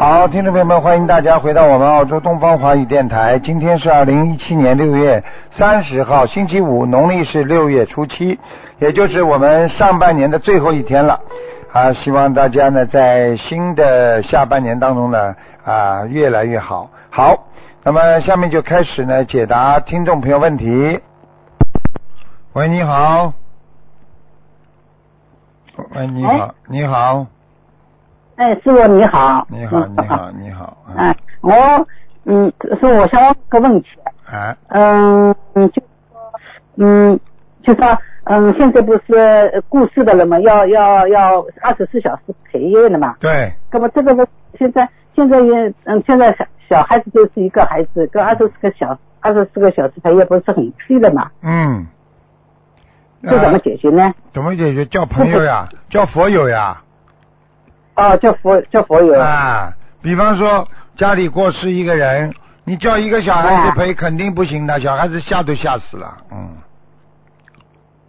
[0.00, 3.38] 好，听众朋友们，欢迎大家回到我们澳洲东方华语电台。
[3.38, 5.22] 今天是二零一七年六月
[5.58, 8.40] 三十号，星期五，农历是六月初七，
[8.78, 11.20] 也就是我们上半年的最后一天了。
[11.70, 16.88] 啊，希望大家呢在新的下半年当中呢啊越来越好。
[17.10, 17.36] 好，
[17.84, 20.98] 那么下面就开始呢解答听众朋友问题。
[22.54, 23.34] 喂，你好。
[25.94, 27.26] 喂，你好，你好，
[28.40, 29.46] 哎，师傅你好。
[29.50, 30.76] 你好，嗯你好，你好。
[30.88, 31.52] 嗯哎，我
[32.24, 33.88] 嗯，师傅，我想问个问题，
[34.32, 35.82] 哎，嗯，就说
[36.76, 37.20] 嗯，
[37.62, 44.26] 就说嗯，现在不是过世的人嘛，要要要二十四小时陪夜的嘛，对，那么这个问
[44.58, 51.30] 现在现在也嗯，现在小小孩子就是一个孩子，跟二十四个小二十四个小时陪夜不是很亏的嘛？
[51.42, 51.86] 嗯。
[53.22, 54.14] 这怎么呃解决呢？
[54.32, 54.86] 怎么解决？
[54.86, 56.80] 叫朋友呀，叫佛友呀。
[58.00, 62.32] 哦，叫佛叫佛友，啊，比方说家里过世一个人，
[62.64, 66.56] 你叫一个小孩子啊陪肯定不行的，小孩子吓都吓死了，嗯，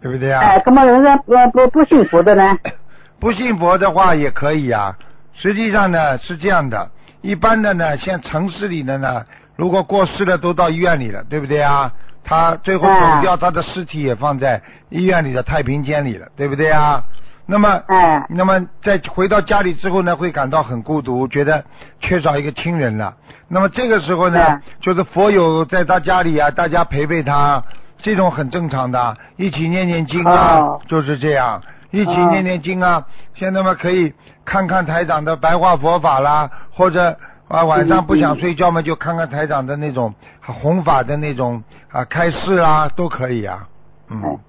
[0.02, 0.42] 对不对啊？
[0.42, 2.58] 哎，那么人家不不不信佛的呢？
[3.20, 4.96] 不信佛的话也可以啊。
[5.34, 6.90] 实际上呢是这样的，
[7.22, 11.92] 一般的呢，像城市里的呢，如果过世了都到医院里了，对不对啊？
[12.24, 17.04] 他最后啊走掉，他的尸体也放在医院里的太平间里了，对不对啊？
[17.46, 21.64] 那么，哎那么在回到家里之后呢，会感到很孤独，觉得
[22.00, 23.14] 缺少一个亲人了。
[23.50, 27.62] 那么这个时候呢嗯，就是佛友在他家里啊，大家陪陪他，
[27.98, 31.62] 这种很正常的，一起念念经啊，哦就是这样，
[31.92, 33.06] 一起哦念念经啊。
[33.34, 34.14] 现在嘛，可以
[34.46, 37.18] 看看台长的白话佛法啦，或者
[37.50, 41.62] 啊晚上不想睡觉嘛，就看看台长的那种啊弘法的那种
[41.92, 43.68] 啊开示啦，都可以啊。
[44.10, 44.40] 嗯哎，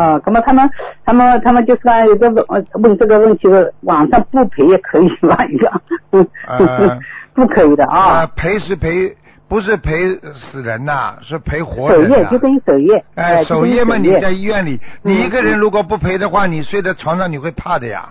[0.00, 0.70] 啊，那么他们
[1.04, 2.30] 他们他们就是说有个
[2.74, 5.44] 问这个问题的，网上不赔也可以吧？
[5.50, 6.98] 一样，嗯呃
[7.34, 8.32] 不可以的啊，啊。
[8.34, 9.14] 陪是陪，
[9.48, 18.08] 不是陪死人呐、是陪活守人呐、夜就等于守夜，哎，就守夜嘛，你在医院里，你嗯一个人如果不陪的话，你睡在床上你会怕的呀。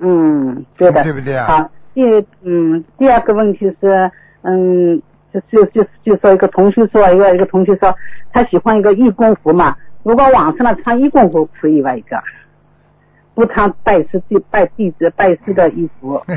[0.00, 2.02] 嗯，对的，对不对啊好，第
[2.44, 4.10] 嗯第二个问题是
[4.42, 5.00] 嗯。
[5.32, 7.94] 就就就就说一个同学说一个一个同学说
[8.32, 11.94] 他喜欢一个义工服嘛，如果晚上呢穿义工服可以吧？
[11.94, 12.16] 一个
[13.34, 16.22] 不穿拜师弟拜弟子拜师的衣服，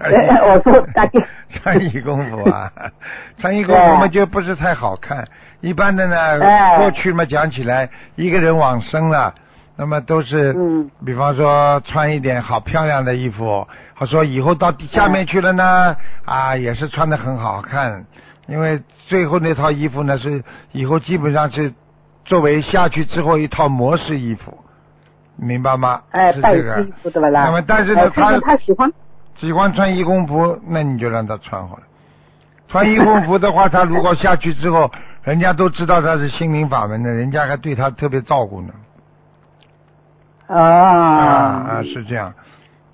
[0.00, 1.12] 哎 我说大概
[1.50, 2.70] 穿衣功夫啊，
[3.38, 5.26] 穿义工服嘛就不是太好看。
[5.60, 6.78] 一般的呢，哎。
[6.78, 9.34] 过去嘛讲起来，一个人往生了，
[9.76, 10.90] 那么都是，嗯。
[11.04, 15.94] 比方说穿一点好漂亮的衣服，他说以后到下面去了呢，
[16.24, 18.04] 啊也是穿的很好看，
[18.48, 20.42] 因为最后那套衣服呢是
[20.72, 21.72] 以后基本上是
[22.24, 24.56] 作为下去之后一套模式衣服，
[25.36, 26.02] 明白吗？
[26.10, 27.44] 哎拜是这个衣服对吧啦？
[27.44, 28.92] 那么但是呢哎他他他喜欢
[29.36, 31.82] 喜欢穿义工服，那你就让他穿好了。
[32.68, 34.90] 穿义工服的话，他如果下去之后，
[35.22, 38.72] 人家都知道他是心灵法门的，人家还对他特别照顾呢。
[40.48, 42.32] 啊啊啊，是这样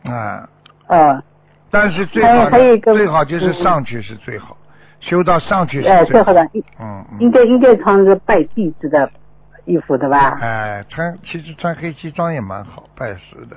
[0.05, 0.49] 啊。
[0.87, 1.23] 啊
[1.71, 2.49] 但是最好
[2.95, 4.57] 最好就是嗯上去是最好，
[5.01, 6.25] 修到上去呃是最好。
[6.25, 7.19] 最好的应嗯嗯。
[7.21, 9.11] 应该应该穿个拜弟子的
[9.65, 10.39] 衣服的吧？
[10.41, 13.57] 哎，穿其实穿黑西装也蛮好，拜师的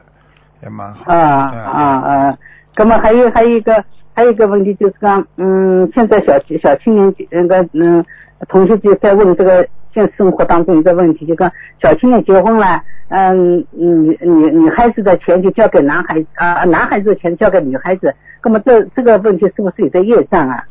[0.62, 1.12] 也蛮好。
[1.12, 2.38] 啊啊啊！
[2.76, 8.04] 那么还有还有一个还有一个问题就是讲，嗯，现在小小青年那个嗯
[8.50, 18.14] 同学就在问这个现实生活当中一个问题，就讲小青年结婚了，嗯女女女孩子的钱就交给男孩子啊，男孩子的钱交给女孩子，
[18.44, 20.64] 那么这这个问题是不是有个业障啊？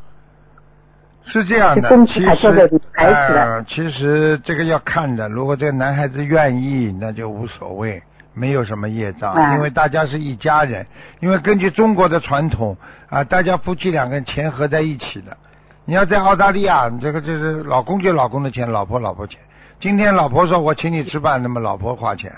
[1.24, 5.28] 是这样的其实孩子的呃，其实这个要看的。
[5.28, 8.02] 如果这个男孩子愿意，那就无所谓，
[8.34, 10.86] 没有什么业障，啊因为大家是一家人。
[11.20, 12.76] 因为根据中国的传统
[13.08, 15.36] 啊，大家夫妻两个人钱合在一起的。
[15.84, 19.38] 你要在澳大利亚，你这个就是老公就老公的钱，老婆老婆钱。
[19.78, 22.32] 今天老婆说我请你吃饭，那么老婆花钱，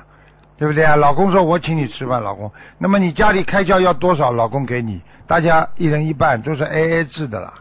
[0.57, 0.97] 对不对啊？
[0.97, 7.53] 老公说我请你吃饭，老公，那么你家里开销要多少，老公给你，大家一人一半，都是 A A 制的了。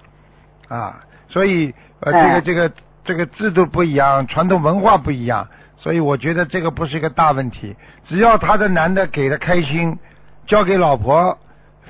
[0.67, 0.99] 啊，
[1.31, 2.71] 所以呃，这哎个这个
[3.03, 5.47] 这个制度不一样，传统文化不一样，
[5.77, 7.75] 所以我觉得这个不是一个大问题。
[8.07, 9.97] 只要他的男的给的开心，
[10.45, 11.37] 交给老婆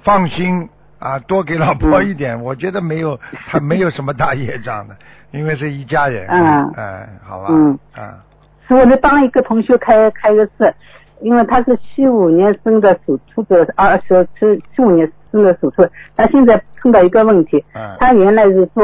[0.03, 4.95] 放心啊，多给老婆一点，我觉得没有他没有什么大业障的，
[5.31, 6.27] 因为是一家人。
[6.29, 7.47] 嗯哎，好吧。
[7.49, 8.23] 嗯啊，
[8.67, 10.73] 是我在帮一个同学开开个事，
[11.21, 18.83] 因为他是七五年生的属兔的，二十七七五年生的手术，他现在碰到一个问题，嗯他原来是做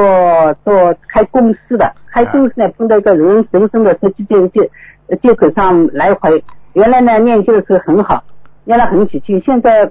[0.63, 4.69] 做开公司的，开公司呢碰到一个人人生的手机借借
[5.21, 8.23] 借口上来回，原来呢念经的时候很好，
[8.63, 9.89] 念了很起劲，现在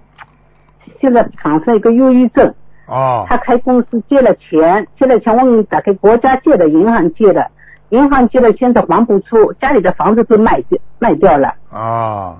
[1.00, 2.54] 现在产生一个忧郁症，
[2.86, 7.50] 哦，他开公司借了钱，借了钱问打开国家借的，银行借的，
[7.90, 12.36] 银行借的现在还不出，家里的房子都卖掉卖掉了，哦，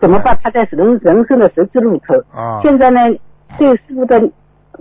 [0.00, 0.38] 怎么办？
[0.42, 2.14] 他在人人生的十字路口。
[2.32, 3.00] 哦，现在呢，
[3.58, 4.30] 对师傅的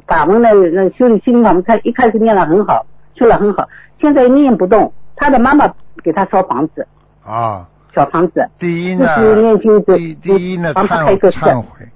[0.06, 2.85] 法门呢，那修理心法门，他一开始念了很好，
[3.15, 3.68] 修了很好，
[4.00, 4.94] 现在念不动。
[5.15, 6.88] 他的妈妈给他烧房子，
[7.25, 11.18] 啊，小房子，第一呢就是念经，的第第一呢，他忏。
[11.18, 11.88] 忏悔，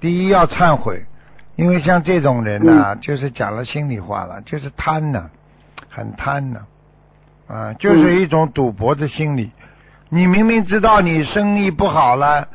[0.00, 1.04] 第一要忏悔，
[1.56, 5.28] 因为像这种人呢，就是讲了心里话了，就是贪呢，
[5.90, 6.60] 很贪呢，
[7.46, 9.50] 啊，就是一种赌博的心理。
[10.08, 12.48] 你明明知道你生意不好了，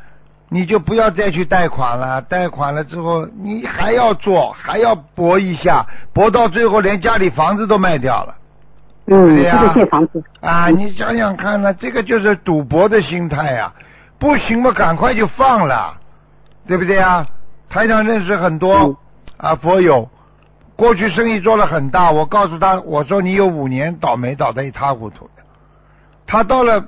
[0.48, 8.34] 你就不要再去贷款了，贷款了之后你还要做，还要搏一下，搏到最后连家里房子都卖掉了。
[9.06, 10.22] 嗯，对呀这个借房子。
[10.40, 13.72] 啊，你想想看呢，这个就是赌博的心态呀、
[14.18, 15.94] 不行嘛，赶快就放了，
[16.66, 17.26] 对不对啊？
[17.68, 18.96] 台上认识很多、嗯
[19.38, 20.08] 啊佛友，
[20.76, 25.42] 过去生意做了很大，我告诉他，我说你有五年倒霉倒得一塌糊涂的，
[26.26, 26.84] 他到了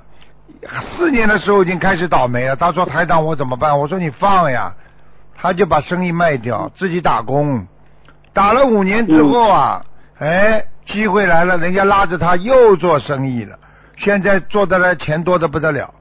[0.97, 2.55] 四年的时候已经开始倒霉了。
[2.55, 3.79] 他说台长我怎么办？
[3.79, 4.73] 我说你放呀，
[5.35, 7.65] 他就把生意卖掉，自己打工，
[8.33, 9.81] 打了五年之后啊，
[10.19, 13.57] 哎，机会来了，人家拉着他又做生意了，
[13.97, 15.93] 现在做的来钱多的不得了，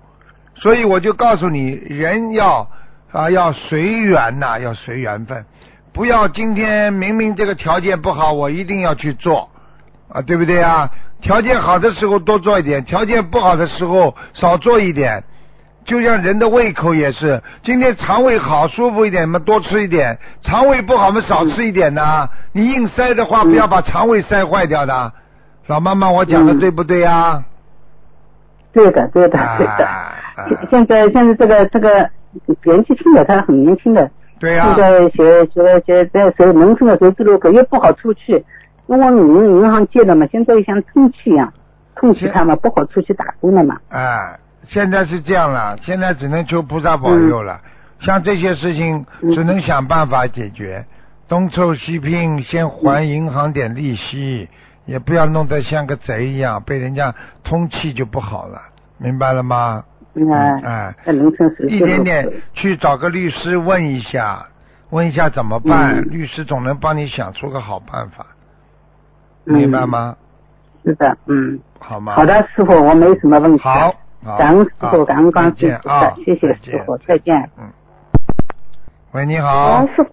[0.57, 2.69] 所以我就告诉你，人要
[3.13, 5.45] 啊要随缘呐、要随缘分，
[5.93, 9.51] 不要今天明明这个条件不好，我一定要去做
[10.13, 10.91] 啊，对不对啊？
[11.20, 15.23] 条件好的时候多做一点，条件不好的时候少做一点。
[15.85, 25.12] 就像人的胃口也是，今天肠胃好舒服一点嘛，多吃一点；肠胃不好嘛，少吃一点呐、你硬塞的话，不要把肠胃塞坏掉的。
[25.67, 27.43] 老妈妈，我讲的嗯对不对啊？
[28.73, 29.88] 对的，对的，对的。
[30.49, 32.11] 现现在现在这个这个
[32.64, 38.44] 年纪轻的，他很年轻的，对呀、现在学学学在学农村的时候，这路口又不好出去，
[38.88, 41.52] 因为银银行借的嘛，现在像通气一样，
[41.94, 43.79] 通气他们不好出去打工了嘛。
[43.90, 47.61] 哎，现在是这样了，现在只能求菩萨保佑了。
[48.00, 49.32] 像这些事情，嗯。
[49.32, 50.87] 只能想办法解决，
[51.29, 54.49] 东凑西拼，先还银行点利息，
[54.87, 57.14] 也不要弄得像个贼一样，被人家
[57.44, 58.61] 通气就不好了，
[58.99, 59.85] 明白了吗？
[60.14, 60.32] 嗯，
[60.62, 64.46] 哎，在农村时一点点去找个律师问一下，
[64.90, 66.08] 问一下怎么办，嗯。
[66.11, 68.38] 律师总能帮你想出个好办法，嗯
[69.53, 70.17] 明白吗？
[70.85, 72.15] 是的，嗯，好吗？
[72.15, 73.62] 好的，师傅，我没什么问题。
[73.62, 73.93] 好，
[74.25, 77.50] 好，感恩师傅，感恩观世音菩再见啊，谢谢师傅，再见。
[77.59, 77.69] 嗯。
[79.12, 79.81] 喂，你好。
[79.81, 80.11] 喂，，师傅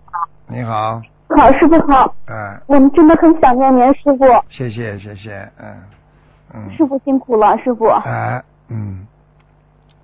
[0.47, 5.67] 你好，好，师傅好，嗯，我们真的很想念您，师傅，谢谢谢谢，嗯。
[6.53, 9.05] 嗯，师傅辛苦了，师傅，哎，嗯。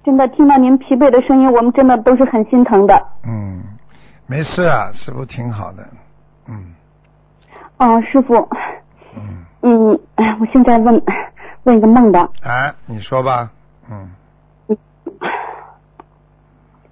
[0.04, 3.07] 真的听到您疲惫的声音，我们真的都是很心疼的。
[3.24, 3.62] 嗯，
[4.25, 5.88] 没事啊，师傅挺好的，
[6.48, 6.74] 嗯。
[7.78, 8.50] 哦，师傅，
[9.15, 11.01] 嗯，嗯，哎，我现在问
[11.63, 13.49] 问一个梦吧，哎，你说吧，
[13.89, 14.09] 嗯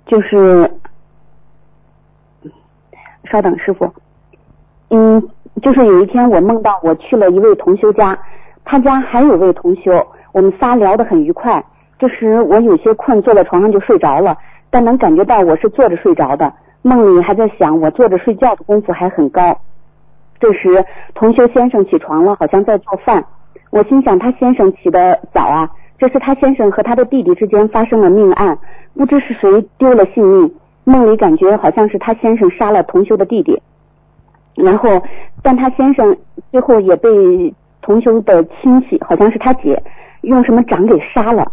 [0.05, 0.71] 就是，
[3.25, 3.93] 稍等，师傅，
[4.89, 5.21] 嗯，
[5.61, 8.17] 就是有一天我梦到我去了一位同修家，
[8.65, 11.63] 他家还有位同修，我们仨聊得很愉快。
[11.99, 14.35] 这时我有些困，坐在床上就睡着了，
[14.71, 16.51] 但能感觉到我是坐着睡着的。
[16.81, 19.59] 梦里还在想，我坐着睡觉的功夫还很高。
[20.39, 23.25] 这时同修先生起床了，好像在做饭。
[23.71, 28.57] 我心想他先生起得早啊，这是他先生和他的弟弟之间发生了命案，
[28.95, 30.53] 不知是谁丢了性命。
[30.85, 33.61] 梦里感觉好像是他先生杀了同修的弟弟，
[34.55, 35.03] 然后
[35.43, 36.17] 但他先生
[36.51, 39.83] 最后也被同修的亲戚，好像是他姐，
[40.21, 41.51] 用什么掌给杀了。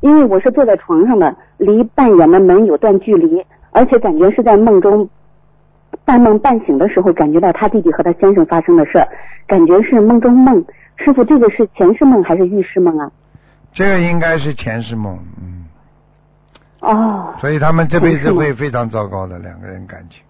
[0.00, 5.08] 因为我是坐在床上的，离半掩的门有段距离，而且感觉是在梦中
[6.04, 9.08] 半梦半醒的时候，感觉到他弟弟和他先生发生的事儿，
[9.46, 10.64] 感觉是梦中梦。
[10.96, 13.10] 师傅，这个是前世梦还是预示梦啊？
[13.72, 15.64] 这个应该是前世梦，嗯，
[16.80, 20.22] 哦，所以他们这辈子会非常糟糕的两个人感情，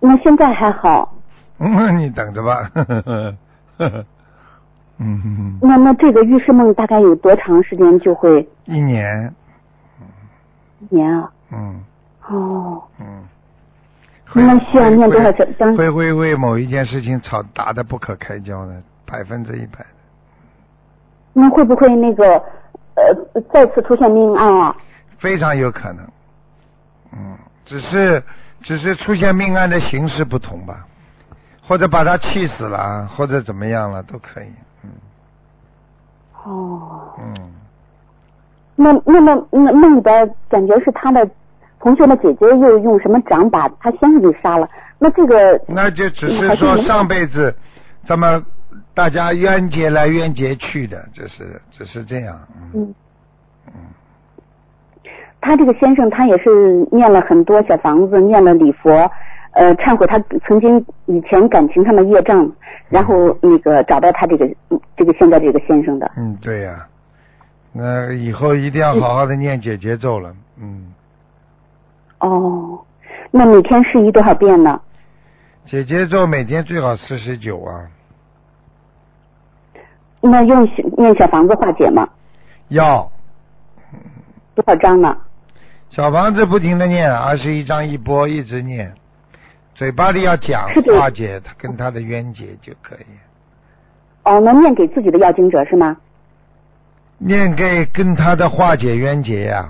[0.00, 1.14] 那现在还好。
[1.58, 3.36] 嗯， 你等着吧，呵呵呵
[3.78, 4.04] 呵呵
[4.98, 8.46] 嗯，那那这个预示梦大概有多长时间就会？
[8.64, 9.32] 一年，
[10.80, 11.30] 一年啊？
[11.52, 11.80] 嗯。
[12.28, 13.19] 哦，嗯，会
[14.34, 15.76] 那需要念多少会张？
[15.76, 19.84] 会会为某一件事情吵打得不可开交的，百分之一百。
[21.32, 22.34] 那会不会那个
[22.94, 24.76] 呃再次出现命案啊？
[25.18, 26.06] 非常有可能，
[27.12, 28.22] 嗯，只是
[28.62, 30.86] 只是出现命案的形式不同吧，
[31.66, 34.52] 或者把他气死了，或者怎么样了都可以，
[34.84, 34.90] 嗯
[36.44, 37.34] 哦，嗯，
[38.76, 41.28] 那那么那梦里边感觉是他的
[41.80, 44.68] 同学的姐姐又用什么掌把他先生给杀了，
[44.98, 47.54] 那这个那就只嗯是说上辈子
[48.04, 48.42] 这么
[48.94, 52.94] 大家冤结来冤结去的，只是只是这样，嗯嗯。
[53.68, 53.72] 嗯，
[55.40, 59.10] 他这个先生，他也是念了很多小房子，念了礼佛，
[59.52, 62.50] 呃，忏悔他曾经以前感情上的业障，
[62.88, 66.10] 然后那个找到他这个嗯这个现在这个先生的。
[66.16, 66.86] 嗯，对呀、
[67.72, 70.92] 那以后一定要好好的念姐姐咒了，嗯，
[72.20, 72.84] 哦，
[73.30, 74.80] 那每天适宜多少遍呢？
[75.66, 77.86] 姐姐做每天最好四十九啊，
[80.20, 82.08] 那用小念小房子化解吗？
[82.68, 83.10] 要
[84.54, 85.16] 多少张呢？
[85.90, 88.92] 小房子不停的念，二十一章一波，一直念，
[89.74, 93.06] 嘴巴里要讲化解他跟他的冤结就可以。
[94.24, 95.96] 哦，能念给自己的要经者是吗？
[97.18, 99.68] 念给跟他的化解冤结呀、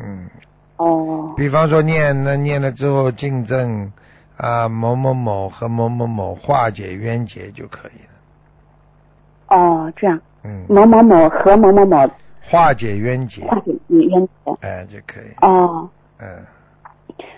[0.00, 0.28] 嗯，
[0.76, 3.92] 哦，比方说念那念了之后敬赠
[4.36, 9.56] 啊某某某和某某某化解冤结就可以了。
[9.56, 12.10] 哦，这样，嗯，某某某和某某某
[12.42, 14.52] 化解冤结，化解你冤结。
[14.60, 15.32] 哎就可以。
[15.42, 15.88] 哦，
[16.18, 16.26] 嗯，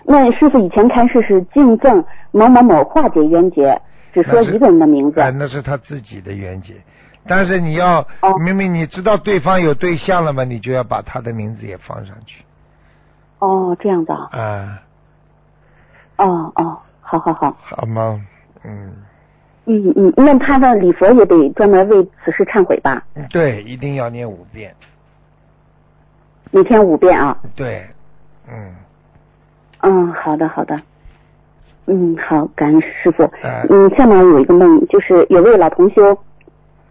[0.05, 3.81] 那师傅以前开示是敬赠某某某化解冤结，
[4.14, 5.21] 只说一个人的名字。
[5.21, 6.75] 哎，那是他自己的冤结。
[7.28, 12.45] 但是你要、哦明明你知道对方有对象了嘛，你就要把他的名字也放上去
[13.38, 14.28] 哦，这样的啊。
[14.33, 14.83] 啊，
[16.16, 17.57] 哦哦，好好好。
[17.61, 18.21] 好吗？
[18.64, 18.93] 嗯，
[19.66, 23.02] 嗯嗯，那他的礼佛也得专门为此事忏悔吧？
[23.31, 24.75] 对，一定要念五遍。
[26.50, 27.37] 每天五遍啊。
[27.55, 27.87] 对，
[28.49, 28.75] 嗯，
[29.83, 30.81] 嗯，好的好的。
[31.87, 33.23] 嗯，好，感恩师傅。
[33.43, 36.19] 哎嗯，下面有一个梦，就是有位老同修，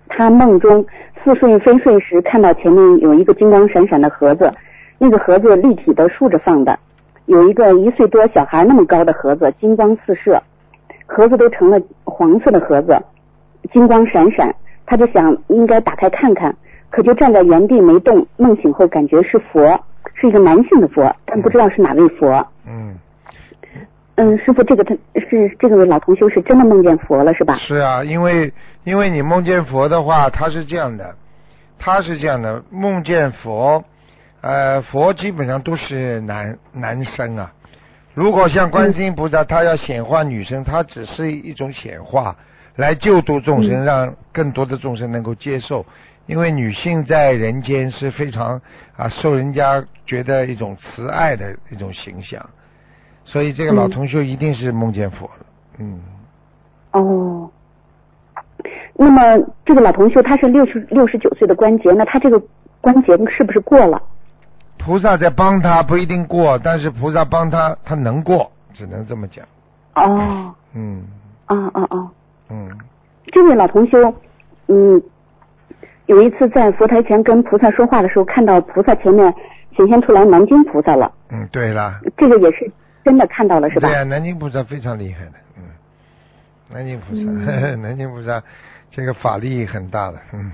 [0.07, 0.85] 他梦中
[1.23, 4.53] 似睡非睡时，看到前面有一个金光闪闪的盒子，
[4.97, 6.77] 那个盒子立体的竖着放的，
[7.25, 10.41] 有一个一岁多小孩那么高的盒子，金光四射，
[11.05, 12.97] 盒子都成了黄色的盒子，
[13.71, 14.53] 金光闪闪，
[14.85, 16.55] 他就想应该打开看看，
[16.89, 18.25] 可就站在原地没动。
[18.37, 19.79] 梦醒后感觉是佛，
[20.13, 22.45] 是一个男性的佛，但不知道是哪位佛。
[22.65, 22.95] 嗯，
[24.15, 27.55] 嗯，师傅，这个他是这个老同修是真的梦见佛了是吧？
[27.57, 28.51] 是啊，因为
[28.85, 31.15] 因为你梦见佛的话，他是这样的，
[31.77, 33.83] 他是这样的，梦见佛，
[34.45, 37.51] 呃，佛基本上都是男男生啊。
[38.13, 42.35] 如果像观世音菩萨，他要显化女生，他只是一种显化，
[42.75, 45.83] 来救度众生，让更多的众生能够接受。
[46.27, 48.61] 因为女性在人间是非常
[48.95, 52.47] 啊受人家觉得一种慈爱的一种形象，
[53.23, 55.45] 所以这个老同学一定是梦见佛了。
[55.79, 55.99] 嗯，
[56.91, 57.49] 哦，
[58.93, 62.39] 那么这个老同学他是六十六十九岁的关节，那他这个
[62.79, 63.99] 关节是不是过了？
[64.77, 69.45] 菩萨在帮他不一定过，但是菩萨帮他，他能过，只能这么讲。
[69.95, 71.03] 哦，嗯。
[71.47, 72.09] 哦哦哦！
[72.49, 72.67] 嗯，
[73.31, 74.11] 这位老同修，
[74.67, 74.99] 嗯，
[76.07, 79.31] 有一次在佛台前跟菩萨说话的时候，看到菩萨前面
[79.77, 82.67] 显现出来南京菩萨了，嗯，对了，这个也是
[83.03, 83.87] 真的看到了是吧？
[83.87, 83.95] 对？
[83.95, 85.63] 啊，南京菩萨非常厉害的，嗯，
[86.73, 87.77] 南京菩萨，嗯。
[87.79, 88.41] 南京菩萨
[88.89, 90.51] 这个法力很大的，嗯，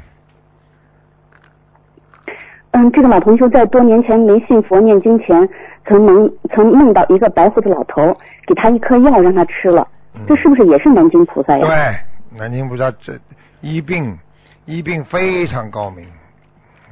[2.72, 5.48] 嗯，这个老同学在多年前没信佛念经前，
[5.86, 8.16] 曾梦曾梦到一个白胡子老头
[8.48, 11.66] 给他一颗药让他吃了，嗯这是不是也是南京菩萨呀？
[11.66, 13.20] 对，南京菩萨这
[13.60, 14.18] 医病
[14.66, 16.06] 医病非常高明，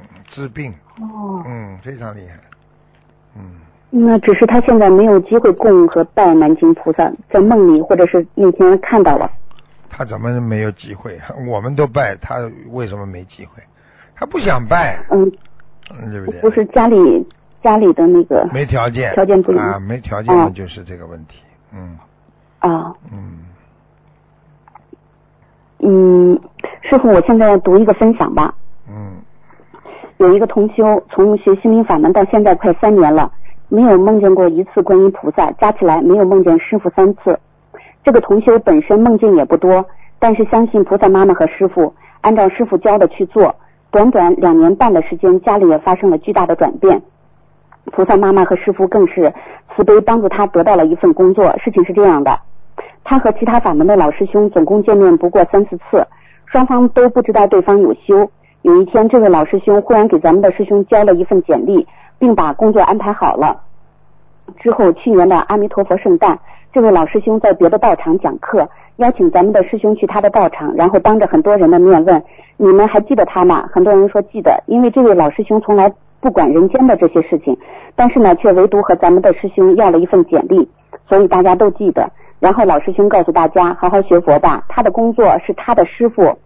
[0.00, 2.34] 嗯治病，哦，嗯，非常厉害，
[3.36, 3.42] 嗯，
[3.88, 9.30] 那只是他现在没有机会供和拜南京菩萨，在梦里或者是那天看到了。
[9.88, 11.18] 他怎么没有机会？
[11.48, 12.36] 我们都拜，他
[12.70, 13.62] 为什么没机会？
[14.14, 15.32] 他不想拜，嗯，嗯，
[16.10, 16.40] 对不对？
[16.40, 17.26] 不是家里
[17.62, 21.40] 家里的那个没条件，条件不啊，没条件就是这个问题。
[21.74, 21.98] 嗯
[22.60, 23.38] 啊，嗯，
[25.80, 26.40] 嗯，
[26.82, 28.54] 师傅，我现在读一个分享吧。
[28.88, 29.16] 嗯
[30.18, 33.32] 有一个同修从学心灵法门到现在快三年了，
[33.68, 37.40] 没有梦见过一次观音菩萨，加起来没有梦见师傅三次。
[38.04, 39.86] 这个同修本身梦境也不多，
[40.18, 43.54] 但是相信菩萨妈妈和师傅，按照师傅教的去做。
[43.90, 47.02] 短短两年半的时间，家里也发生了巨大的转变。
[47.86, 49.32] 菩萨妈妈和师傅更是
[49.74, 51.56] 慈悲帮助他得到了一份工作。
[51.58, 52.38] 事情是这样的，
[53.02, 56.06] 他和其他法门的老师兄总共见面不过三四次，
[56.46, 58.30] 双方都不知道对方有修。
[58.62, 61.86] 有一天，这位老师兄忽然给咱们的师兄交了一份简历，
[62.18, 63.62] 并把工作安排好了。
[64.58, 66.38] 之后，去年的阿弥陀佛圣诞，
[66.72, 68.68] 这位老师兄在别的道场讲课，
[69.00, 72.22] 邀请咱们的师兄去他的道场，然后当着很多人的面问
[72.58, 75.90] ：“你们还记得他吗？”很多人说记得，因为这位老师兄从来
[76.20, 77.56] 不管人间的这些事情，
[77.96, 80.68] 但是呢，却唯独和咱们的师兄要了一份简历，
[81.08, 82.10] 所以大家都记得。
[82.40, 86.36] 然后老师兄告诉大家：“好好学佛吧，他的工作是他的师傅。”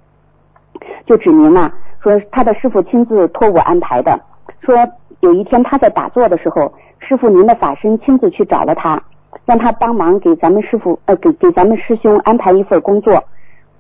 [1.07, 4.21] 就指明了说他的师傅亲自托我安排的。
[4.61, 4.77] 说
[5.19, 6.73] 有一天他在打坐的时候。
[7.07, 9.03] 师傅，您的法身亲自去找了他，
[9.45, 13.25] 让他帮忙给咱们师傅呃给给咱们师兄安排一份工作。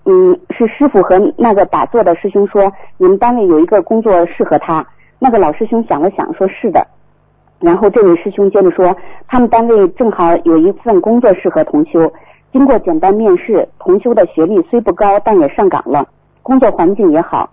[0.04, 4.86] 嗯，是师傅和那个打坐的师兄说，你们单位有一个工作适合他。
[5.18, 6.86] 那个老师兄想了想，说是的。
[7.60, 8.94] 然后这位师兄接着说，
[9.26, 12.12] 他们单位正好有一份工作适合同修。
[12.52, 16.06] 经过简单面试，同修的学历虽不高，但也上岗了，
[16.42, 17.48] 工作环境也好。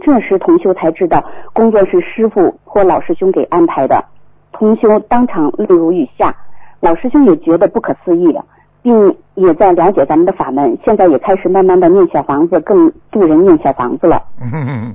[0.00, 4.04] 这时同修才知道，工作是师傅或老师兄给安排的。
[4.52, 6.34] 同修当场泪如雨下，
[6.80, 8.38] 老师兄也觉得不可思议，
[8.82, 14.22] 并也在了解咱们的法门，现在也开始慢慢的念小房子，更助人念小房子了。
[14.40, 14.94] 嗯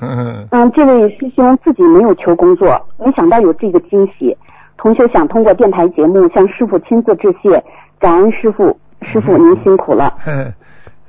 [0.00, 4.36] 嗯，这位师兄自己没有求工作，没想到有这个惊喜。
[4.76, 7.62] 同学想通过电台节目向师傅亲自致谢，
[7.98, 10.14] 感恩师傅，师傅您辛苦了。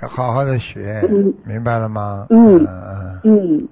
[0.01, 1.07] 要 好好的学，
[1.45, 2.25] 明白了吗？
[2.31, 3.67] 嗯嗯嗯。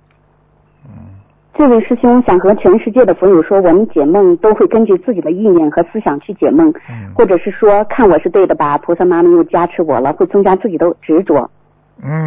[1.58, 6.72] 这位师兄想和全世界的佛友说，我们解梦都会根据自己的意念和思想去解梦，
[7.16, 11.50] 或者是说看我是对的吧，菩萨妈妈又加持我了，会增加自己的执着，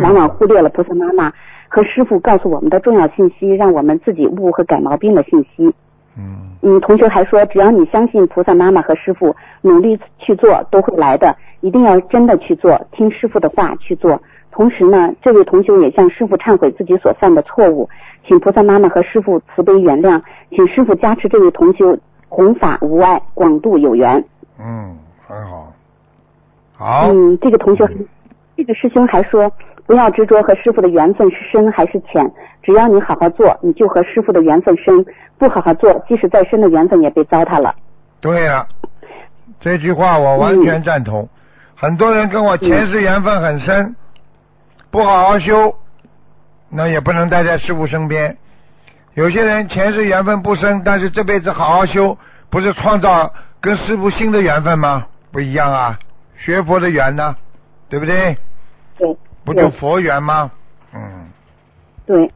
[0.02, 1.32] 往往忽略了菩萨妈妈
[1.68, 5.72] 和师傅告诉我们的重要信息，让我们自己悟和改毛病的信息。
[6.18, 14.20] 嗯，嗯，同学还说，只要你相信菩萨妈妈和师傅，努力去做都会来的，一定要真的去做，听师傅的话去做。
[14.52, 17.88] 同时呢，这位同修也向师傅忏悔自己所犯的错误。
[18.26, 24.22] 请菩萨妈妈和师傅慈悲原谅，请师傅加持这位同修弘法无碍，广度有缘。
[24.58, 25.72] 嗯，很好，
[26.76, 27.08] 好。
[27.08, 27.88] 嗯，这个同学，
[28.56, 29.50] 这个师兄还说，
[29.86, 32.30] 不要执着和师傅的缘分是深还是浅，
[32.62, 35.02] 只要你好好做，你就和师傅的缘分深；
[35.38, 37.74] 不好好做，即使再深的缘分也被糟蹋了。
[38.20, 38.66] 对呀，
[39.60, 41.26] 这句话我完全赞同。
[41.74, 43.96] 很多人跟我前世缘分很深，
[44.90, 45.74] 不好好修。
[46.68, 48.36] 那也不能待在师傅身边。
[49.14, 52.16] 有些人前世缘分不深，但是这辈子好好修，
[52.48, 55.04] 不是创造跟师傅新的缘分吗？
[55.32, 55.98] 不一样啊，
[56.36, 57.34] 学佛的缘呢，
[57.88, 58.36] 对不对？
[58.96, 59.16] 对。
[59.44, 60.50] 不就佛缘吗？
[60.94, 61.00] 嗯。
[62.06, 62.30] 对。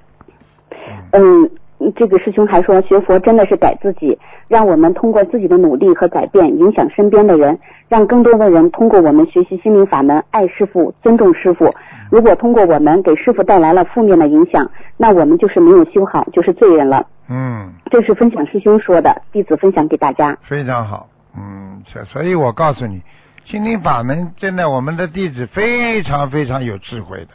[1.12, 1.50] 嗯，
[1.94, 7.56] 这个师兄还说，学佛真的是改自己，让我们通过自己的努力和改变，影响身边的人，
[7.88, 11.72] 让更多的人通过我们学习心灵法门，爱师傅，尊重师傅。
[12.10, 17.06] 如果通过我们给师傅带来了负面的影响，那我们就是没有修好，就是罪人了。
[17.28, 20.36] 嗯，这是分享师兄说的，弟子分享给大家。
[20.42, 23.02] 非常好，嗯，所所以我告诉你，
[23.46, 27.28] 心灵法门真的，我们的弟子非常非常有智慧的，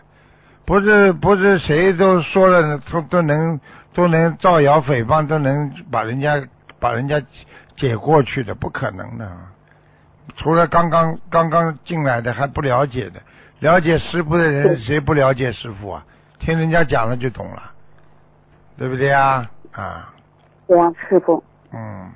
[0.65, 3.59] 不是不是谁都说了都都能
[3.93, 6.41] 都能造谣诽谤，都能把人家
[6.79, 7.19] 把人家
[7.75, 9.27] 解过去的，不可能的。
[10.35, 13.19] 除了刚刚刚刚进来的还不了解的。
[13.59, 16.05] 了解师傅的人，谁不了解师傅啊？
[16.39, 17.61] 听人家讲了就懂了，
[18.77, 19.49] 对不对啊？
[19.73, 20.13] 啊。
[20.67, 21.43] 对啊，师傅。
[21.73, 22.09] 嗯。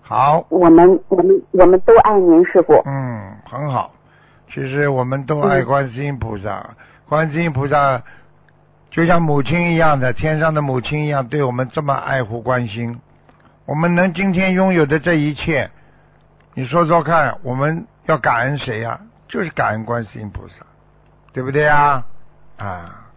[0.00, 0.46] 好。
[0.48, 2.74] 我们我们我们都爱您，师傅。
[2.86, 3.92] 嗯，很好。
[4.48, 6.76] 其实我们都爱观世音菩萨，
[7.08, 8.00] 观世音菩萨
[8.90, 13.00] 就像母亲一样的，天上的母亲一样，对我们这么爱护关心。
[13.64, 15.70] 我们能今天拥有的这一切，
[16.54, 19.00] 你说说看，我们要感恩谁呀？
[19.32, 20.56] 就是感恩观世音菩萨，
[21.32, 22.04] 对不对啊？
[22.58, 23.08] 啊，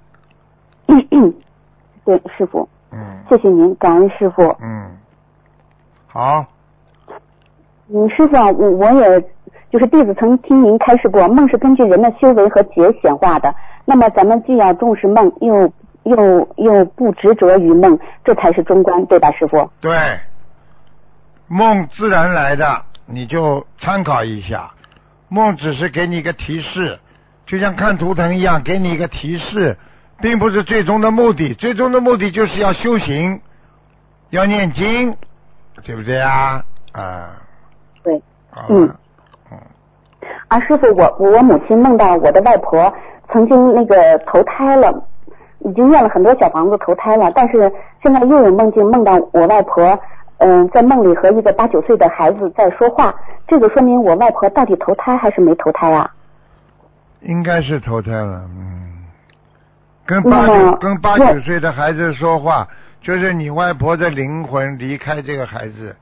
[2.06, 4.95] 对，师傅，嗯，谢谢您，感恩师傅，嗯，
[6.08, 6.45] 好，
[7.89, 9.21] 嗯，师傅啊，我我也
[9.69, 15.69] 就是弟子曾听您开示过，梦是根据人的修为和劫显化的，那么咱们既要重视梦，又
[16.04, 19.69] 又又不执着于梦，这才是中观，对吧，师傅？
[19.82, 20.17] 对，
[21.49, 24.71] 梦自然来的，你就参考一下。
[25.29, 26.99] 梦只是给你一个提示，
[27.45, 29.77] 就像看图腾一样，给你一个提示，
[30.21, 31.53] 并不是最终的目的。
[31.53, 33.41] 最终的目的就是要修行，
[34.29, 35.15] 要念经，
[35.83, 36.63] 对不对啊？
[36.93, 37.31] 啊，
[38.03, 38.21] 对，
[38.69, 38.95] 嗯，
[39.51, 39.59] 嗯。
[40.47, 42.93] 啊，师傅，我我母亲梦到我的外婆
[43.31, 44.93] 曾经那个投胎了，
[45.59, 49.99] 已经念了很多小房子投胎了，但是现在又有梦境梦到我外婆
[50.38, 53.15] 嗯、在梦里和一个八九岁的孩子在说话，
[53.48, 56.10] 这个说明我外婆到底投胎还是没投胎啊？
[57.21, 59.06] 应该是投胎了，嗯，
[60.06, 62.67] 跟八九么跟八九岁的孩子说话，
[63.02, 65.95] 就是你外婆的灵魂离开这个孩子，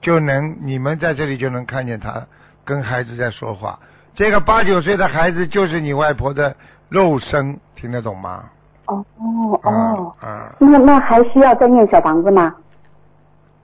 [0.00, 2.26] 就能你们在这里就能看见他
[2.64, 3.78] 跟孩子在说话。
[4.14, 6.54] 这个八九岁的孩子就是你外婆的
[6.88, 8.44] 肉身，听得懂吗？
[8.86, 12.54] 哦哦哦，啊啊，那那还需要再念小房子吗？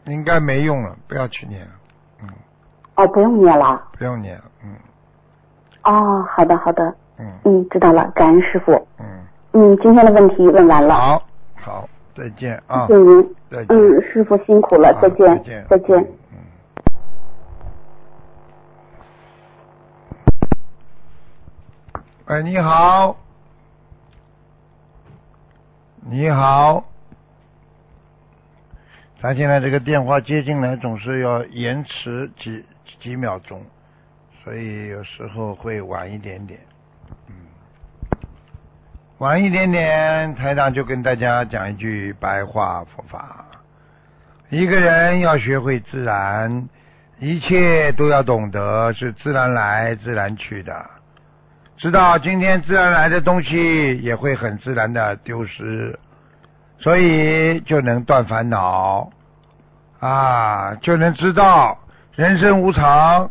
[0.07, 1.73] 应该没用了，不要去念了，
[2.23, 2.29] 嗯，
[2.97, 3.83] 哦，不用念了。
[3.99, 4.77] 不用念了，嗯
[5.85, 8.73] 哦，好的好的，嗯嗯，知道了，感恩师傅。
[8.99, 9.07] 嗯，
[9.53, 11.23] 嗯，今天的问题问完了，好，
[11.57, 13.35] 好，再见啊谢，谢您。
[13.51, 13.67] 再见。
[13.71, 16.07] 嗯，师傅辛苦了，再见，再见，再见。
[16.33, 16.39] 嗯。
[22.27, 23.17] 哎，你好，
[26.03, 26.85] 你好。
[29.25, 32.63] 他现在这个电话接进来总是要延迟几
[33.01, 33.65] 几秒钟，
[34.43, 36.61] 所以有时候会晚一点点。
[37.29, 37.35] 嗯，
[39.17, 43.47] 晚一点点，台长就跟大家讲一句白话佛法。
[44.51, 46.69] 一个人要学会自然，
[47.19, 50.91] 一切都要懂得是自然来自然去的。
[51.79, 55.99] 知道今天自然来的东西也会很自然的丢失，
[56.85, 59.11] 所以就能断烦恼
[60.01, 61.79] 啊，就能知道
[62.15, 63.31] 人生无常，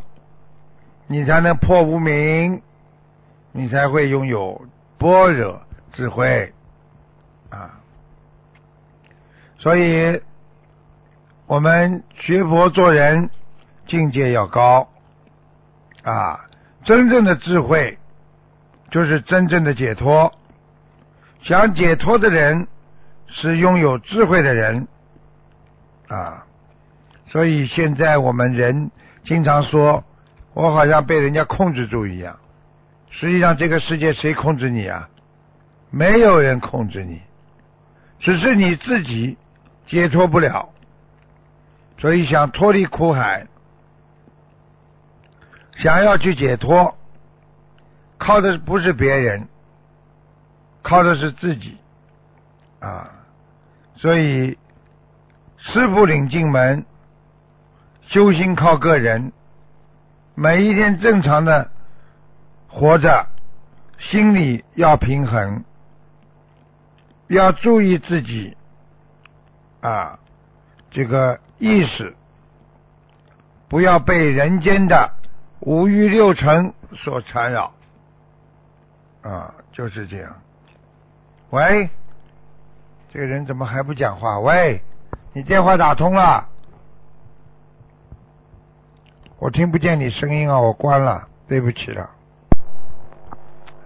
[1.05, 2.63] 你才能破无明，
[3.51, 4.59] 你才会拥有
[4.97, 5.61] 般若
[5.91, 6.51] 智慧
[7.51, 7.77] 啊。
[9.59, 10.19] 所以，
[11.45, 13.29] 我们学佛做人
[13.85, 14.87] 境界要高
[16.01, 16.39] 啊，
[16.83, 17.99] 真正的智慧
[18.89, 20.33] 就是真正的解脱。
[21.43, 22.67] 想解脱的人
[23.33, 24.87] 是拥有智慧的人
[26.07, 26.45] 啊，
[27.27, 28.91] 所以现在我们人
[29.25, 30.03] 经常说，
[30.53, 32.39] 我好像被人家控制住一样。
[33.09, 35.09] 实际上，这个世界谁控制你啊？
[35.89, 37.21] 没有人控制你，
[38.19, 39.37] 只是你自己
[39.87, 40.69] 解脱不了。
[41.99, 43.45] 所以想脱离苦海，
[45.77, 46.97] 想要去解脱，
[48.17, 49.47] 靠的不是别人，
[50.81, 51.77] 靠的是自己
[52.79, 53.09] 啊。
[53.95, 54.58] 所以
[55.58, 56.86] 师傅领进门，
[58.01, 59.32] 修心靠个人。
[60.36, 61.69] 每一天正常的
[62.67, 63.27] 活着，
[63.99, 65.63] 心里要平衡，
[67.27, 68.58] 要注意自己
[69.82, 70.17] 啊，
[70.89, 72.15] 这个意识，
[73.69, 75.12] 不要被人间的
[75.60, 77.71] 五欲六尘所缠绕
[79.21, 80.41] 啊，就是这样。
[81.51, 81.91] 喂，
[83.13, 84.39] 这个人怎么还不讲话？
[84.39, 84.82] 喂，
[85.34, 86.49] 你电话打通了。
[89.38, 92.10] 我听不见你声音啊，我关了，对不起了。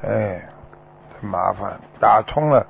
[0.04, 0.42] 哎，
[1.20, 2.66] 很麻烦，打通了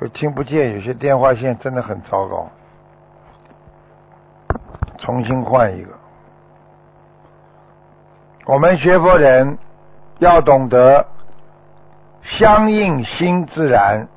[0.00, 2.50] 又听不见，有些电话线真的很糟糕，
[4.98, 5.92] 重新换一个。
[8.46, 9.56] 我们学佛人
[10.18, 11.06] 要懂得
[12.24, 14.08] 相应心自然，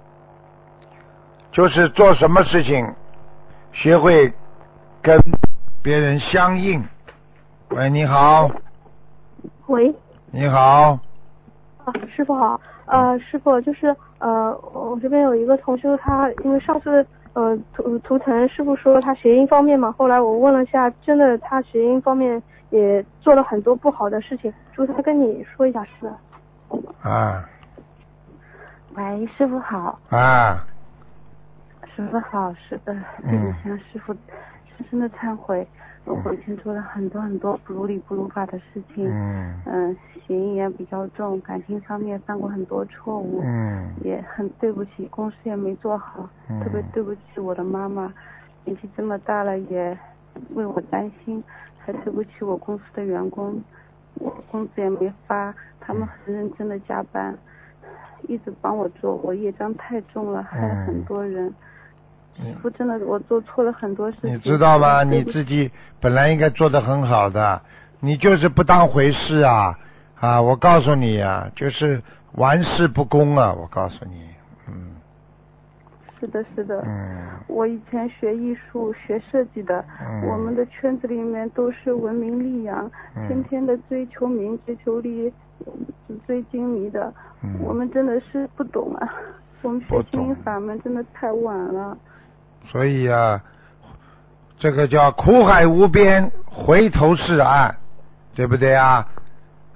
[1.58, 2.88] 就是做什么事情
[3.72, 4.32] 学会
[5.02, 5.20] 跟
[5.82, 6.80] 别人相应。
[7.70, 8.48] 喂，你好，
[9.66, 9.92] 喂，
[10.30, 11.00] 你好，
[11.84, 13.88] 啊，师傅好，呃，师傅就是
[14.20, 22.40] 呃，我这边有一个同学，他因为上次呃图图腾师傅说他学音方面嘛，后来我问了下，真的他学音方面
[22.70, 27.10] 也做了很多不好的事情，朱他跟你说一下是吧？
[27.10, 27.50] 啊。
[28.94, 30.64] 喂，师傅好，啊，
[31.98, 34.14] 师傅好，是呃，嗯对不起，向师傅
[34.78, 35.68] 深深的忏悔，
[36.06, 39.56] 我以前做了很多很多不如理不如法的事情，嗯。
[39.66, 48.14] 嗯，嫌疑也比较重，感情方面犯过很多错误，嗯也很对不起，公司也没做好，嗯特别对不起我的妈妈，
[48.64, 49.98] 年纪这么大了也
[50.54, 51.44] 为我担心，
[51.80, 53.60] 还对不起我公司的员工，
[54.20, 57.36] 我工资也没发，他们很认真的加班，
[58.28, 61.48] 一直帮我做，我业障太重了，害了很多人。
[61.48, 61.54] 师
[62.62, 64.34] 傅真的，我做错了很多事情。
[64.34, 65.04] 你知道吗？
[65.04, 67.62] 你自己本来应该做的很好的，
[68.00, 69.78] 你就是不当回事啊
[70.20, 70.42] 啊！
[70.42, 72.02] 我告诉你啊，就是
[72.34, 73.54] 玩世不恭啊！
[73.54, 74.22] 我告诉你，
[74.68, 74.96] 嗯
[76.20, 76.82] 是的，是的。
[76.86, 77.16] 嗯
[77.48, 85.32] 我以前学艺术、学设计的，嗯我们的圈子里面都是文明利养，嗯天天的追求名、追求利，
[86.08, 87.12] 纸醉金迷的。
[87.44, 89.10] 嗯我们真的是不懂啊，
[89.64, 91.98] 我们学心灵法门真的太晚了。
[92.72, 93.42] 所以啊，
[94.60, 97.76] 这个叫苦海无边，回头是岸，
[98.36, 99.08] 对不对啊？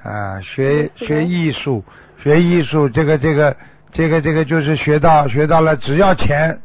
[0.04, 1.84] 啊，学学艺术，
[2.22, 3.56] 学艺术，这个这个
[3.92, 6.60] 这个这个就是学到学到了，只要钱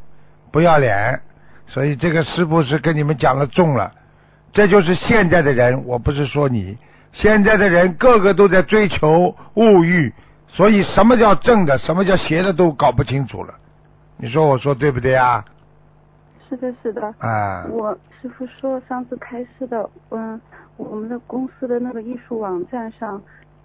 [0.50, 1.20] 不要脸，
[1.68, 3.92] 所以这个师傅是跟你们讲了重了，
[4.52, 6.78] 这就是现在的人，我不是说你，
[7.12, 10.14] 现在的人个个都在追求物欲，
[10.48, 13.54] 所以什么叫正的，什么叫邪的都搞不清楚了，
[14.16, 15.44] 你说我说对不对啊？
[16.48, 17.14] 是的，是的。
[17.18, 20.40] 啊，我师傅说上次开示的，嗯，
[20.76, 23.20] 我们的公司的那个艺术网站上，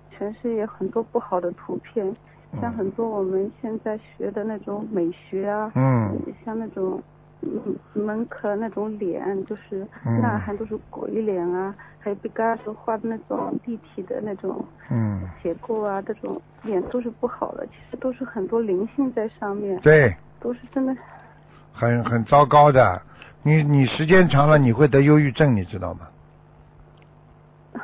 [0.10, 2.16] 全是有很多不好的图片，
[2.60, 7.02] 像很多我们现在学的那种美学啊，嗯，像那种
[7.42, 10.20] 嗯门克那种脸，就是嗯。
[10.22, 20.96] 呐喊都是鬼脸啊，还有毕加索画的那种立体的那种嗯，结构啊，这种脸都是不好的，其实都是很多灵性在上面，对，都是真的。
[21.74, 23.02] 很很糟糕的。
[23.44, 26.08] 你你时间长了你会得忧郁症，你知道吗？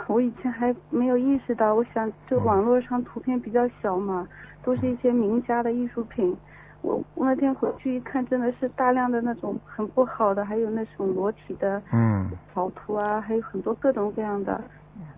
[0.08, 4.28] 我以前还没有意识到，我想这网络上图片比较小嘛，
[4.63, 6.36] 都是一些名家的艺术品。
[6.82, 14.62] 我我那天回去一看，真的是大量的那种很不好的，还有那种裸体的嗯，草图啊，还有很多各种各样的。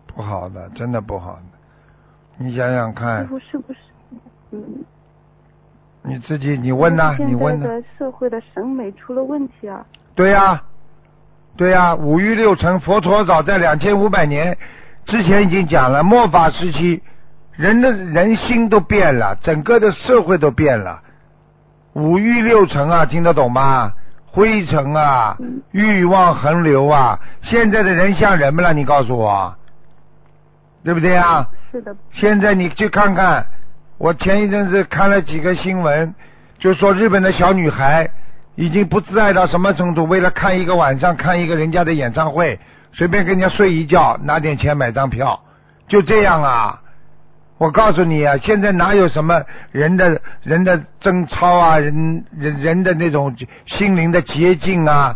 [0.08, 1.42] 不好的，真的不好的。
[2.38, 3.80] 你想想师看，傅是不是？
[4.52, 4.64] 嗯，
[6.04, 9.86] 你自己你问呐、你问呐、现在的社会的审美出了问题啊。
[10.16, 10.62] 对呀、
[11.58, 14.58] 对呀、五欲六尘，佛陀早在两千五百年
[15.06, 17.02] 之前已经讲了，末法时期，
[17.52, 21.02] 人的人心都变了，整个的社会都变了。
[21.94, 23.92] 五欲六尘啊，听得懂吗？
[24.32, 25.36] 灰尘啊，
[25.72, 29.54] 欲望横流啊，现在的人像人们了，你告诉我，
[30.84, 31.50] 对不对啊？
[31.72, 33.46] 是的，现在你去看看，
[34.00, 36.16] 我前一阵子看了几个新闻，
[36.58, 38.10] 就说日本的小女孩
[38.56, 42.58] 已经不自爱到什么程度，为了看一个晚上看一个人家的演唱会，
[42.94, 45.38] 随便跟人家睡一觉，拿点钱买张票，
[45.90, 46.82] 就这样啊！
[47.58, 53.36] 我告诉你啊，现在哪有什么人的人的贞操啊，人人人的那种
[53.66, 55.14] 心灵的洁净啊？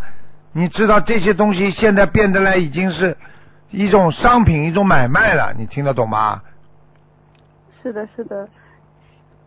[0.51, 3.15] 你知道这些东西现在变得来已经是
[3.69, 6.41] 一种商品，一种买卖了，你听得懂吗？
[7.81, 8.45] 是的，是的。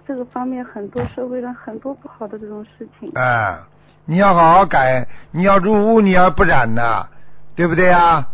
[0.07, 3.11] 这个方面很多社会上很多不好的这种事情。
[3.15, 3.67] 啊，
[4.05, 7.07] 你要好好改，你要入污，你要不染呐，
[7.55, 8.29] 对不对啊？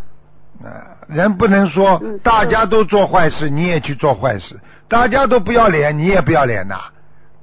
[0.63, 0.69] 啊，
[1.09, 4.57] 人不能说嗯大家都做坏事，你也去做坏事；
[4.89, 6.77] 大家都不要脸，你也不要脸呐。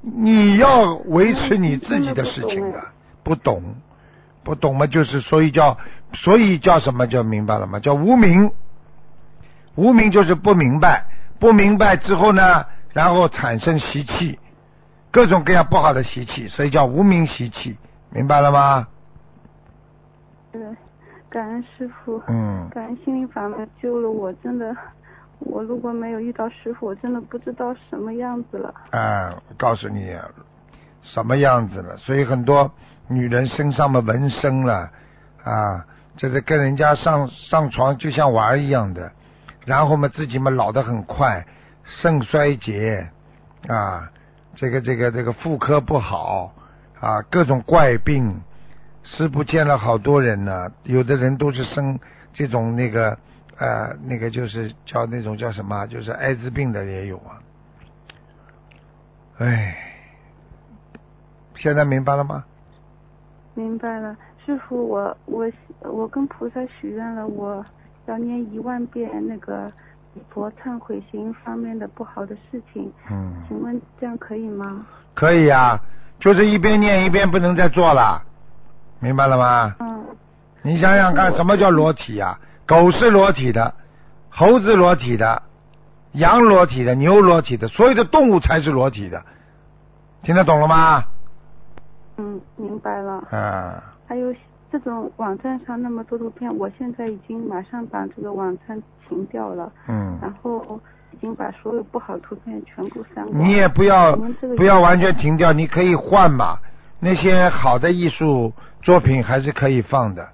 [0.02, 2.80] 你要维持你自己的事情的，
[3.22, 3.62] 不懂，
[4.42, 5.76] 不懂嘛，就是所以叫，
[6.14, 7.78] 所以叫什么叫明白了吗？
[7.80, 8.50] 叫无明，
[9.74, 11.04] 无明就是不明白，
[11.38, 14.38] 不明白之后呢，然后产生习气，
[15.10, 17.76] 各种各样不好的习气，所以叫无名习气，
[18.10, 18.88] 明白了吗？
[20.52, 20.76] 嗯，
[21.28, 22.20] 感恩师傅。
[22.26, 24.76] 嗯，感恩心灵法门救了我，真的，
[25.38, 28.74] 我如果没有遇到师傅，我真的不知道什么样子了。
[28.90, 30.18] 啊，我告诉你
[31.02, 32.70] 什么样子了，所以很多
[33.08, 34.90] 女人身上的纹身了
[35.44, 39.12] 啊，就是跟人家上上床就像玩一样的，
[39.64, 41.46] 然后嘛自己嘛老得很快，
[42.00, 43.10] 肾衰竭
[43.68, 44.10] 啊，
[44.54, 46.54] 这个这个这个妇科不好
[47.00, 48.40] 啊，各种怪病。
[49.02, 51.98] 师傅见了好多人呢，有的人都是生
[52.32, 53.18] 这种那个
[53.58, 57.40] 呃那个就是叫那种叫什么，就是艾滋病的也有啊。
[59.38, 59.74] 唉，
[61.56, 62.44] 现在明白了吗？
[63.54, 65.50] 明白了，师傅，我我
[65.80, 67.64] 我跟菩萨许愿了，我
[68.06, 69.72] 要念一万遍那个
[70.28, 74.86] 佛忏悔心方面的不好的事情，嗯，请问这样可以吗？
[75.14, 75.80] 可以啊、
[76.18, 78.22] 就是一边念一边不能再做了，
[79.00, 79.74] 明白了吗？
[79.80, 80.04] 嗯，
[80.62, 83.74] 你想想看，什么叫裸体呀、狗是裸体的，
[84.28, 85.42] 猴子裸体的，
[86.12, 89.22] 羊裸体的，牛裸体的，所有的动物才是裸体的，
[90.22, 91.04] 听得懂了吗？
[92.16, 93.22] 嗯，明白了。
[93.30, 93.72] 嗯，
[94.06, 94.34] 还有
[94.70, 100.80] 这种网站上那么多图片，我现在已经马上把这个网站停掉了，嗯，然后
[101.12, 103.38] 已经把所有不好的图片全部删光。
[103.38, 104.14] 你也不要
[104.56, 106.58] 不要完全停掉，你可以换嘛。
[107.00, 108.52] 那些好的艺术
[108.82, 110.28] 作品还是可以放的，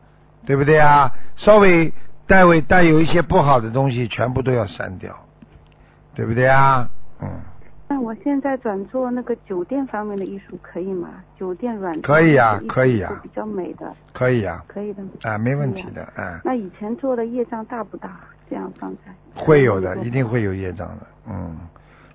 [0.45, 1.11] 对不对啊？
[1.37, 1.93] 稍微
[2.27, 5.15] 带为带有一些不好的东西，全部都要删掉，
[6.15, 6.89] 对不对啊？
[7.23, 7.29] 嗯，
[7.89, 11.09] 那我现在转做那个酒店方面的艺术可以吗？
[11.39, 15.03] 酒店软可以呀艺术可以呀是比较美的，可以啊，可以的。
[15.23, 18.11] 啊，没问题的，啊，那以前做的业障大不大？
[18.49, 21.57] 这样放在会有的，一定会有业障的，嗯。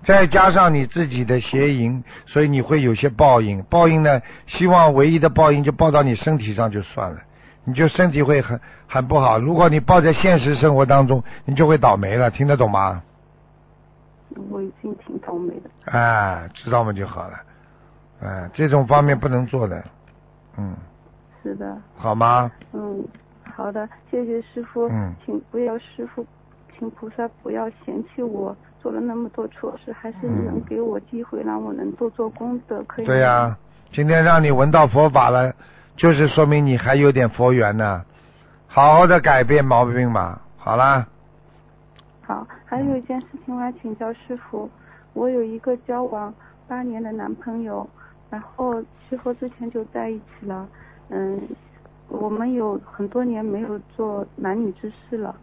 [0.04, 3.62] 再加上你自己的邪淫，所以你会有些报应。
[3.64, 7.18] 报应呢，希望唯一的报应就报到你身体上就算了，
[7.64, 9.38] 你就身体会很很不好。
[9.38, 13.02] 如果你报在现实生活当中，你就会倒霉了，听得懂吗？
[14.50, 15.70] 我已经挺倒霉的。
[15.86, 17.34] 哎，知道吗就好了。
[18.22, 19.82] 哎，这种方面不能做的，
[20.56, 20.76] 嗯，
[21.42, 22.50] 是的，好吗？
[22.72, 23.04] 嗯，
[23.54, 24.88] 好的，谢谢师傅。
[24.88, 26.24] 嗯请不要师傅，
[26.78, 33.04] 请菩萨不要嫌弃我做了那么多错事，还是嗯能给我机会让我能做做功德，可以？
[33.06, 33.56] 对呀、
[33.92, 35.52] 今天让你闻到佛法了，
[35.96, 38.04] 就是说明你还有点佛缘呢。
[38.68, 40.40] 好好的改变毛病吧。
[40.56, 41.06] 好啦，
[42.22, 44.70] 好，还有一件事情我要请教师傅，
[45.12, 46.32] 我有一个交往
[46.68, 47.86] 八年的男朋友，
[48.30, 50.68] 然后师傅之前就在一起了，
[51.08, 51.40] 嗯，
[52.08, 55.34] 我们有很多年没有做男女之事了。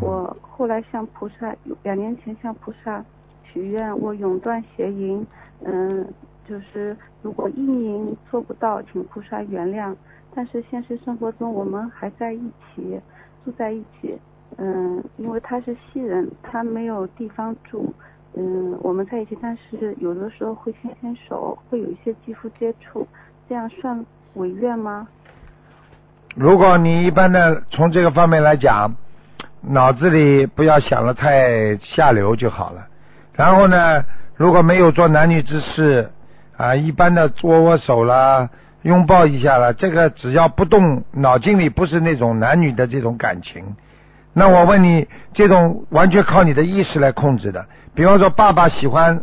[0.00, 3.04] 我后来向菩萨，两年前向菩萨
[3.42, 5.26] 许愿，我永断邪淫，
[5.64, 6.06] 嗯，
[6.44, 9.94] 就是如果一淫做不到，请菩萨原谅。
[10.32, 13.00] 但是现实生活中我们还在一起，
[13.44, 14.16] 住在一起，
[14.58, 17.94] 嗯，因为他是西人，他没有地方住，
[18.34, 23.06] 嗯，我们在一起，但是有的时候会牵牵手，会有一些肌肤接触，
[23.48, 25.08] 这样算违愿吗？
[26.36, 28.94] 如果你一般的从这个方面来讲，
[29.62, 32.86] 脑子里不要想的太下流就好了。
[33.34, 34.04] 然后呢，
[34.36, 36.10] 如果没有做男女之事
[36.56, 38.48] 啊，一般的握握手啦、
[38.82, 43.76] 拥抱一下啦，这个只要不动脑筋里不是那种男女的这种感情，
[44.32, 47.66] 那我问你，这种完全靠你的意识来控制的。
[47.94, 49.20] 比方说，爸爸喜欢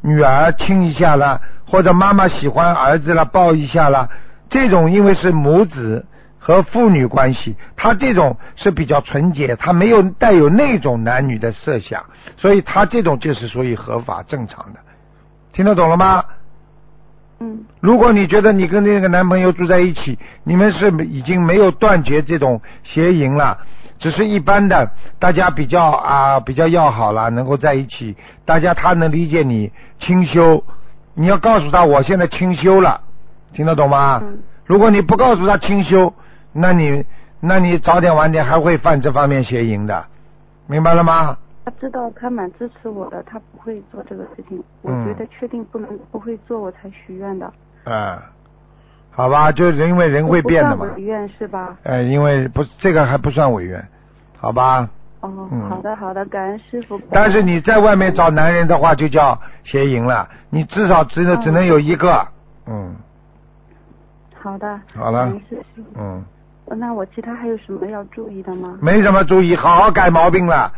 [0.00, 4.08] 女儿亲一下啦，或者妈妈喜欢儿子啦抱一下啦，
[4.50, 6.04] 这种因为是母子
[6.38, 12.04] 和父女关系，他这种是比较纯洁，他没有带有那种男女的设想，
[12.36, 14.80] 所以他这种就是属于合法正常的。
[15.52, 16.24] 听得懂了吗？
[17.40, 23.56] 嗯如果你觉得你跟那个男朋友住在一起，你们是已经没有断绝这种邪淫了，
[23.98, 30.62] 只是一般的，大家比较啊比较要好了，能够在一起，大家他能理解你清修，
[31.14, 33.00] 你要告诉他我现在清修了，
[33.52, 34.20] 听得懂吗？
[34.22, 36.12] 嗯如果你不告诉他清修，
[36.52, 37.02] 那你
[37.40, 40.04] 那你早点晚点还会犯这方面邪淫的，
[40.66, 41.38] 明白了吗？
[41.64, 44.62] 他知道他蛮支持我的，他不会做这个事情。
[44.82, 47.50] 我嗯觉得确定不能不会做，我才许愿的。
[47.84, 48.18] 嗯，
[49.18, 51.76] 好吧，就是因为人会变的嘛愿是吧？
[51.82, 53.84] 呃，因为不这个还不算违愿，
[54.38, 54.88] 好吧？
[55.22, 57.00] 哦，嗯好的好的，感恩师傅。
[57.10, 60.28] 但是你在外面找男人的话，就叫邪淫了。
[60.50, 62.24] 你至少只能嗯只能有一个，
[62.66, 62.94] 嗯，
[64.40, 65.82] 好的，好了感恩师傅。
[65.98, 66.24] 嗯，
[66.78, 68.78] 那我其他还有什么要注意的吗？
[68.80, 70.72] 没什么注意，好好改毛病了。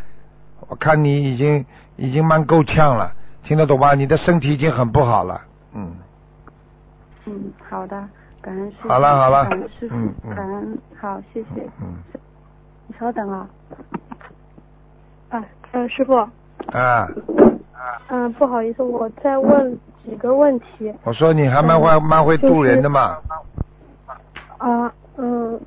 [0.68, 1.62] 我看你已经
[1.96, 3.12] 已经蛮够呛了，
[3.44, 3.92] 听得懂吧？
[3.94, 5.38] 你的身体已经很不好了，
[5.74, 5.92] 嗯，
[7.26, 8.02] 嗯，好的，
[8.42, 8.88] 感恩师傅。
[8.88, 11.62] 好了好了感恩师傅，嗯嗯感恩，好，谢谢。
[11.80, 11.94] 嗯
[12.86, 13.48] 你稍等啊。
[15.28, 16.14] 啊，嗯，师傅，
[16.72, 17.08] 啊，
[18.08, 20.92] 嗯，不好意思，我再问几个问题。
[21.04, 23.16] 我说你还蛮会蛮会渡人的嘛，
[24.58, 25.60] 啊，嗯，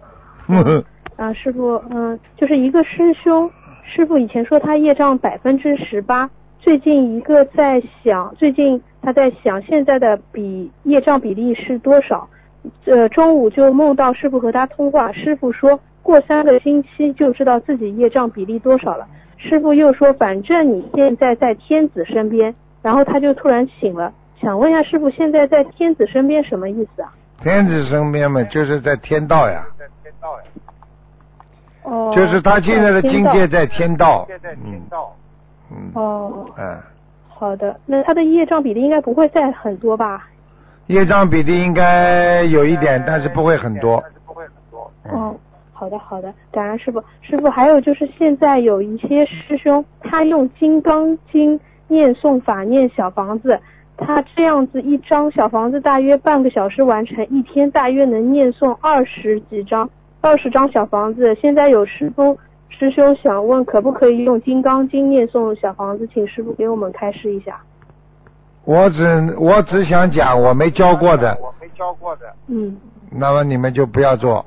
[0.48, 0.84] 嗯
[1.34, 3.50] 师傅，嗯，就是一个师兄，
[3.86, 12.28] 师傅以前说他业障百分之十八，最近一个在想，最近他在想现在的比业障比例是多少？
[12.86, 19.08] 呃，中午就梦到师傅和他通话，师傅说过三个星期就知道自己业障比例多少了。
[19.38, 27.14] 师傅又说，反正你现在在天子身边，然后他就突然醒了，想问一下师傅，现在在天子身边什么意思啊？
[27.42, 30.44] 天子身边嘛，就是在天道呀，在天道呀
[31.84, 35.14] 哦，就是他现在的境界在天道在天道，
[35.70, 36.78] 嗯，嗯，哦，嗯。
[37.36, 40.30] 好的，那他的业障比例应该不会再很多吧？
[40.88, 44.04] 业障比例应该有一点，但是不会很多。
[45.06, 45.36] 嗯哦，
[45.74, 47.04] 好的好的，感恩师傅。
[47.22, 53.60] 师傅，还有就是现在有一些师兄，他用《金刚经》念诵法念小房子，
[53.98, 59.90] 他这样子一张小房子大约半个小时完成，一天大约能念诵二十几张，
[60.22, 61.36] 二十张小房子。
[61.36, 62.38] 现在有师傅
[62.70, 66.08] 师兄想问，可不可以用《金刚经》念诵小房子？
[66.14, 67.60] 请师傅给我们开示一下。
[68.66, 72.78] 我只我只想讲我没教过的，我没教过的嗯，
[73.12, 74.46] 那么你们就不要做，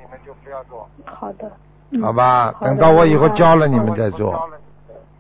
[1.05, 1.51] 好的。
[1.91, 2.53] 嗯好吧？
[2.53, 4.35] 好的等到我以后教了你们再做。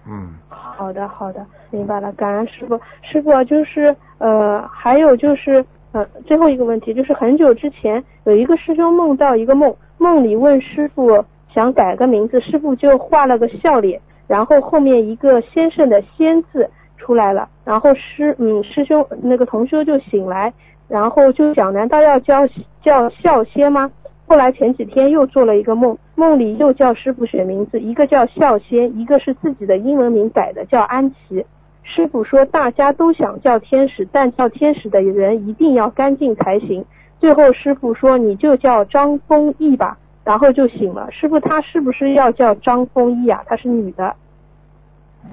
[0.04, 2.78] 嗯，好的，好的，明白了，感恩师傅。
[3.02, 11.24] 师傅就是呃，还有就是呃，最后一个问题就是很久之前有一个师兄梦到一个梦，梦里问师傅
[11.54, 20.52] 想改个名字，师傅就画了个笑脸，然后后面一个先生的先字出来了，然后师嗯师兄那个同修就醒来，
[20.88, 22.46] 然后就讲难道要叫
[22.82, 23.90] 叫笑仙吗？
[24.26, 31.44] 后来前几天又做了一个梦，梦里又叫师傅选名字，一个叫孝仙，一个是自己的英文名改的叫安琪。
[31.84, 36.84] 师傅说大家都想叫天使，但叫天使的人一定要干净才行。
[37.20, 41.08] 最后师傅说你就叫张丰毅吧，然后就醒了。
[41.12, 43.42] 师傅他是不是要叫张丰毅啊？
[43.46, 44.16] 她是女的。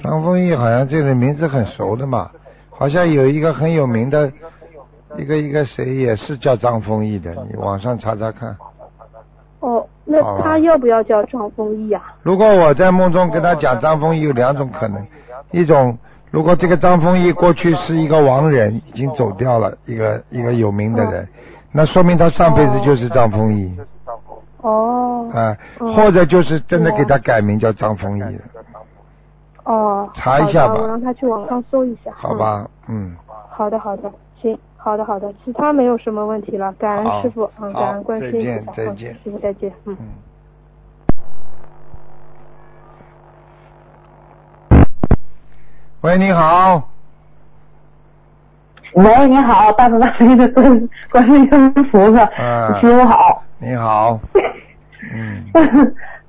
[0.02, 2.30] 张丰毅好像这个名字很熟的嘛，
[2.70, 4.32] 好像有一个很有名的，
[5.18, 8.56] 一个一个谁也是叫张丰毅的，你网上查查看。
[9.60, 12.02] 哦，那他要不要叫张丰毅啊？
[12.22, 15.06] 如果我在梦中跟他讲张丰毅有两种可能，
[15.52, 15.98] 一种
[16.32, 21.26] 如果这个张丰毅过去是一个亡人，已经走掉了，一个一个有名的人，
[21.72, 23.74] 那说明他上辈子就是张丰毅。
[24.62, 25.30] 哦。
[25.34, 28.32] 啊，哦或者就是真的给他改名叫张丰毅了，
[29.66, 32.12] 哦，查一下吧好的我让他去网上搜一下。
[32.16, 32.68] 好吧？
[32.88, 33.16] 嗯，
[33.50, 34.12] 好的，好的，
[34.42, 39.14] 行，好的，好的，其他没有什么问题了，感恩师傅，嗯，感恩观世音再见再见。
[39.24, 39.96] 师傅再见，嗯。
[40.00, 40.08] 嗯。
[46.02, 46.84] 喂，你好，
[48.96, 54.20] 喂，你好，大慈大悲的观观世音菩萨，嗯师傅好，你好，
[55.14, 55.46] 嗯，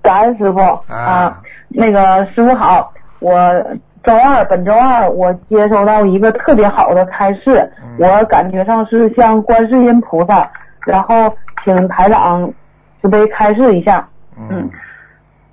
[0.01, 0.61] 感恩师傅。
[0.87, 1.41] 啊。
[1.77, 2.93] 那个师傅好，
[3.25, 3.65] 我
[4.03, 10.47] 周二本周二我接收到一个特别好的开示，嗯我感觉上是像观世音菩萨，
[10.87, 12.53] 然后请台长
[13.01, 14.07] 慈悲开示一下。
[14.51, 14.69] 嗯，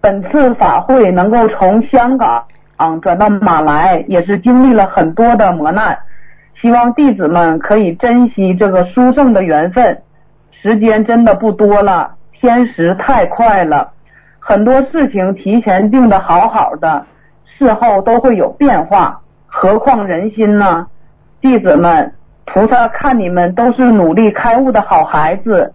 [0.02, 2.44] 本次法会能够从香港
[3.02, 5.98] 转到马来，也是经历了很多的磨难。
[6.60, 10.02] 希望弟子们可以珍惜这个殊胜的缘分。
[10.62, 13.94] 时间真的不多了，天时太快了，
[14.40, 17.06] 很多事情提前定的好好的，
[17.62, 20.88] 事后都会有变化，何况人心呢？
[21.42, 22.12] 弟子们，
[22.46, 25.72] 菩萨看你们都是努力开悟的好孩子，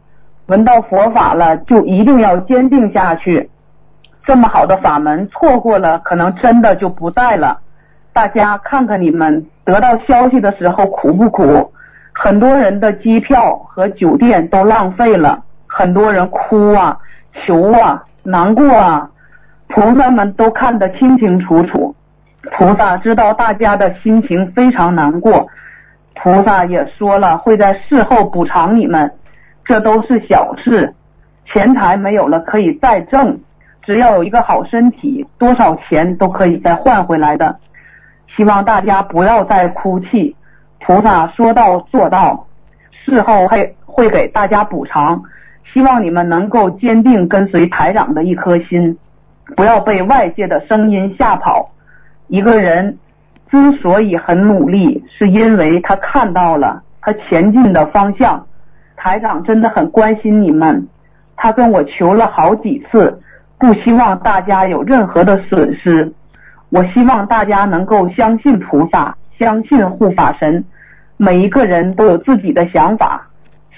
[0.47, 3.49] 闻到佛法了就一定要坚定下去。
[4.25, 7.61] 这么好的法门错过了，可能真的就不在了。
[8.13, 11.73] 大家看看你们得到消息的时候苦不苦？
[12.13, 16.99] 很多人的机票和酒店都浪费了，很多人哭啊、
[17.47, 19.09] 求啊、难过啊，
[19.69, 21.95] 菩萨们都看得清清楚楚。
[22.53, 25.49] 菩萨知道大家的心情非常难过，
[26.15, 29.13] 菩萨也说了会在事后补偿你们，
[29.65, 30.95] 这都是小事。
[31.45, 33.39] 钱财没有了可以再挣，
[33.83, 37.57] 只要有一个好身体，多少钱都可以再换回来的。
[38.37, 40.37] 希望大家不要再哭泣，
[40.81, 42.47] 菩萨说到做到，
[43.05, 45.23] 事后会会给大家补偿。
[45.73, 48.97] 希望你们能够坚定跟随台长的一颗心，
[49.55, 51.71] 不要被外界的声音吓跑。
[52.29, 52.99] 一个人
[53.51, 58.47] 之所以很努力，是因为他看到了他前进的方向。
[58.97, 60.89] 台长真的很关心你们，
[61.37, 63.21] 他跟我求了好几次，
[63.59, 66.13] 不希望大家有任何的损失。
[66.71, 70.65] 我希望大家能够相信菩萨，相信护法神。
[71.17, 73.29] 每一个人都有自己的想法，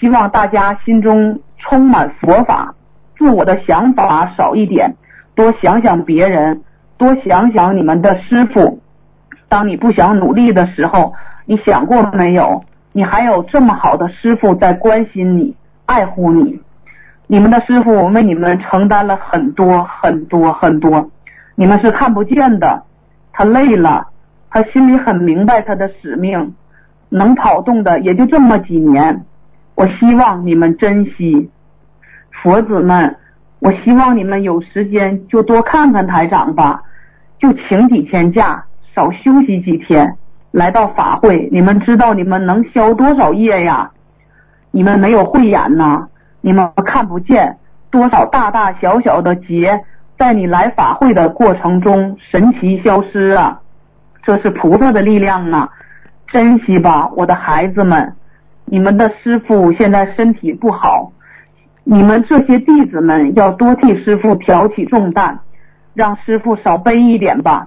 [0.00, 2.74] 希望大家心中充满佛法，
[3.18, 4.94] 自我的想法少一点，
[5.38, 6.62] 多想想别人，
[6.96, 8.80] 多想想你们的师傅。
[9.48, 11.14] 当你不想努力的时候，
[11.46, 12.64] 你想过没有？
[12.90, 15.54] 你还有这么好的师傅在关心你、
[15.86, 16.60] 爱护你。
[17.28, 21.08] 你们的师傅为你们承担了很多很多很多，
[21.54, 22.82] 你们是看不见的。
[23.32, 24.08] 他累了，
[24.50, 26.52] 他心里很明白他的使命，
[27.10, 29.24] 能跑动的也就这么几年。
[29.76, 31.48] 我希望你们珍惜，
[32.42, 33.14] 佛子们，
[33.60, 36.82] 我希望你们有时间就多看看台长吧，
[37.38, 40.16] 就请几天假，少休息几天。
[40.50, 43.90] 来到法会，你们知道你们能消多少业呀？
[44.70, 46.08] 你们没有慧眼呐，
[46.40, 47.56] 你们看不见
[47.90, 49.80] 多少大大小小的劫，
[50.16, 53.60] 在你来法会的过程中神奇消失啊！
[54.22, 55.68] 这是菩萨的力量啊！
[56.28, 58.14] 珍惜吧，我的孩子们。
[58.66, 61.10] 你们的师傅现在身体不好，
[61.90, 65.38] 你们这些弟子们要多替师傅挑起重担，
[65.94, 67.66] 让师傅少背一点吧。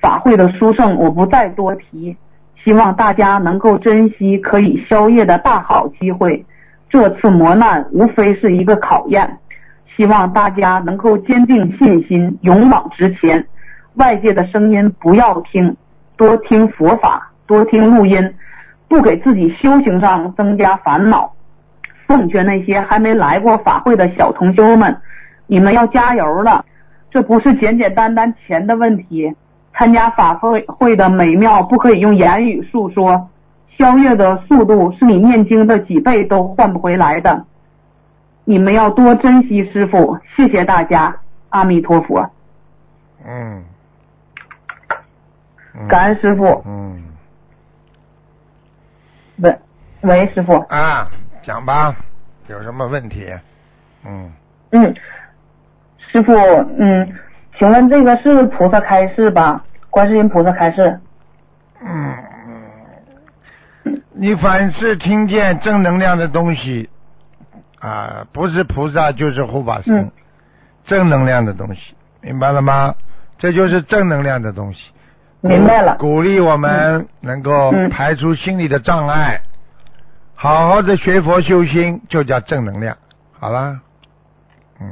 [0.00, 2.16] 法会的殊胜我不再多提，
[2.64, 6.44] 希望大家能够珍惜可以消业的大好机会。
[6.90, 9.38] 这次磨难无非是一个考验，
[9.96, 13.46] 希望大家能够坚定信心，勇往直前。
[13.94, 15.76] 外界的声音不要听，
[16.16, 18.34] 多听佛法，多听录音，
[18.88, 21.32] 不给自己修行上增加烦恼。
[22.06, 24.96] 奉劝那些还没来过法会的小同修们，
[25.46, 26.64] 你们要加油了，
[27.10, 29.34] 这不是简简单单钱的问题。
[29.74, 33.28] 参加法会会的美妙不可以用言语诉说，
[33.76, 37.44] 消业的速度是你念经的几倍都换不回来的。
[38.44, 41.16] 你们要多珍惜师傅，谢谢大家，
[41.50, 42.30] 阿弥陀佛，
[43.26, 43.64] 嗯，
[45.74, 45.88] 嗯。
[45.88, 46.62] 感恩师傅。
[46.64, 47.02] 嗯。
[49.42, 49.58] 喂
[50.00, 51.10] 喂，师傅，啊，
[51.46, 51.94] 讲吧，
[52.48, 53.32] 有什么问题？
[54.04, 54.32] 嗯，
[54.72, 54.94] 嗯，
[56.10, 56.32] 师傅，
[56.76, 57.08] 嗯，
[57.56, 59.64] 请问这个是菩萨开示吧？
[59.88, 60.98] 观世音菩萨开示。
[61.80, 62.14] 嗯
[63.84, 66.90] 嗯，你凡是听见正能量的东西
[67.78, 70.10] 啊，不是菩萨就是护法神，嗯
[70.84, 72.92] 正能量的东西，明白了吗？
[73.38, 74.80] 这就是正能量的东西。
[75.42, 79.40] 明白了鼓励我们能够嗯排除心理的障碍，
[80.38, 82.94] 好好的学佛修心，就叫正能量。
[83.40, 83.80] 好了，
[84.78, 84.86] 嗯，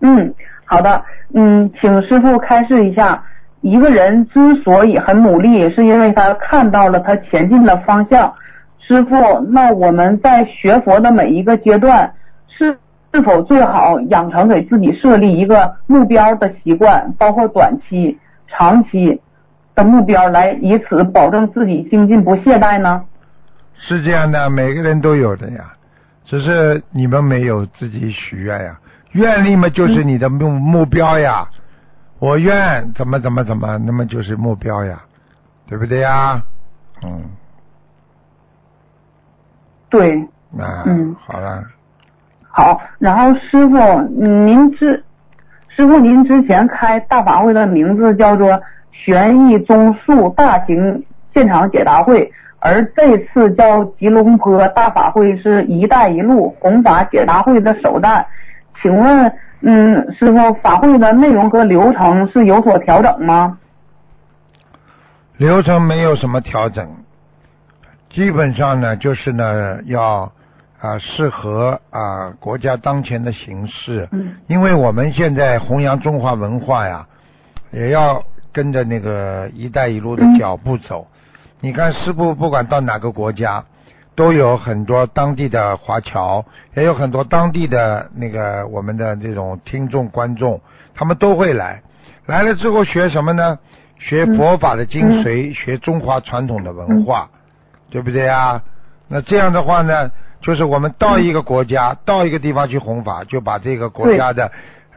[0.00, 1.04] 嗯，好的，
[1.34, 3.22] 嗯，请师傅开示一下，
[3.60, 8.34] 一个人之所以很努力，是因为他看到了他前进的方向。
[8.80, 12.12] 师傅，那我们在学佛的每一个阶段，
[12.48, 12.76] 是
[13.14, 18.18] 是否最好养成给自己设立一个目标的习惯，包括短期、
[18.48, 19.20] 长期
[19.76, 23.04] 的目标，来以此保证自己精进不懈怠呢？
[23.80, 25.72] 是这样的，每个人都有的呀，
[26.24, 28.78] 只是你们没有自己许愿呀。
[29.12, 31.48] 愿力嘛，就是你的目目标呀。
[32.20, 35.00] 我愿怎么怎么怎么，那么就是目标呀，
[35.66, 36.42] 对不对呀？
[37.02, 37.24] 嗯，
[39.88, 40.20] 对，
[40.58, 41.16] 啊，嗯。
[41.18, 41.64] 好了，
[42.48, 43.76] 好，然后师傅，
[44.20, 45.02] 嗯您之
[45.68, 48.60] 师傅您之前开大法会的名字叫做
[48.92, 51.02] 玄义综述大型
[51.32, 52.30] 现场解答会，
[52.62, 58.26] 而这次叫吉隆坡大法会是一带一路弘法解答会的首站，
[58.82, 59.32] 请问，
[59.62, 63.58] 嗯，师傅法会的内容和流程是有所调整吗？
[65.38, 66.86] 流程没有什么调整，
[68.10, 70.30] 基本上呢就是呢要
[70.78, 77.06] 啊适合啊国家当前的形势，嗯因为我们现在弘扬中华文化呀，
[77.70, 81.06] 也要跟着那个“一带一路”的嗯脚步走。
[81.62, 83.64] 你看，师傅不管到哪个国家，
[84.14, 86.44] 都有很多当地的华侨，
[86.74, 90.60] 也有很多当地的那个我们的这种听众观众，
[90.94, 91.82] 他们都会来。
[92.24, 93.58] 来了之后学什么呢？
[93.98, 97.28] 学佛法的精髓，学中华传统的文化，
[97.90, 98.62] 对不对啊？
[99.08, 104.50] 那这样的话呢，就是我们到一个国家，到一个地方去弘法，就把这个国家的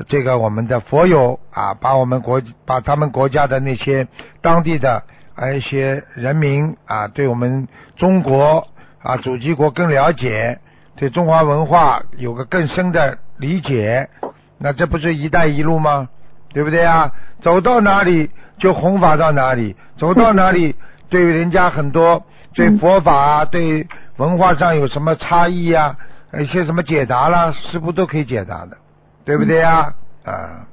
[0.07, 4.07] 这个我们的佛友啊，把我们国把他们国家的那些
[4.41, 5.03] 当地的
[5.35, 8.67] 啊一些人民啊，对我们中国
[9.01, 10.59] 啊祖籍国更了解，
[10.95, 14.09] 对中华文化有个更深的理解，
[14.57, 16.07] 那这不是一带一路吗？
[16.53, 17.11] 对不对啊？
[17.41, 20.75] 走到哪里就弘法到哪里，走到哪里
[21.09, 22.23] 对人家很多
[22.53, 25.97] 对佛法啊、对文化上有什么差异啊，
[26.39, 28.77] 一些什么解答啦，师傅都可以解答的，
[29.25, 29.93] 对不对呀？
[30.25, 30.67] 啊，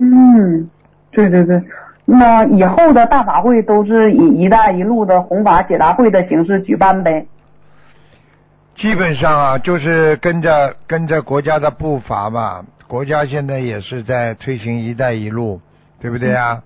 [0.00, 0.70] 嗯，
[1.10, 1.62] 对对对。
[2.08, 7.26] 那以后的大法会都是以“一带一路”的弘法解答会的形式举办呗？
[8.76, 12.64] 基本上啊，就是跟着跟着国家的步伐嘛。
[12.86, 15.60] 国家现在也是在推行“一带一路”，
[16.00, 16.62] 对不对啊？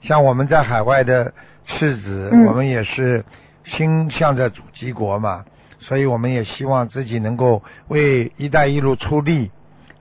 [0.00, 1.32] 像我们在海外的
[1.66, 3.22] 赤子，嗯我们也是
[3.64, 5.44] 心向着祖籍国嘛，
[5.80, 9.50] 所以我们也希望自己能够为“一带一路”出力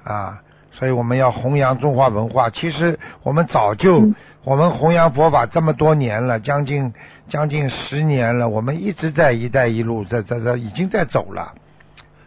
[0.05, 0.39] 啊。
[0.71, 2.51] 所以我们要弘扬中华文化。
[2.51, 4.15] 其实我们早就，嗯
[4.47, 6.93] 我们弘扬佛法这么多年了，将近
[7.27, 11.53] 将近十年了，我们一直在“一带一路”在在在已经在走了。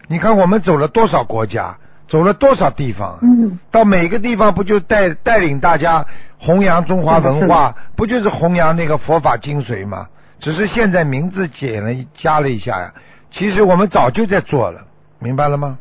[0.07, 3.19] 你看我们走了多少国家，走了多少地方啊？
[3.23, 6.05] 嗯到每个地方不就带带领大家
[6.39, 10.07] 弘扬中华文化，不就是弘扬那个佛法精髓吗？
[10.41, 12.93] 只是现在名字减了加了一下呀，
[13.31, 14.83] 其实我们早就在做了，
[15.21, 15.79] 明白了吗？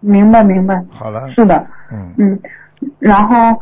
[0.00, 2.40] 明白明白，好了，是的，嗯，嗯，
[2.98, 3.60] 然后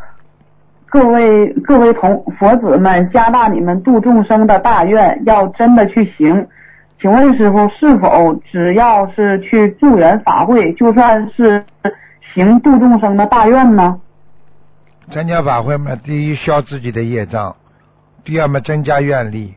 [0.87, 6.49] 各位各位同佛子们，加大你们度众生的大愿，要真的去行。
[7.01, 11.64] 请问师傅，是否只要是去助缘法会，就算是
[12.35, 14.01] 行度众生的大愿呢？
[15.11, 17.57] 参加法会嘛，第一消自己的业障，
[18.25, 19.55] 第二嘛增加愿力，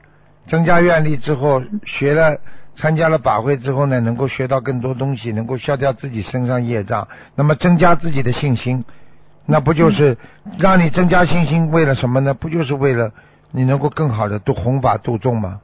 [0.47, 2.37] 增加愿力之后，学了
[2.77, 8.83] 参加了法会之后呢，能够学到更多东西，能够消掉自己身上业障，那么增加自己的信心，
[9.45, 10.17] 那不就是
[10.57, 11.69] 让你增加信心？
[11.71, 12.33] 为了什么呢？
[12.33, 13.11] 不就是为了
[13.51, 15.59] 你能够更好的度弘法度众吗？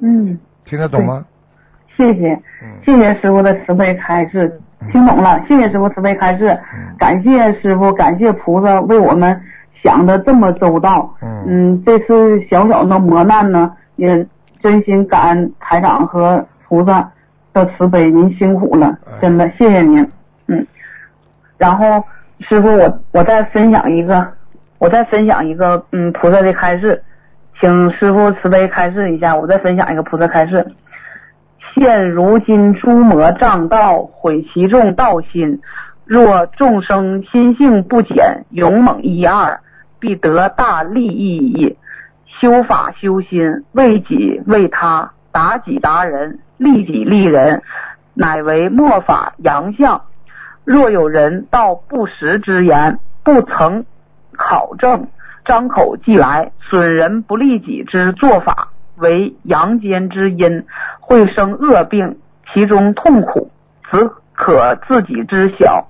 [0.00, 1.24] 嗯，听得懂吗？
[1.96, 4.60] 谢谢，嗯谢谢师傅的慈悲开示，
[4.92, 9.40] 听懂了，谢谢师傅慈悲开示，嗯感谢师傅，感谢菩萨为我们
[9.82, 11.14] 想的这么周到。
[11.22, 14.26] 嗯嗯，这次小小的磨难呢，也
[14.60, 17.12] 真心感恩台长和菩萨
[17.54, 20.06] 的慈悲，您辛苦了，真的谢谢您。
[20.48, 20.66] 嗯，
[21.56, 22.04] 然后
[22.40, 24.32] 师傅，我我再分享一个，
[24.78, 27.02] 我再分享一个嗯菩萨的开示，
[27.60, 30.66] 请师傅慈悲开示一下，我再分享一个菩萨开示。
[31.74, 35.60] 现如今诸魔障道，毁其众道心。
[36.04, 39.60] 若众生心性不减，勇猛一二，
[39.98, 41.78] 必得大利益矣。
[42.40, 47.62] 修法修心，为己为他，达己达人，利己利人，
[48.14, 50.02] 乃为末法阳相。
[50.64, 53.84] 若有人道不实之言，不曾
[54.36, 55.08] 考证，
[55.44, 60.64] 张口即来，损人不利己之做法，为阳间之因，
[61.00, 62.18] 会生恶病，
[62.52, 63.50] 其中痛苦，
[63.90, 65.86] 只可自己知晓，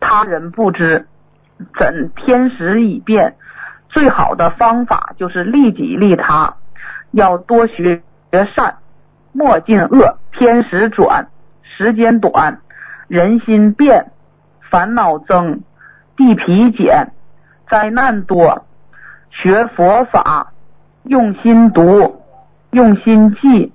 [0.00, 1.06] 他人不知，
[1.78, 3.34] 怎天时已变？
[3.88, 6.54] 最好的方法就是利己利他，
[7.12, 8.02] 要多学
[8.54, 8.76] 善，
[9.36, 10.18] 莫进恶。
[10.32, 11.28] 天时转，
[11.62, 12.58] 时间短，
[13.06, 14.12] 人心变，
[14.70, 15.60] 烦恼增，
[16.16, 17.12] 地皮减，
[17.70, 18.64] 灾难多。
[19.30, 20.52] 学佛法，
[21.04, 22.22] 用心读，
[22.70, 23.72] 用心记，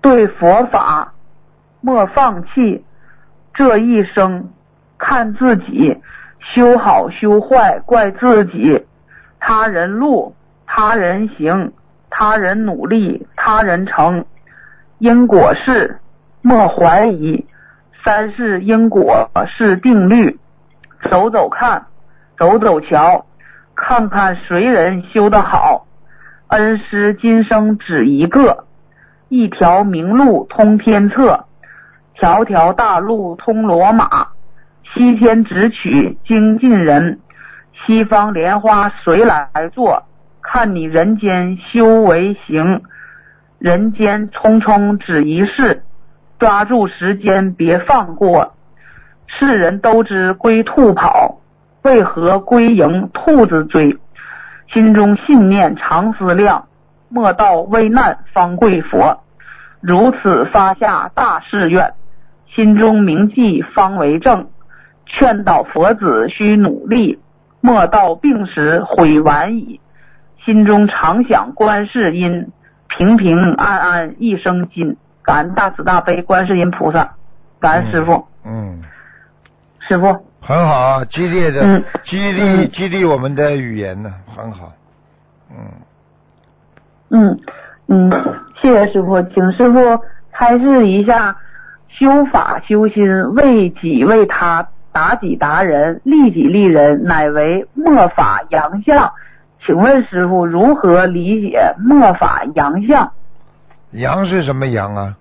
[0.00, 1.12] 对佛法
[1.80, 2.84] 莫放弃。
[3.52, 4.50] 这一生
[4.98, 5.96] 看自己，
[6.40, 8.86] 修好修坏怪自己。
[9.40, 10.34] 他人路，
[10.66, 11.72] 他人行，
[12.10, 14.24] 他人努力，他人成。
[14.98, 16.00] 因果事
[16.40, 17.44] 莫怀疑，
[18.02, 20.38] 三世因果是定律。
[21.10, 21.84] 走走看，
[22.38, 23.26] 走走瞧，
[23.74, 25.86] 看看谁人修得好。
[26.48, 28.64] 恩师今生只一个，
[29.28, 31.44] 一条明路通天策，
[32.14, 34.28] 条条大路通罗马。
[34.94, 37.20] 西天只取精进人。
[37.84, 40.02] 西方莲花谁来做？
[40.40, 42.80] 看你人间修为行。
[43.58, 45.82] 人间匆匆只一世，
[46.38, 48.54] 抓住时间别放过。
[49.26, 51.38] 世人都知龟兔跑，
[51.82, 53.96] 为何龟迎兔子追？
[54.72, 56.66] 心中信念常思量，
[57.08, 59.22] 莫到危难方跪佛。
[59.80, 61.94] 如此发下大誓愿，
[62.54, 64.48] 心中铭记方为正。
[65.06, 67.18] 劝导佛子需努力。
[67.60, 69.80] 莫到病时悔晚矣，
[70.44, 72.48] 心中常想观世音，
[72.96, 74.96] 平平安安一生金。
[75.22, 77.12] 感恩大慈大悲观世音菩萨，
[77.58, 78.24] 感恩师傅。
[78.44, 78.80] 嗯，
[79.80, 80.06] 师傅，
[80.40, 84.72] 很好啊，激烈的，嗯激励嗯激励我们的语言呢，很好。
[85.50, 85.58] 嗯，
[87.10, 87.40] 嗯
[87.88, 88.10] 嗯，
[88.62, 89.78] 谢谢师傅，请师傅
[90.30, 91.36] 开示一下
[91.88, 99.12] 修法修心，为己为他，达己达人，利己利人，乃为末法扬相。
[99.64, 103.10] 请问师傅如何理解末法阳相？
[103.92, 105.16] 阳是什么阳啊？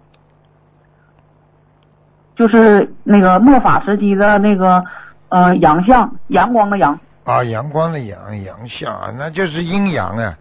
[2.36, 4.84] 就是那个末法时期的那个
[5.30, 7.00] 呃阳相，阳光的阳。
[7.24, 10.36] 啊，阳光的阳，阳相啊，那就是阴阳啊。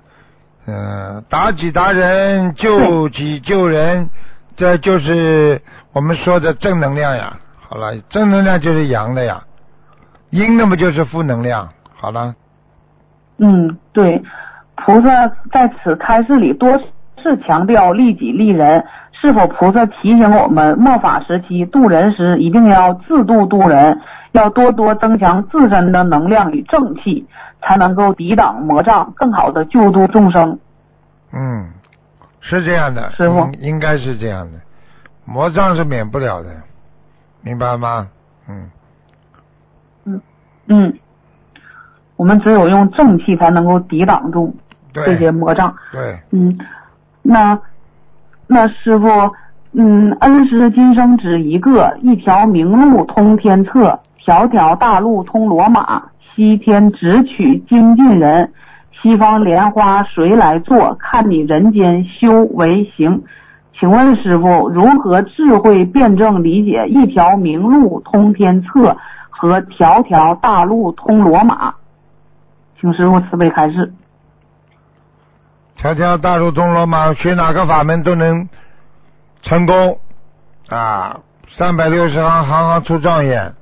[0.67, 4.09] 嗯、达己达人，救己救人，
[4.57, 7.39] 这就是我们说的正能量呀。
[7.69, 9.45] 好了，正能量就是阳的呀，
[10.31, 11.69] 阴的嘛就是负能量。
[11.95, 12.35] 好了，
[13.39, 14.23] 嗯，对，
[14.77, 24.01] 菩萨在此开示里多次强调利己利人，是否菩萨提醒我们末法时期渡人时一定要自度度人，
[24.33, 27.27] 要多多增强自身的能量与正气，
[27.63, 30.59] 才能够抵挡魔障，更好的救度众生。
[31.33, 31.73] 嗯，
[32.41, 34.59] 是这样的，师傅应应该是这样的，
[35.25, 36.51] 魔障是免不了的，
[37.43, 38.09] 明白吗？
[38.49, 38.71] 嗯
[40.05, 40.21] 嗯，
[40.69, 40.99] 嗯，
[42.17, 44.55] 我们只有用正气才能够抵挡住
[44.93, 45.75] 这些魔障。
[45.93, 46.57] 对，嗯，
[47.23, 47.59] 那
[48.47, 49.09] 那师傅，
[49.73, 56.03] 嗯，恩师今生只一个，一条明路通天策，条条大路通罗马。
[56.35, 58.53] 西天只取精进人，
[59.01, 60.97] 西方莲花谁来做？
[60.99, 63.23] 看你人间修为行。
[63.79, 68.97] 请问师傅，如何智慧辩证理解一条明路通天策
[69.31, 71.75] 和条条大路通罗马？
[72.81, 73.93] 请师傅慈悲开示。
[75.77, 78.49] 条条大路通罗马，学哪个法门都能
[79.43, 79.99] 成功
[80.69, 81.21] 啊！
[81.57, 83.55] 三百六十行，行行出状元，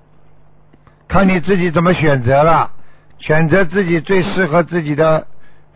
[1.09, 2.71] 看你自己怎么选择了。
[3.19, 5.27] 选择自己最适合自己的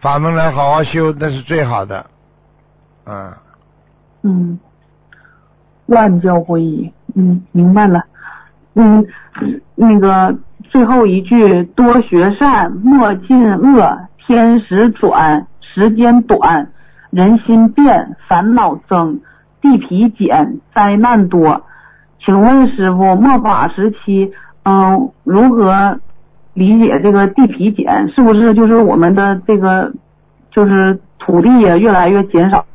[0.00, 2.06] 法门来好好修，那是最好的。
[3.04, 3.36] 啊，
[4.22, 4.58] 嗯，
[5.86, 6.92] 万教归一。
[7.14, 8.00] 嗯，明白了。
[8.74, 9.06] 嗯，
[9.74, 10.36] 那个
[10.76, 16.68] 最后一句多学善，莫近恶，天时转，时间短，
[17.08, 19.20] 人心变，烦恼增，
[19.62, 21.62] 地皮减，灾难多。
[22.22, 24.30] 请问师傅，末法时期，
[24.64, 25.98] 嗯，如何
[26.52, 28.10] 理解这个地皮减？
[28.10, 29.94] 是不是就是我们的这个
[30.50, 32.66] 就是土地也越来越减少，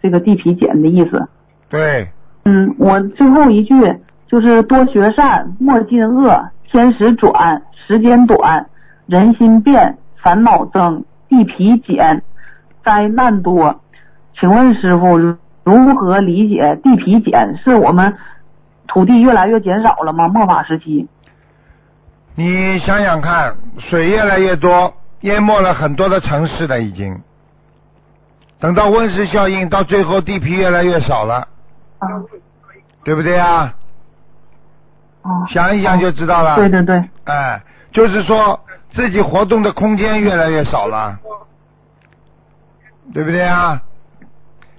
[0.00, 1.28] 这个地皮减的意思？
[1.68, 2.10] 对，
[2.44, 3.74] 嗯，我最后一句
[4.28, 8.66] 就是多学善，莫近恶，天时转，时间短，
[9.06, 12.22] 人心变，烦恼增，地皮减，
[12.84, 13.80] 灾难多。
[14.38, 17.56] 请问师傅，如何理解地皮减？
[17.62, 18.16] 是我们
[18.86, 20.28] 土地越来越减少了吗？
[20.28, 21.08] 末法时期？
[22.34, 27.16] 你想想看，水越来越多，淹没了很多的城市了，已经。
[28.58, 31.46] 等到温室效应，到最后地皮越来越少了，
[31.98, 32.08] 啊，
[33.04, 33.72] 对不对啊？
[35.24, 36.56] 哦，想一想就知道了。
[36.56, 37.60] 对对对，哎，
[37.92, 38.58] 就是说
[38.92, 41.18] 自己活动的空间越来越少了，
[43.12, 43.82] 对不对啊？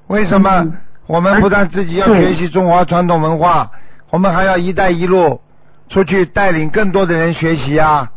[0.07, 0.73] 为什么嗯。
[1.07, 3.69] 我们不但自己要学习中华传统文化，
[4.09, 5.39] 我们还要“一带一路”
[5.87, 8.11] 出去带领更多的人学习啊？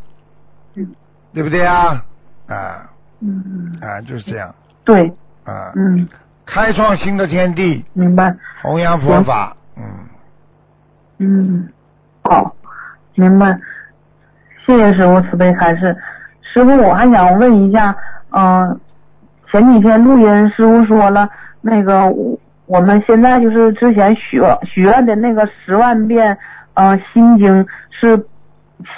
[0.74, 0.86] 嗯
[1.34, 2.02] 对不对啊？
[2.46, 2.88] 啊。
[3.20, 4.54] 嗯，啊，就是这样。
[4.84, 5.06] 对，
[5.44, 6.08] 啊，嗯，
[6.46, 8.34] 开创新的天地，明白。
[8.62, 9.84] 弘扬佛法，嗯，
[11.18, 11.68] 嗯，
[12.28, 12.54] 好，
[13.14, 13.58] 明白。
[14.66, 15.96] 谢谢师傅慈悲开示。
[16.42, 17.96] 师傅，我还想问一下，
[18.32, 18.78] 嗯、
[19.50, 21.26] 前几天录音师傅说了，
[21.62, 22.04] 那个
[22.66, 26.36] 我们现在就是之前许许愿的那个十万遍，
[26.74, 28.22] 呃，心经是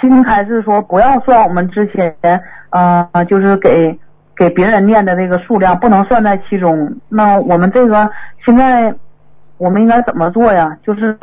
[0.01, 2.13] 新开始说不要算我们之前，
[2.71, 3.97] 呃，就是给
[4.35, 6.97] 给别人念的那个数量，不能算在其中。
[7.07, 8.11] 那我们这个
[8.43, 8.93] 现在
[9.57, 10.77] 我们应该怎么做呀？
[10.83, 11.17] 就是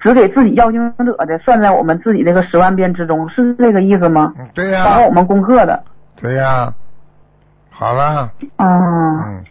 [0.00, 4.32] 只给自己要经者的算在我们自己那个十万遍之中，是这个意思吗？
[4.38, 5.82] 嗯对呀、包括我们功课的。
[6.16, 6.72] 对呀、
[7.70, 8.66] 好了，啊，
[9.26, 9.44] 嗯，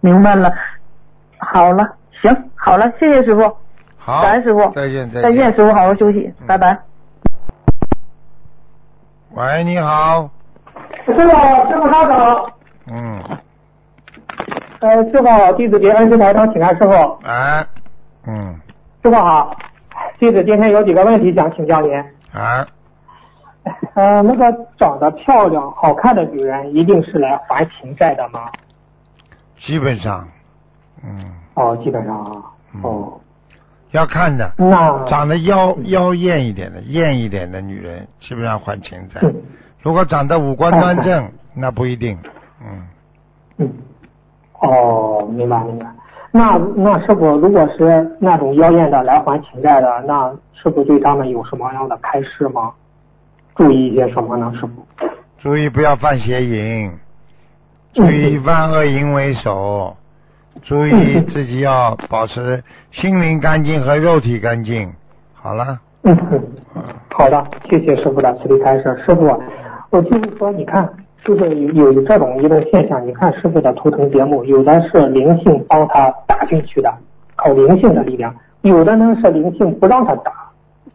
[0.00, 0.52] 明白了。
[1.38, 1.88] 好了，
[2.20, 3.56] 行，好了，谢谢师傅，
[3.98, 6.78] 好，感恩师傅，再见，再再见，师傅，好好休息，嗯拜拜。
[9.34, 10.30] 喂，你好，
[11.06, 12.52] 师傅，师傅稍等。
[12.86, 13.22] 嗯，
[14.80, 16.92] 呃，师傅，弟子给恩师台长请安，师傅。
[17.24, 17.66] 哎，
[18.26, 18.54] 嗯，
[19.02, 19.56] 师傅好，
[20.22, 21.92] 弟子今天有几个问题想请教您。
[22.32, 22.64] 啊，
[23.94, 28.48] 呃，那个长得漂亮、好看的女人，一定是来还情债的吗？
[29.58, 30.24] 基本上，
[31.02, 32.30] 嗯，哦，基本上啊。
[32.72, 32.80] 嗯。
[32.84, 33.20] 哦，
[33.90, 35.04] 要看的，那。
[35.08, 39.18] 长得妖妖艳一点的、艳一点的女人，基本上还情债。
[39.24, 39.34] 嗯
[39.82, 42.16] 如果长得五官端正， 那不一定，
[42.64, 42.86] 嗯，
[43.56, 43.72] 嗯，
[44.60, 45.86] 哦，明白明白。
[46.34, 52.72] 那那师傅，如果是那种妖艳的来还情债的，那师傅对他们有什么样的开示吗？
[53.54, 55.08] 注意一些什么呢，师傅？
[55.38, 56.90] 注意不要犯邪淫，
[57.92, 59.94] 注意万恶淫为首，
[60.62, 64.90] 注意自己要保持心灵干净和肉体干净。
[65.34, 66.40] 好了，嗯哼，
[67.10, 68.84] 好的，谢谢师傅的慈悲开示。
[69.04, 69.38] 师傅，
[69.90, 70.88] 我就是说，你看，
[71.24, 76.92] 就是有有这种一种现象，你看师傅的图腾节目，有的是灵性帮他打进去的，
[77.36, 80.32] 靠灵性的力量；有的呢是灵性不让他打，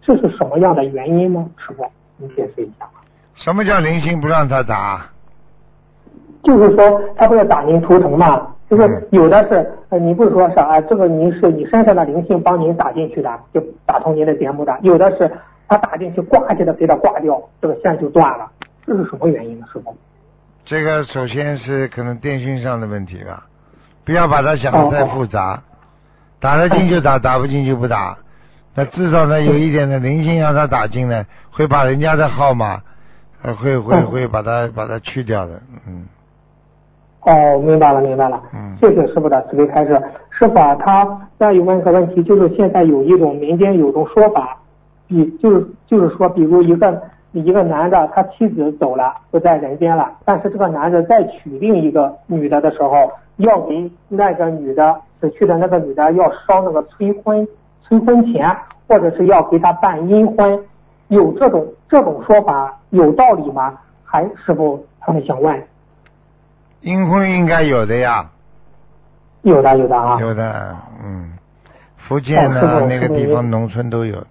[0.01, 1.45] 这是什么样的原因呢？
[1.57, 1.85] 师傅，
[2.17, 2.85] 您解释一下。
[3.35, 5.05] 什么叫灵性不让他打？
[6.43, 8.47] 就是说，他不是打您图腾嘛？
[8.69, 15.31] 就是有的是，呃，你不是说是啊，这个您是你身上的灵性帮您打进去的，就打通您的节目的；有的是
[15.69, 18.45] 他打进去，呱叽的给他挂掉，这个线就断了，
[18.85, 19.65] 这是什么原因呢？
[19.71, 19.95] 师傅？
[20.69, 23.45] 这个首先是可能电信上的问题吧，
[24.05, 25.63] 不要把它想的太复杂，
[26.41, 28.17] 打得进就打，打不进就不打。
[28.75, 32.81] 那至少呢，有一点的灵性让他打进来，会把人家的号码，
[33.43, 36.05] 呃，会会嗯会把它把它去掉的，嗯
[37.21, 38.41] 哦，明白了，明白了。
[38.53, 39.99] 嗯谢谢师傅的慈悲开示。
[40.29, 44.57] 师傅啊，他再有问个问题，就是现在有一种民间有种说法，
[45.07, 47.01] 比就是就是说，比如一个
[47.43, 57.47] 一个男的他妻子走了，不在人间了，但是这个男的再娶另一个女的的时候，要给那个女的死去的那个女的要烧那个催婚
[57.81, 58.55] 催婚钱，
[58.87, 60.59] 或者是要给她办阴婚，
[61.07, 63.77] 有这种这种说法有道理吗？
[64.03, 65.63] 还师傅他们想问。
[66.81, 68.29] 阴婚应该有的呀，
[69.41, 70.19] 有的有的啊。
[70.21, 71.33] 有的，嗯，
[71.97, 74.23] 福建呢、哦那个地方农村都有，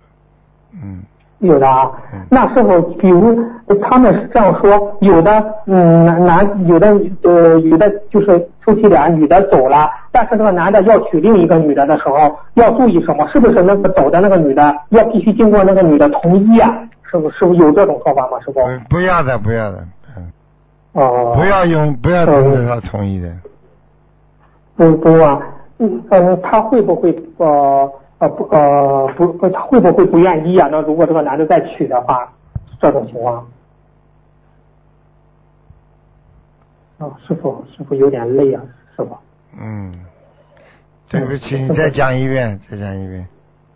[0.72, 1.02] 嗯，
[1.40, 3.38] 有的啊嗯，那是否，比如
[3.82, 6.88] 他们是这样说，有的嗯男男有的
[7.22, 13.26] 呃有的就是夫妻俩女的走了，但是那个男的要娶另一个女的的时候，要注意什么？
[13.28, 16.72] 是不是那个走的那个女的要必须经过那个女的同意啊？
[17.02, 18.38] 师师傅，师傅有这种说法吗？
[18.44, 18.60] 师傅？
[18.88, 19.84] 不不要的，不要的，
[20.16, 20.32] 嗯，
[20.94, 21.34] 哦。
[21.36, 23.28] 不要用，不要等着他同意的。
[24.76, 25.40] 不不啊，
[25.78, 30.68] 嗯嗯，他会不会呃呃不呃不不，他会不会不愿意啊？
[30.70, 32.32] 那如果这个男的再娶的话，
[32.80, 33.46] 这种情况。
[36.98, 38.62] 哦，师傅，师傅有点累啊，
[38.96, 39.16] 师傅。
[39.60, 39.92] 嗯，
[41.10, 43.28] 对不起，你再讲一遍，再讲一遍。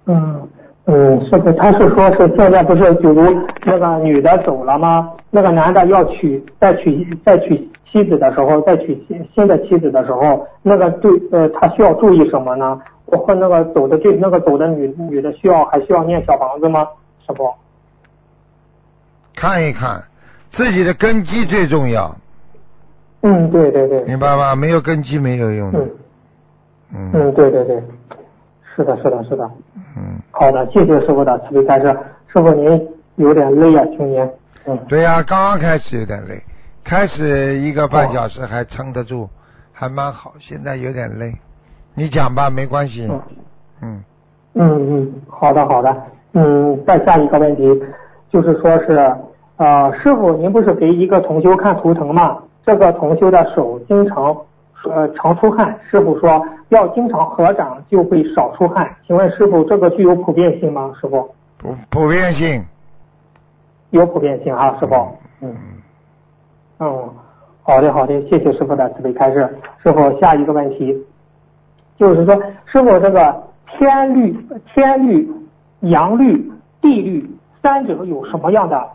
[0.07, 0.49] 嗯
[0.87, 3.23] 嗯，师傅，他是说是现在不是比如
[3.67, 5.13] 那个女的走了吗？
[5.31, 7.57] 那个男的要娶再娶再娶
[7.93, 12.81] 妻子的时候，再娶新新的妻子的时候，那个对呃，他需要注意什么呢？
[13.19, 16.87] 和那个走的这那个走的女女的需要还需要念小房子吗？
[17.27, 17.53] 师傅？
[19.35, 20.03] 看一看，
[20.53, 22.15] 自己的根基最重要。
[23.23, 24.03] 嗯，对对对。
[24.05, 24.55] 明白吧？
[24.55, 25.79] 没有根基没有用的。
[26.95, 27.33] 嗯。
[27.33, 27.83] 对对对，
[28.75, 29.51] 是的，是的，是的。
[29.97, 30.19] 嗯。
[30.31, 31.87] 好的，谢谢师傅的慈悲开示。
[32.29, 34.31] 师傅您有点累啊，今年。
[34.67, 34.79] 嗯。
[34.89, 36.43] 对呀，刚刚开始有点累，
[36.85, 39.29] 开始一个半小时还撑得住，
[39.73, 40.35] 还蛮好。
[40.39, 41.35] 现在有点累，
[42.01, 43.07] 你讲吧，没关系。
[43.83, 44.03] 嗯。
[44.55, 45.95] 嗯嗯，好的好的。
[46.33, 47.63] 嗯，再下一个问题，
[48.31, 49.15] 就是说是
[49.59, 52.39] 呃，师傅您不是给一个同修看图腾吗？
[52.65, 54.35] 这个同修的手经常
[54.85, 58.91] 呃常出汗，师傅说要经常合掌就会少出汗。
[59.07, 60.91] 请问师傅，这个具有普遍性吗？
[60.99, 61.29] 师傅？
[61.59, 62.65] 普普遍性。
[63.91, 64.95] 有普遍性啊，师傅。
[65.43, 65.55] 嗯。
[66.79, 67.11] 嗯，
[67.63, 69.49] 好的好的，谢谢师傅的慈悲开示。
[69.83, 70.97] 师傅，下一个问题，
[72.01, 72.35] 就是说，
[72.65, 74.35] 师傅这个天律、
[74.75, 75.31] 天律、
[75.81, 77.31] 阳律、地律
[77.63, 78.89] 三者有什么样的？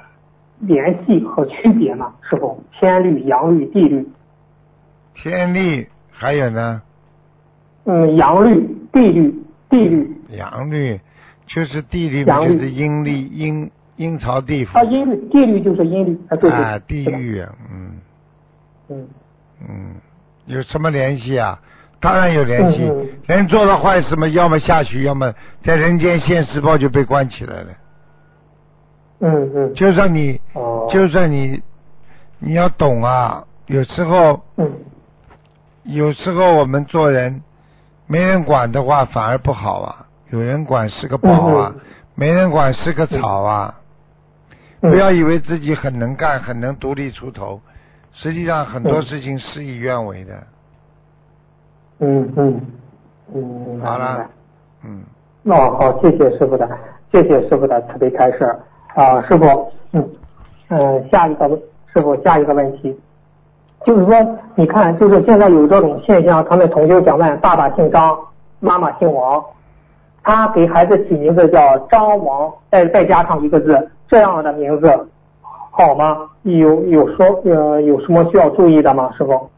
[0.62, 2.12] 联系和区别呢？
[2.22, 4.08] 师傅，天律、阳律、地律。
[5.14, 6.82] 天律还有呢？
[7.84, 10.10] 嗯，阳律、地律、地律。
[10.30, 11.00] 阳律
[11.46, 14.80] 就是地律，就是阴律，阴阴曹地府。
[14.80, 16.52] 啊，阴律、地律就是阴律啊，对对。
[16.52, 18.00] 啊，地狱，嗯。
[18.88, 19.08] 嗯。
[19.68, 19.96] 嗯，
[20.46, 21.60] 有什么联系啊？
[22.06, 22.92] 当然有联系。
[23.26, 25.34] 人做了坏事嘛，要么下去，要么
[25.64, 27.68] 在人间现世报就被关起来了。
[29.22, 30.40] 嗯嗯，就算你，
[30.92, 31.62] 就算你，
[32.38, 34.72] 你要懂啊，有时候，嗯，
[35.84, 37.42] 有时候我们做人，
[38.06, 41.74] 没人管的话反而不好啊，有人管是个宝啊，
[42.14, 43.76] 没人管是个草啊，
[44.82, 47.62] 不要以为自己很能干，很能独立出头，
[48.14, 50.44] 实际上很多事情事与愿违的。
[52.00, 52.62] 嗯嗯
[53.34, 54.26] 嗯，好了，
[54.84, 55.04] 嗯，
[55.46, 56.70] 哦好，谢谢师傅的，
[57.12, 58.56] 谢谢师傅的慈悲开示。
[58.94, 60.10] 啊，师傅，嗯
[60.70, 61.48] 嗯，下一个
[61.94, 62.98] 师傅下一个问题，
[63.86, 64.16] 就是说，
[64.56, 68.18] 你看，就是现在有这种现象，他们同学想问，爸爸姓张，
[68.60, 69.44] 妈妈姓王，
[70.24, 74.88] 他给孩子起名字叫张王，再再加上一个字，这样的名字
[75.72, 76.30] 好吗？
[76.44, 79.12] 有有说呃有什么需要注意的吗？
[79.18, 79.50] 师傅？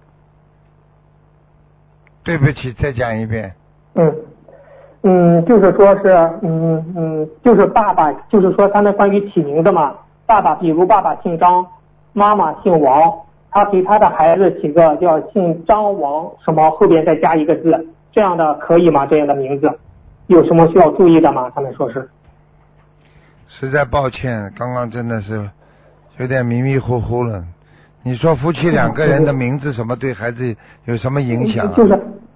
[2.27, 3.53] 对不起，再讲一遍。
[3.95, 4.13] 嗯。
[5.03, 6.09] 嗯，就是说是，
[6.41, 11.65] 嗯嗯，就是爸爸，就是说他们关于起名字嘛，爸爸，比如爸爸姓张，
[12.11, 13.13] 妈妈姓王，
[13.49, 19.05] 他给他的孩子起个叫姓张王什么，后边再加一个字，这样的可以吗？
[19.05, 19.71] 这样的名字
[20.25, 21.49] 有什么需要注意的吗？
[21.55, 22.09] 他们说是。
[23.47, 25.49] 实在抱歉，刚刚真的是
[26.17, 27.41] 有点迷迷糊糊了。
[28.07, 30.55] 你说夫妻两个人的名字什么对孩子
[30.85, 31.69] 有什么影响？
[31.73, 31.93] 就是，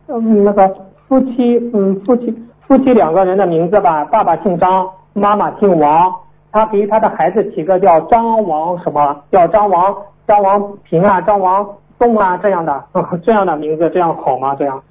[0.08, 0.68] 嗯，那个
[1.08, 2.38] 夫妻，嗯，夫妻。
[2.68, 6.14] 夫妻两个人的名字吧，爸爸姓张，妈妈姓王，
[6.52, 9.96] 他给他的孩子起个叫张王什么，叫张王
[10.28, 11.66] 张王平啊，张王
[11.98, 12.84] 栋啊这样的，
[13.24, 14.54] 这样的名字，这样好吗？
[14.60, 14.82] 这样？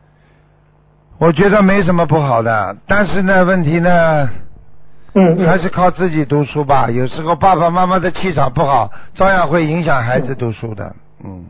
[1.19, 4.27] 我觉得没什么不好的，但是呢，问题呢，
[5.15, 6.89] 嗯，还是靠自己读书吧。
[6.91, 10.95] 有时候爸爸妈妈的气场不好，照样会影响孩子读书的。
[11.25, 11.45] 嗯。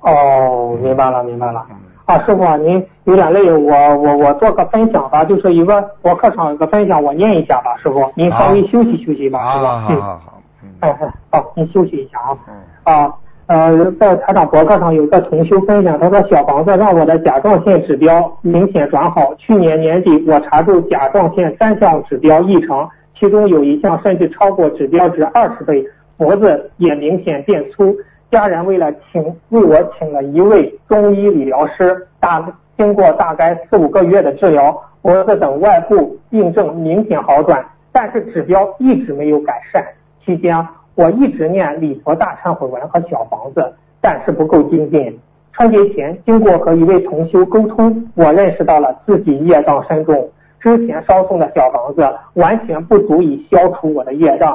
[0.00, 1.66] 哦，明白了，明白了。
[2.06, 9.80] 啊，师傅，您有点累，我我我做个分享吧，就是一个我课上有个分享，我念一下吧，师傅，您稍微休息休息吧，是吧？
[9.80, 10.42] 好好好，
[10.80, 12.36] 哎哎，好，您休息一下啊。
[12.48, 13.14] 嗯啊
[13.50, 22.88] 呃，在台长博客上有个同修分享，他说小房子让我的甲状腺指标明显转好，去年年底我查出甲状腺三项指标异常，
[23.18, 25.84] 其中有一项甚至超过指标值二十倍，
[26.16, 27.92] 脖子也明显变粗。
[28.30, 32.40] 家人为了请为我请了一位中医理疗师，大
[32.76, 39.84] 经过大概四五个月的治疗，脖子等外部病症明显好转，但是指标一直没有改善。
[40.24, 40.56] 期间
[41.00, 43.72] 我一直念礼佛大忏悔文和小房子，
[44.02, 45.18] 但是不够精进。
[45.52, 50.28] 春节前经过和一位同修沟通，我认识到了自己业障深重，
[50.60, 54.54] 之前烧送的小房子完全不足以消除我的业障。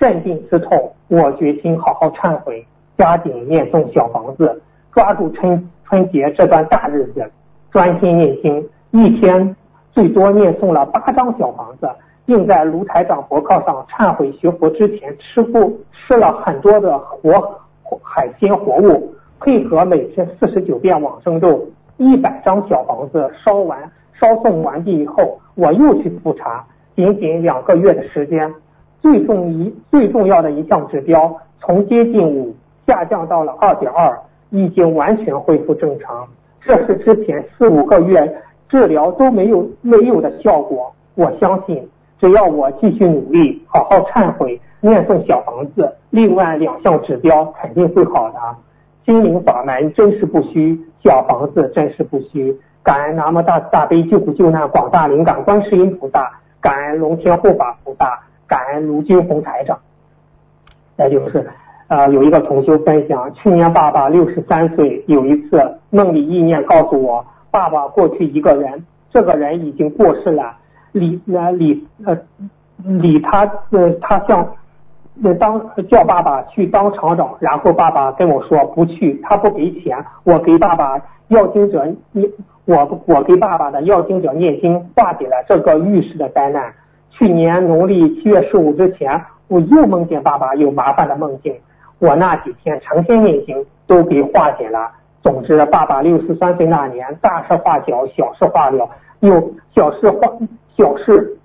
[0.00, 2.66] 镇定刺痛，我决心好好忏悔，
[2.96, 4.62] 加紧念诵小房子，
[4.94, 7.30] 抓住春春节这段大日子，
[7.70, 9.54] 专心念经，一天
[9.92, 11.86] 最多念诵了八张小房子，
[12.32, 17.60] 并在卢台长博客上忏悔学佛之前吃过吃了很多的活
[18.02, 21.62] 海鲜活物，配合每天四十九遍往生咒，
[21.98, 23.78] 一百张小房子烧完
[24.18, 26.64] 烧送完毕以后，我又去复查，
[26.96, 28.50] 仅仅两个月的时间，
[29.02, 32.56] 最重一最重要的一项指标从接近五
[32.86, 34.18] 下降到了二点二，
[34.48, 36.26] 已经完全恢复正常。
[36.62, 40.90] 这是之前四五个月治疗都没有没有的效果。
[41.14, 41.86] 我相信，
[42.22, 48.38] 只要我继续努力，好好忏悔，念诵小房子，另外两项指标肯定会好的。
[49.04, 52.56] 心灵法门真实不虚，小房子真实不虚。
[52.84, 59.80] 感恩南无大慈大悲救苦救难广大灵感观世音菩萨，感恩龙天护法菩萨，感恩卢金红台长。
[60.96, 61.50] 再就是。
[61.88, 65.60] 啊，有一个同修分享，去年爸爸六十三岁，有一次
[65.90, 70.54] 梦里意念告诉我，爸爸过去一个人，这个人已经过世了，
[70.92, 72.16] 理呃理呃
[72.84, 74.54] 理他呃他向
[75.22, 82.30] 呃当叫爸爸去当厂长，然后爸爸跟我说不去，他不给钱，我给爸爸要经者念
[82.64, 86.72] 我我给爸爸的要经者念经化解了这个预示的灾难。
[87.10, 91.54] 去年农历七月十五之前，我又梦见爸爸有麻烦的梦境。
[91.98, 94.90] 我那几天成天念经，都给化解了。
[95.22, 98.88] 总之，爸爸六十三岁那年，大事化小，小事化了。
[99.20, 100.26] 有小事化
[100.76, 101.36] 小事，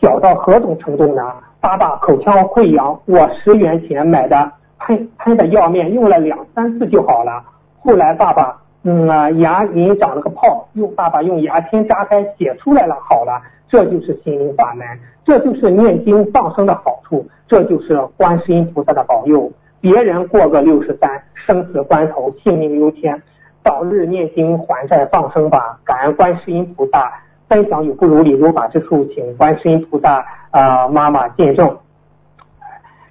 [0.00, 1.22] 小到何种程度呢？
[1.60, 7.42] 爸爸口腔溃疡，我十元钱买的喷喷的药面，用了两三次就好了。
[7.80, 9.06] 后来爸爸嗯
[9.40, 13.42] 牙龈长了个泡，用爸爸用牙签扎开，写出来了，好了。
[13.68, 14.86] 这就是心灵法门，
[15.24, 19.50] 这就是念经放生的好处，这就是观世音菩萨的保佑。
[19.80, 23.20] 别人过个六十三，生死关头，性命由天，
[23.64, 25.80] 早日念经还债放生吧！
[25.84, 27.12] 感恩观世音菩萨，
[27.48, 31.76] 分享有不如理如法之处，请观世音菩萨啊妈妈见证。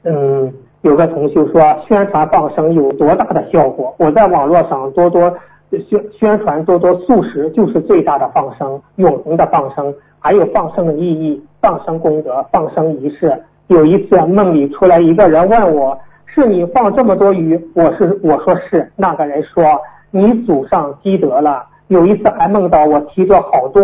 [0.03, 3.95] 嗯，有个同学说宣传放生有多大的效果？
[3.97, 5.35] 我在网络上多多
[5.69, 13.41] 宣宣传多多素食就是最大的放生，永恒的放生，还有放生的意义，放生功德，放生仪式。
[13.67, 15.97] 有一次梦里出来一个人问我。
[16.27, 17.57] 是你放这么多鱼？
[17.73, 18.91] 我是我说是。
[18.97, 19.79] 那个人说
[20.11, 21.65] 你祖上积德了。
[21.87, 23.81] 有一次还梦到我提着好多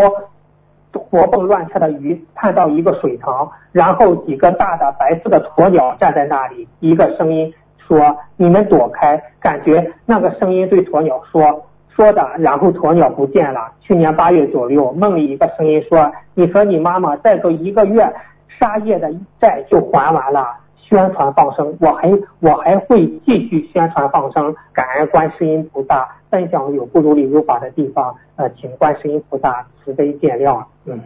[0.93, 6.67] 活蹦乱跳的鱼，探到一个水塘，然后几个大的白色的鸵鸟站在那里。
[6.79, 13.71] 一个声音说：“你们躲开。”感觉那个声音对鸵鸟说说的，然后鸵鸟不见了。
[13.81, 18.13] 去年八月左右，梦里一个声音说：“你和你妈妈再过一个月，
[18.59, 20.47] 沙叶的债就还完了。”
[20.91, 22.11] 宣传放生，我还
[22.41, 30.61] 我还会继续宣传放生，感恩观世音菩萨，分享有不如理如法的地方，呃，请观世音菩萨慈悲见谅。
[30.83, 30.99] 嗯，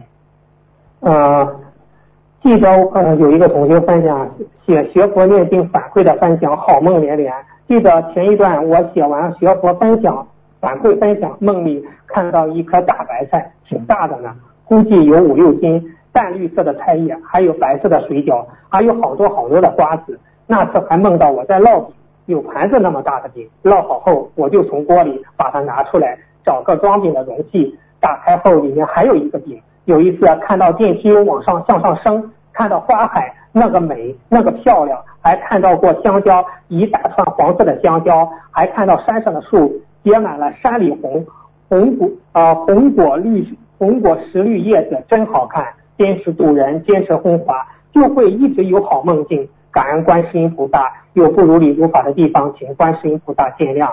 [1.01, 1.55] 呃，
[2.41, 4.27] 记得呃有一个同学分享
[4.65, 7.31] 写学佛念经反馈的分享，好梦连连。
[7.67, 10.27] 记得前一段我写完学佛分享
[10.59, 15.91] 反馈分享，梦里看到一颗大白菜，挺大的呢，估计有五六斤。
[16.15, 20.17] 淡绿色的菜叶，还有白色的水饺，还有好多好多的瓜子。
[20.47, 21.93] 那次还梦到我在烙饼，
[22.27, 29.61] 有盘子那么大的饼，烙好后我就从锅里把它拿出来，找个装饼的容器，打开后里面还有一个饼。
[29.83, 41.25] 有一次看到电梯往上向上升，看到花海那个美那个漂亮，还看到过香蕉一大串黄色的香蕉，还看到山上的树结满了山里红
[41.67, 43.45] 红果啊红果绿
[43.77, 45.65] 红果实绿叶子，真好看。
[45.97, 49.47] 坚持渡人，坚持弘法，就会一直有好梦境。
[49.71, 53.91] 感恩观世音菩萨，有不如理如法的地方，请观世音菩萨见谅。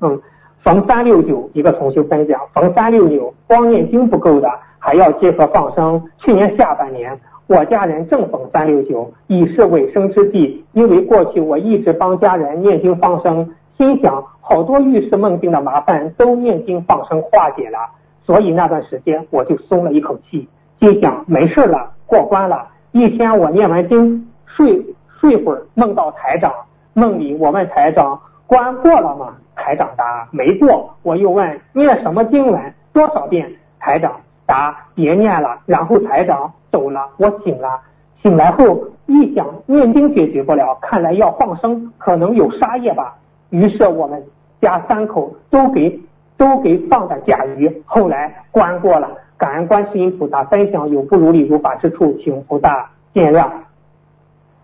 [0.00, 0.20] 嗯，
[0.62, 6.00] 逢三六九，一个同修分享，逢三六九，光念经不够的，还要结合放生。
[6.18, 7.18] 去年下半年，
[7.48, 10.64] 我家人正逢三六九，已是尾声之际。
[10.72, 17.78] 因为过去我一直帮家人念经放生，心想好多遇事梦境的麻烦都念经放生化解了，
[18.24, 20.48] 所以那段时间我就松了一口气。
[20.80, 22.66] 心想没事了，过关了。
[22.92, 24.82] 一天我念完经，睡
[25.20, 26.50] 睡会儿，梦到台长。
[26.94, 29.34] 梦里我问台长关过了吗？
[29.54, 30.90] 台长答没过。
[31.02, 32.58] 我又问念什么经文，
[32.94, 33.52] 多少遍？
[33.78, 34.10] 台长
[34.46, 35.58] 答别念了。
[35.66, 37.78] 然后台长走了，我醒了。
[38.22, 43.14] 醒来后一想，念经解决不了，看来要放生，可能有杀业吧。
[43.50, 44.22] 于是我们
[44.62, 46.00] 家三口都给
[46.38, 47.82] 都给放的甲鱼。
[47.84, 49.10] 后来关过了。
[49.40, 53.46] 感恩观世音菩萨分享有不如理如法之处，请菩萨见谅。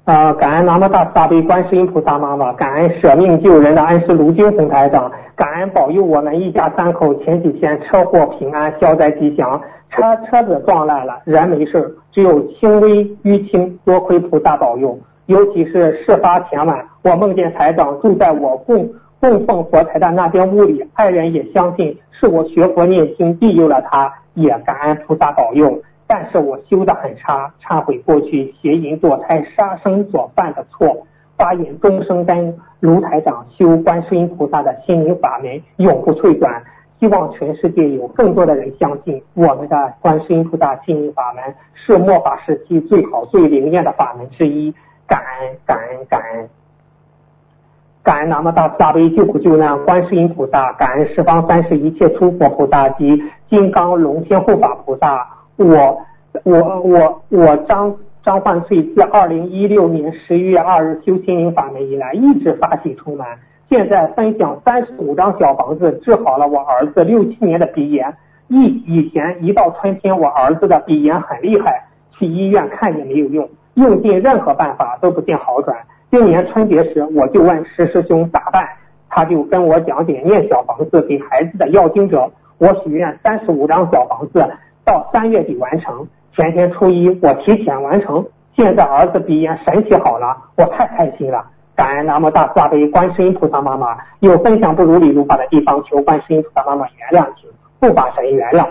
[0.04, 9.58] 呃，感恩南无大慈大悲观世音菩萨妈妈，感恩舍命救人的恩师卢军红台长，感恩保佑我们一家三口前几天车祸平安，消灾吉祥。
[9.88, 14.98] 车车子撞烂了，人没事，只有轻微淤青，多亏菩萨保佑。
[15.24, 18.86] 尤其是事发前晚，我梦见台长住在我供
[19.20, 25.82] 供奉佛台的那间屋里，爱人也相信是我学佛念经庇佑了他，也感恩菩萨保佑。
[26.06, 31.06] 但是我修的很差，忏悔过去邪淫堕胎杀生所犯的错，
[31.36, 36.62] 发愿终生跟卢台长修观世音菩萨的心灵法门，永不退转。
[37.00, 41.42] 希望全世界有更多的人相信我们的观世音菩萨心灵法门
[41.74, 44.72] 是末法时期最好最灵验的法门之一。
[45.06, 46.48] 感恩感恩感恩，
[48.06, 55.26] 感恩南无大慈大悲救苦救难观世音菩萨，感恩十方三世一切诸佛菩萨及金刚龙天护法菩萨。
[55.56, 55.98] 我
[56.44, 57.92] 我我我张
[58.22, 63.26] 张焕翠自二零一六年十一月二日修心灵法门以来，一直发喜充满。
[63.68, 68.14] 现在分享三十五张小房子，治好了我儿子六七年的鼻炎。
[68.46, 75.76] 一以前一到春天，我儿子的鼻炎很厉害，去医院看也没有用，用尽任何办法都不见好转。
[76.10, 78.66] 今年春节时，我就问石师兄咋办，
[79.08, 82.30] 他就跟我讲解念小房子给孩子的要经者。
[82.58, 84.46] 我许愿三十五张小房子。
[84.84, 91.44] 到三月底完成，前天初一我提前完成，现在儿子鼻炎神奇好了，我太开心了，
[91.74, 97.50] 感恩南无大慈大悲观世音菩萨妈妈，有分享不如理如法的地方，求观世音菩萨妈妈原谅，请
[97.80, 98.64] 护法神原谅。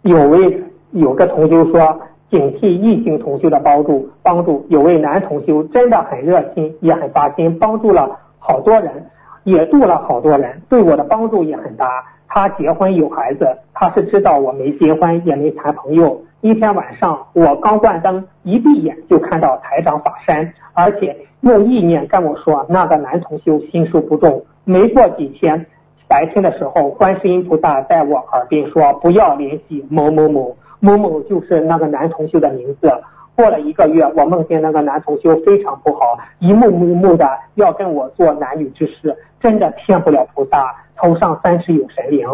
[0.00, 9.06] 有位有个同修说，警惕异性同修的帮助，帮助有位男同修真的很热心，也很发心，帮助了好多人，
[9.44, 11.86] 也度了好多人，对我的帮助也很大。
[12.28, 16.20] 他结婚有孩子，他是知道我没结婚也没谈朋友。
[16.42, 24.42] 一天晚上，我刚关灯，一闭眼就看到台长法身，而且用意念跟我说那个男同修心术不重。
[24.64, 25.64] 没过几天，
[26.06, 32.92] 白天的时候，观世音菩萨在我耳边说不要联系某某某，某某就是那个男同修的名字。
[33.34, 40.74] 过了一个月，我梦见那个男同修非常不好，一幕幕幕的要跟我做男女之事，真的骗不了菩萨。
[40.96, 42.26] 头上三尺有神灵，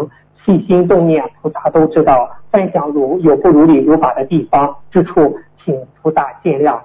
[0.43, 2.27] 起心动念菩萨都知道。
[2.51, 6.79] 分享如有不如理如法的地方之处，请菩萨见谅。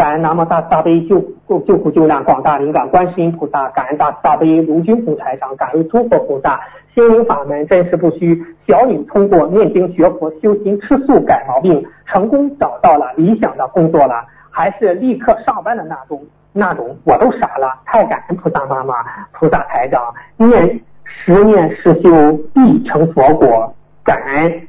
[0.00, 1.20] 感恩南无大慈大悲救
[1.66, 6.58] 救苦救难广大灵感观世音菩萨，感恩大慈大悲卢军红台上，感恩诸佛菩萨。
[6.94, 16.18] 心灵法门真实不虚，小女通过念经学佛修心吃素改毛病，成功找到了理想的工作了，还是立刻上班的那种。
[16.54, 18.94] 那种我都傻了，太感恩菩萨妈妈、
[19.32, 20.02] 菩萨台长，
[20.38, 23.70] 念十念十修必成佛果，
[24.02, 24.62] 感恩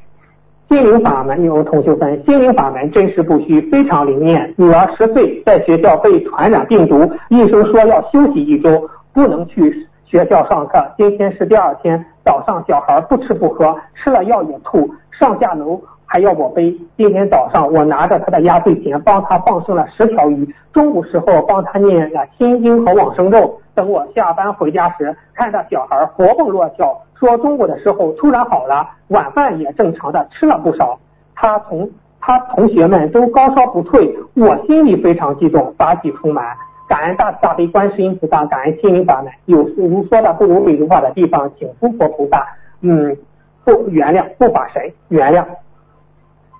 [0.71, 4.53] 心灵法门有同学分，心灵法门真实不虚，非常灵验。
[4.55, 10.81] 女儿十岁在学校被传染病毒，医生说要休息一周，不能去学校上课。
[10.95, 15.77] 今天是第二天，早上小孩不吃不喝，吃了药也吐，上下楼。
[16.11, 16.77] 还要我背。
[16.97, 20.53] 今天早上我拿着他的压岁钱，帮他放生了十条鱼。
[20.73, 23.57] 中午时候帮他念了心经和往生咒。
[23.73, 30.99] 等我下班回家时，看到小孩活蹦乱跳，说中午的时候突然好了，晚饭也正常的吃了不少。
[31.33, 31.89] 他同
[32.19, 36.45] 他同学们都高烧不退，我心里非常激动，法喜充满。
[36.89, 39.31] 感恩大慈大悲观世音菩萨，感恩心灵法门。
[39.45, 42.45] 有如说的不如理如法的地方，请诸佛菩萨
[42.81, 43.15] 嗯
[43.63, 45.45] 不原谅，不法神原谅。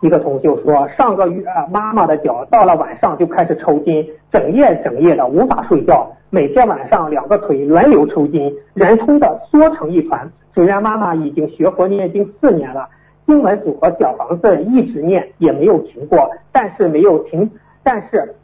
[0.02, 10.28] 一个同学说，上个月妈妈的脚到了晚上就开始抽筋，整夜整夜的无法睡觉，每天晚上两个腿轮流抽筋，人抽的缩成一团。
[10.54, 12.90] 虽然妈妈已经学佛念经四年了，
[13.28, 17.50] 经文组和小房子一直念也没有停过，但是没有停，
[17.84, 18.36] 但是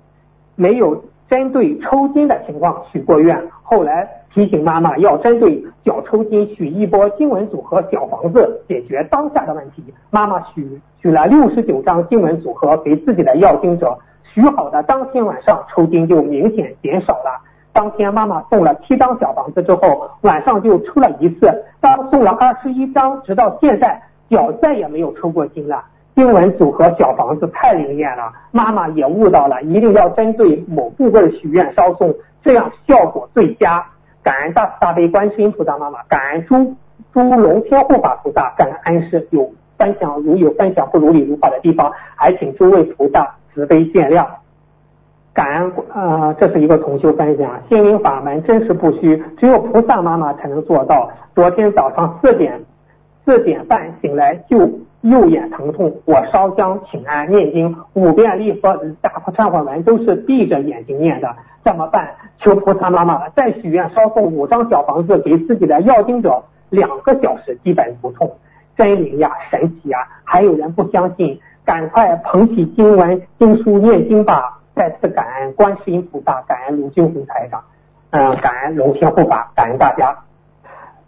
[0.56, 3.36] 没有针对抽筋的情况许过愿。
[3.64, 4.08] 后来
[4.38, 9.84] 提醒妈妈要针对脚抽筋许一波经文组合小房子，解决当下的问题。
[10.12, 10.80] 妈妈许。
[11.02, 17.42] 许了六十九张经文组合给自己的要经者许好的当天晚上抽筋就明显减少了。
[17.74, 21.52] 当天妈妈送了七张小房子之后，晚上就抽了一次。
[21.80, 24.00] 当送了二十一张，直到现在
[24.30, 25.84] 脚再也没有抽过筋了。
[26.14, 33.84] 经文组合小房子太灵验了，妈妈也悟到了，一定要针对某部位许愿烧送，这样效果最佳。
[34.28, 36.76] 感恩大慈大悲观世音菩萨妈妈，感恩诸
[37.14, 39.50] 诸龙天护法菩萨，感恩恩师有。
[39.78, 44.26] 分享如有分享不如理如法的地方，还请诸位菩萨慈悲见谅。
[45.34, 51.10] 感恩呃，这是一个同修分享，心灵法门真实不虚，只有菩萨妈妈才能做到。
[51.34, 52.60] 昨天早上四点
[53.24, 54.58] 四点半醒来，就
[55.10, 62.16] 右眼疼痛，我烧香请安念经五遍立佛大忏悔文都是闭着眼睛念的，怎么办？
[62.40, 68.36] 求菩萨妈妈再许愿烧送五张小房子给自己的要经者，两个小时基本不痛，
[68.76, 70.00] 真灵呀，神奇呀！
[70.26, 74.60] 还有人不相信，赶快捧起经文经书念经吧！
[74.76, 77.64] 再次感恩观世音菩萨，感恩卢军红台长，
[78.12, 80.18] 嗯，感恩龙天护法，感恩大家。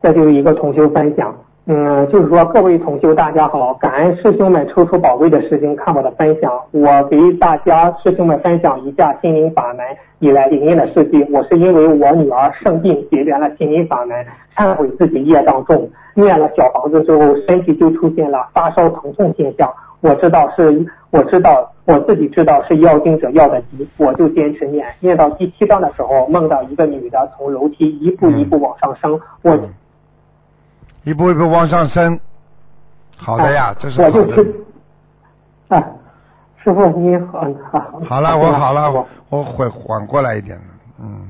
[0.02, 1.36] 这就是一个同修分享。
[1.72, 6.52] 嗯，就是说各位同修大家好，感恩师兄们抽出宝贵的时间看我的分享。
[6.72, 9.86] 我给大家师兄们分享一下心灵法门
[10.18, 11.24] 以来灵验的事迹。
[11.32, 14.26] 我是因为我女儿生病，结缘了心灵法门，
[14.56, 19.72] 忏悔自己业障重，念了小房子之后，身体就出现了发烧疼痛现象。
[20.02, 24.88] 我知道是，我知道我自己知道是要经者要的急，我就坚持念。
[25.02, 29.56] 念到第七章的时候，梦到一个女的从楼梯一步一步往上升，我。
[31.04, 32.20] 一步一步往上升，
[33.18, 34.46] 好的呀，这是好的。
[35.70, 35.84] 啊，
[36.58, 38.02] 师傅你好，好。
[38.08, 40.64] 好了，我好了，我我缓缓过来一点了
[41.02, 41.22] 嗯。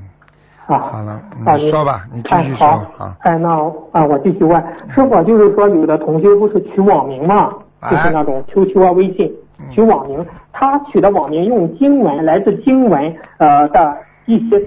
[0.67, 0.79] 啊。
[0.91, 1.21] 好了，
[1.57, 2.67] 你说吧，你继续说
[2.97, 3.15] 啊。
[3.19, 3.49] 哎，那
[3.91, 4.61] 啊，我继续问
[4.93, 7.51] 师傅，就是说有的同学不是取网名嘛，
[7.89, 9.31] 就是那种 QQ 啊、微信
[9.71, 14.59] 取网名，他取的网名用经文来自经文呃的一些。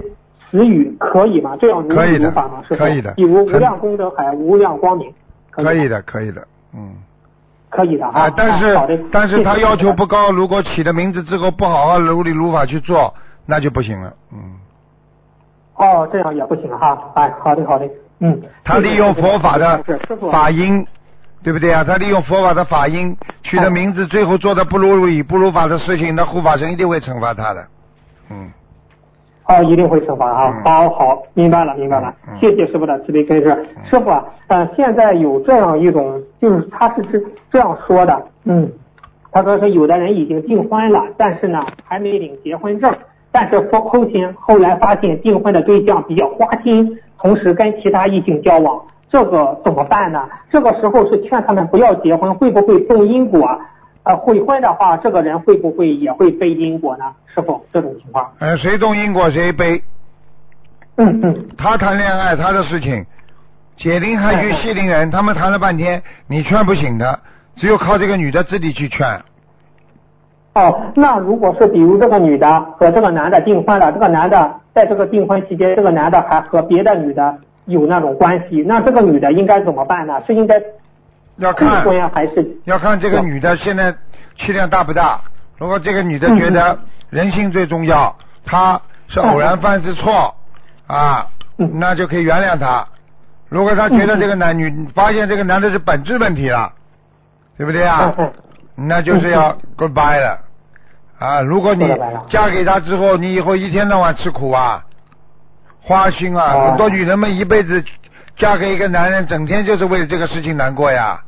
[0.52, 1.56] 词语可以吗？
[1.58, 2.62] 这样可以的，法吗？
[2.68, 3.10] 可以的。
[3.12, 5.10] 比如无量功德海，无量光明。
[5.50, 6.94] 可以的，可以的，嗯。
[7.70, 8.30] 可以的啊。
[8.36, 10.30] 但是，但是他要求不高。
[10.30, 13.14] 如果起了名字之后不好好如理如法去做，
[13.46, 14.38] 那就不行了，嗯。
[15.76, 16.98] 哦，这样也不行哈。
[17.14, 17.88] 哎，好的，好的，
[18.18, 18.42] 嗯。
[18.62, 19.82] 他利用佛法的
[20.30, 20.86] 法音，
[21.42, 21.82] 对不对啊？
[21.82, 27.66] 他利用佛法的法音取的名字，最后做的不如理不如法的事情，那护法神一定会惩罚他的，
[28.28, 28.52] 嗯。
[29.48, 30.54] 哦，一定会惩罚哈。
[30.64, 32.14] 好好，明白了，明白了。
[32.40, 33.66] 谢谢师傅的慈悲开示。
[33.90, 37.20] 师傅啊，呃，现在有这样一种，就是他是这
[37.50, 38.70] 这样说的，嗯，
[39.32, 42.94] 他说是有的人已经订婚了，但是呢还没领结婚证，
[43.32, 50.28] 但是后后天后来发现订婚的对象比较花心，同时跟其他异性交往，这个怎么办呢？
[50.50, 53.48] 这个时候是劝他们不要结婚，会不会动因果？
[54.04, 57.04] 呃，悔婚的话，这个人会不会也会背因果呢？
[57.32, 58.32] 是否这种情况？
[58.40, 59.80] 呃，谁动因果谁背。
[60.96, 61.48] 嗯嗯。
[61.56, 63.06] 他谈恋爱他的事情，
[63.76, 67.20] 解铃还须系铃人，他们谈了半天，你劝不醒的，
[67.54, 69.06] 只有靠这个女的自己去劝。
[70.54, 80.20] 哦，那如果是比如这个女的和这个男的订婚了，这个男的在这个订婚期间，这个男的还和别的女的有那种关系，那这个女的应该怎么办呢？
[80.26, 80.60] 是应该？
[81.42, 81.68] 要看，
[82.10, 83.92] 还是要看这个女的现在
[84.38, 85.20] 气量大不大。
[85.58, 86.78] 如果这个女的觉得
[87.10, 90.34] 人性最重要，她是偶然犯是错
[90.86, 92.86] 啊，那就可以原谅她。
[93.48, 96.72] 如果她觉得这个男女发现这个男的是本质问题了，
[97.58, 98.14] 对不对啊？
[98.76, 100.38] 那就是要 goodbye 了
[101.18, 101.40] 啊！
[101.42, 101.92] 如果你
[102.28, 104.84] 嫁给他之后，你以后一天到晚吃苦啊，
[105.82, 107.84] 花心啊，很多女人们一辈子。
[108.34, 111.20] 嫁给一个男人，整天就是为了这个事情难过呀。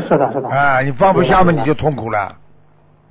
[0.00, 0.48] 是的，是的。
[0.48, 2.32] 哎，你放不下嘛，你就痛苦了，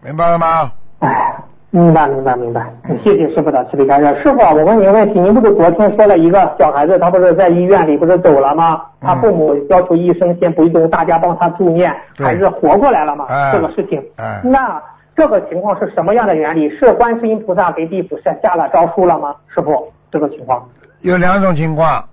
[0.04, 0.72] 明白了吗？
[1.00, 1.36] 哎，
[1.70, 2.66] 明白，明白，明白。
[3.04, 4.06] 谢谢师傅的慈悲开示。
[4.22, 8.82] 师傅，我问你个问题，您不是昨天说了一个小孩子，他不是在医院里不是走了吗？
[9.00, 13.26] 他父母要求医生先不动，大家帮他助念，孩子活过来了吗？
[13.52, 14.04] 这个事情。
[14.44, 14.82] 那
[15.16, 16.70] 这个情况是什么样的原理？
[16.78, 19.36] 是观世音菩萨给地府下下了诏书了吗？
[19.54, 20.68] 师傅，这个情况。
[21.02, 22.04] 有两种情况。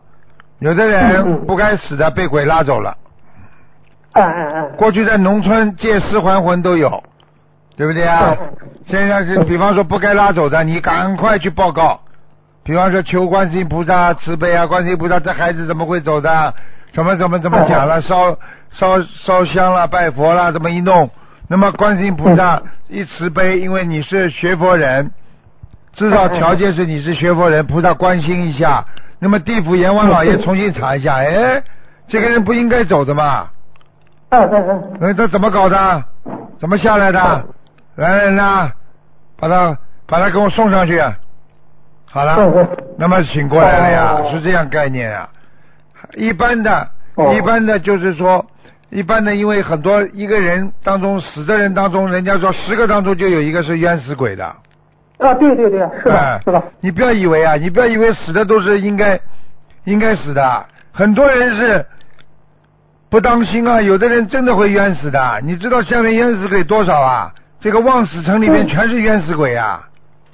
[0.61, 2.97] 有的人不该死的被鬼拉走了。
[4.19, 4.77] 嗯嗯嗯。
[4.77, 7.03] 过去在农村借尸还魂都有，
[7.77, 8.37] 对不对啊？
[8.87, 12.01] 现在是比方说不该拉走的，你赶快去报告。
[12.65, 16.55] 比方说求观世音菩萨慈悲啊，观世音菩萨这孩子怎么会走的？
[16.95, 18.01] 怎么怎么怎么讲了？
[18.03, 18.37] 烧
[18.73, 21.11] 烧烧香了，拜佛了，这么一弄，
[21.49, 25.11] 那么观世音菩萨一慈悲，因为你是学佛人，
[25.93, 28.85] 至少条件是你是学佛人，菩萨关心一下。
[29.19, 31.63] 那么地府阎王老爷重新查一下，哎，
[32.09, 33.49] 这个人不应该走的嘛？
[34.31, 34.99] 嗯嗯嗯。
[35.01, 36.05] 那他怎么搞的？
[36.61, 37.45] 怎么下来的？
[37.97, 38.71] 来人呐，
[39.39, 39.77] 把他
[40.07, 41.03] 把他给我送上去。
[42.05, 42.37] 好了，
[42.97, 45.29] 那么醒过来了呀，是这样概念啊。
[46.15, 46.89] 一般的，
[47.37, 48.45] 一般的就是说，
[48.91, 54.45] 一般的，因为很多一个人当中死的人当中，人家说十个当中就有一个是冤死鬼的。
[55.19, 56.63] 啊，对对对，是的，是的。
[56.81, 59.21] 你不要以为啊，你不要以为死的都是应该
[59.85, 61.85] 应该死的，很多人是
[63.11, 65.41] 不当心啊，有的人真的会冤死的。
[65.43, 67.33] 你知道下面冤死鬼多少啊？
[67.61, 69.83] 这个望死城里面全是冤死鬼啊，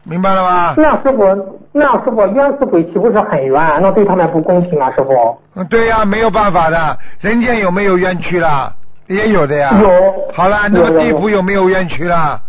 [0.02, 0.74] 明白了吗？
[0.76, 1.24] 那师傅，
[1.72, 3.80] 那师傅，冤死鬼岂不是很冤？
[3.80, 5.38] 那对他们不公平啊，师傅。
[5.54, 8.72] 嗯，对呀，没有办法的，人间有没有冤屈啦？
[9.06, 9.70] 也有的呀。
[9.80, 9.88] 有。
[10.34, 12.40] 好了，那么地府有没有冤屈啦？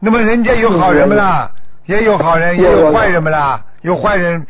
[0.00, 1.50] 那么人家有好人不啦？
[1.86, 3.60] 也有好人，也有坏人不啦？
[3.82, 4.44] 有坏人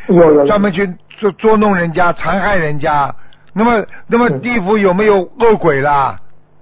[0.47, 3.15] 专门去捉捉弄人家、残害人家。
[3.53, 6.19] 那么，那么地府有没有恶鬼啦？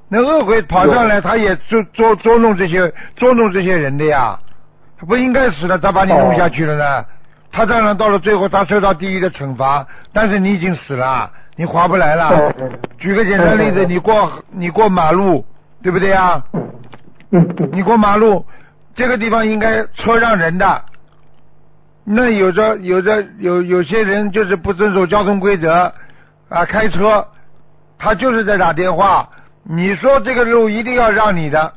[0.09, 4.39] 那恶鬼跑上来，他也捉捉捉弄这些捉弄这些人的呀。
[4.98, 7.05] 他不应该死的，咋把你弄下去了呢？
[7.52, 12.52] 他当然到了最后，他受到地狱的惩罚，但是你已经死了，你划不来了。
[12.98, 15.44] 举个简单例子，你过你过马路，
[15.82, 16.43] 对不对呀？
[17.73, 18.44] 你过马路，
[18.94, 20.82] 这个地方应该车让人的，
[22.05, 25.93] 那有着有着有有些人就是不遵守交通规则
[26.49, 27.27] 啊，开车，
[27.99, 29.29] 他就是在打电话，
[29.62, 31.73] 你说这个路一定要让你的，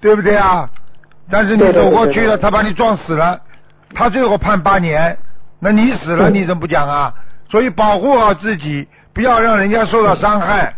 [0.00, 0.68] 对不对啊？
[1.30, 3.40] 但是你走过去了，他把你撞死了，
[3.94, 5.16] 他最后判八年，
[5.60, 7.14] 那你死了你怎么不讲啊？
[7.48, 10.74] 所以保护好自己，不要让人家受到伤害，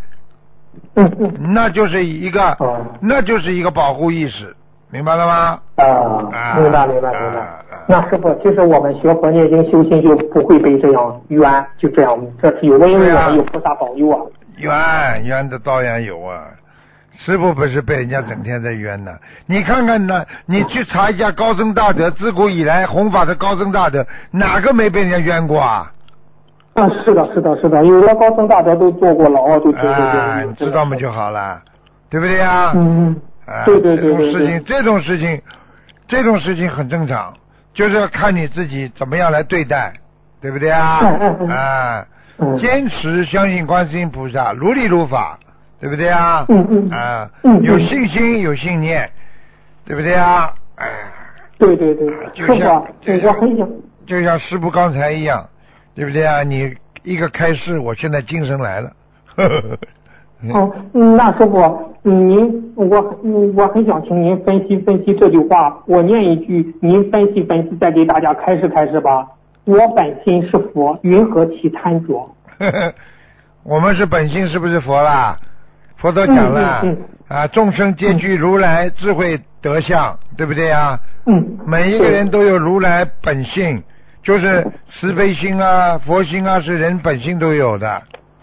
[1.38, 2.56] 那就是一个，
[3.00, 4.56] 那就是一个保护意识，
[4.92, 5.58] 明白了吗？
[5.76, 7.48] 啊，明白明白明白。
[7.86, 14.18] 那师傅，其实我们学佛念经修心就不会被这样冤，就这样，这是有因为我们有菩萨保佑啊。
[14.58, 16.44] 冤冤的当然有啊。
[17.14, 19.12] 师傅不是被人家整天在冤呢？
[19.46, 25.90] 你看看呢，你去查一下高僧大德，自古以来弘法的高僧大德，哪个没被人家冤过啊？
[26.74, 31.60] 啊，是的，是的，是的，有的高僧大德都坐过牢，就对对对，知道吗就好了，
[32.08, 32.72] 对不对呀？
[32.74, 33.14] 嗯，
[33.64, 34.32] 对对对对。
[34.32, 35.42] 这种事情，这种事情，
[36.08, 37.32] 这种事情很正常，
[37.74, 39.92] 就是要看你自己怎么样来对待，
[40.40, 41.00] 对不对啊？
[41.48, 42.06] 啊，
[42.58, 45.38] 坚持相信观世音菩萨，如理如法。
[45.82, 46.46] 对不对啊？
[46.48, 47.28] 嗯嗯啊，
[47.60, 49.10] 有信心有信念，
[49.84, 50.54] 对不对啊？
[50.76, 50.88] 哎，
[51.58, 53.68] 对对对，就像我很想，
[54.06, 55.44] 就像师傅刚才一样，
[55.96, 56.44] 对不对啊？
[56.44, 58.92] 你一个开示，我现在精神来了。
[60.50, 62.86] 哦，那师傅，您我
[63.54, 69.26] 我很想请您分析分析这句话，我念一句，您分析分析，再给大家开示开示吧。
[69.64, 72.28] 我本心是佛，云何其贪着？
[73.62, 75.36] 我们是本性，是不是佛啦？
[75.96, 76.96] 佛都讲了嗯
[77.28, 80.98] 啊，众生皆具如来智慧德相，对不对啊？
[81.26, 81.56] 嗯。
[81.64, 83.80] 每一个人都有如来本性，
[84.24, 88.02] 就是慈悲心啊、佛心啊，是人本性都有的，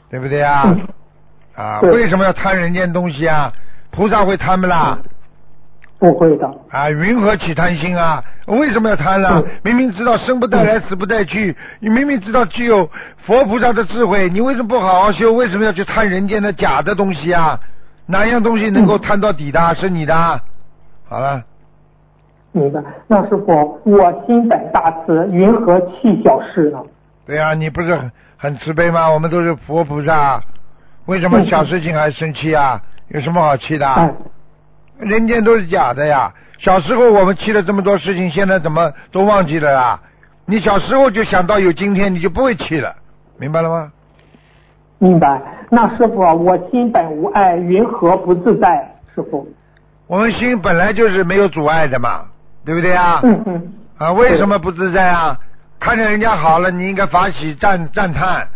[0.10, 0.74] 对不对啊？
[1.60, 3.52] 啊，为什么要贪人间东西啊？
[3.92, 4.98] 菩萨会贪不啦？
[6.00, 6.50] 不会的。
[6.70, 8.24] 啊，云何起贪心啊？
[8.48, 9.44] 为什么要贪呢？
[9.62, 12.90] 明明知道生不带来，死不带去，你明明知道具有
[13.26, 15.34] 佛菩萨的智慧，你为什么不好好修？
[15.34, 17.60] 为什么要去贪人间的假的东西啊？
[18.06, 19.76] 哪样东西能够贪到底的？
[19.76, 20.42] 是你的。
[21.10, 21.44] 好了。
[22.54, 22.82] 明白。
[23.08, 26.80] 那师傅，我心本大慈，云何弃小事呢？
[27.26, 29.10] 对呀，你不是很很慈悲吗？
[29.10, 30.42] 我们都是佛菩萨，
[31.10, 32.80] 为什么小事情还生气啊？
[33.08, 34.16] 有什么好气的？
[35.00, 36.32] 人间都是假的呀！
[36.60, 40.00] 小时候我们气了这么多事情，现在怎么都忘记了啊？
[40.46, 42.96] 你小时候就想到有今天，你就不会气了，
[43.40, 43.92] 明白了吗？
[45.00, 45.42] 明白。
[45.72, 48.68] 那师傅，我心本无碍，云何不自在？
[49.16, 49.52] 师傅，
[50.06, 52.26] 我们心本来就是没有阻碍的嘛，
[52.64, 53.20] 对不对啊？
[53.24, 53.74] 嗯嗯。
[53.98, 55.36] 啊，为什么不自在啊？
[55.80, 58.48] 看见人家好了，你应该发喜赞赞叹，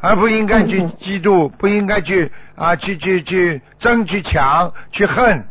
[0.00, 5.44] 而不应该去嫉妒，不应该去啊去去去争去抢去恨。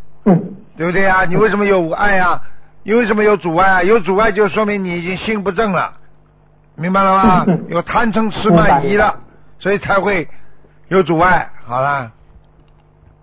[0.75, 1.25] 对不对呀？
[1.25, 2.39] 你为什么有爱呀？
[2.83, 3.83] 你为什么有阻碍啊？
[3.83, 5.91] 有阻碍就说明你已经心不正了，
[6.75, 7.45] 明白了吗？
[7.67, 9.15] 有贪嗔痴慢疑了，
[9.57, 10.27] 所以才会
[10.89, 11.49] 有阻碍。
[11.65, 12.11] 好了，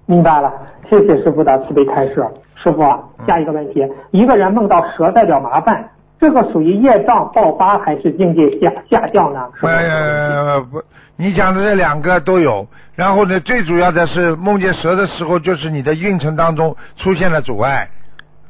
[0.07, 0.53] 明白了，
[0.91, 2.27] 谢谢师傅的慈悲开示。
[2.57, 2.83] 师傅，
[3.27, 5.89] 下一个问题：一个人梦到蛇代表麻烦，
[6.19, 9.49] 这个属于业障爆发还是境界下下降呢？
[9.63, 10.83] 呃不，
[11.17, 12.67] 你讲的这两个都有。
[12.95, 17.89] 然后呢，最主要的是梦见蛇的时候，就是你的运程当中出现了阻碍，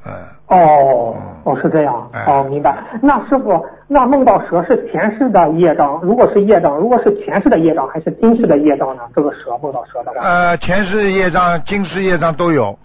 [0.04, 0.12] 嗯。
[0.46, 2.76] 哦，哦，是这样，哦，明白。
[3.00, 5.98] 那师傅，那梦到蛇是前世的业障？
[6.02, 9.02] 如果是业障，如果是前世的业障，还是今世的业障呢？
[9.16, 10.20] 这个蛇梦到蛇的话。
[10.20, 12.78] 呃，前世业障、今世业障都有，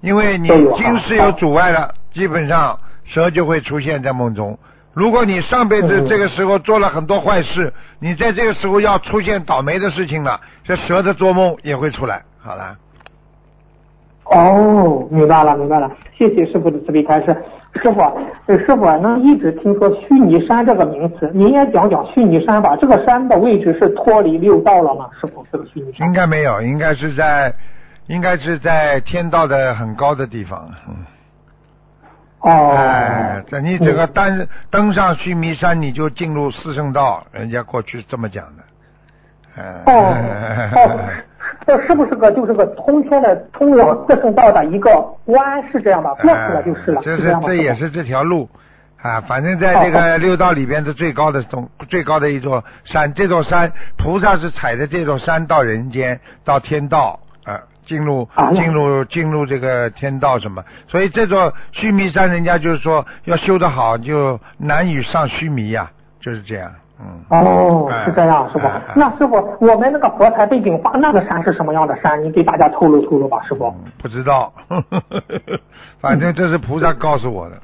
[0.00, 4.58] 因为你今世有阻碍了，基本上蛇就会出现在梦中。
[4.94, 12.22] 如果你上辈子这个时候做了很多坏事，你在这个时候要出现倒霉的事情了，这蛇的做梦也会出来。
[12.40, 12.76] 好了。
[14.26, 15.90] 哦，明白了，明白了。
[16.16, 17.36] 谢谢师傅的慈悲开示。
[17.82, 18.00] 师傅，
[18.46, 22.76] 师傅，那一直听说须弥山这个名词，您也讲讲须弥山吧。
[22.76, 25.10] 这个山的位置是脱离六道了吗？
[25.20, 27.52] 师傅，这个须弥山应该没有，应该是在，
[28.06, 30.70] 应该是在天道的很高的地方。
[30.88, 30.94] 嗯。
[32.44, 38.62] 哦，哎，这你这个登登上须弥山，你就进入四圣道，人家过去是这么讲的。
[39.86, 40.14] 哦，
[41.66, 44.90] 这是不是个就是个通天的通往四圣道的一个
[45.24, 46.12] 关，是这样吧？
[46.16, 47.40] 过去了就是了，这是这？
[47.46, 48.50] 这也是这条路
[49.00, 57.23] 啊，反正在这个六道里边是最高的中最高的一座山，这座山菩萨是踩着这座山到人间到天道啊，
[57.86, 65.90] 进入啊进入进入这个天道什么，所以这座须弥山人家就是说要修得好就难以上须弥呀、
[66.20, 66.70] 就是这样，
[67.00, 67.06] 嗯。
[67.28, 68.92] 哦，哎是这样，师傅哎哎。
[68.96, 72.22] 那师傅，我们那个佛台背景画那个山是什么样的山？
[72.22, 73.74] 你给大家透露透露吧，师傅。
[73.98, 74.52] 不知道，
[76.00, 77.56] 反正这是菩萨告诉我的。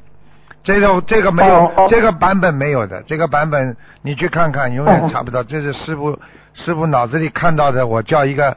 [0.63, 5.43] 这个这个没有这个版本没有的，这个版本你去看看，永远查不到。
[5.43, 6.19] 这是师傅
[6.53, 8.55] 师傅脑子里看到的，我叫一个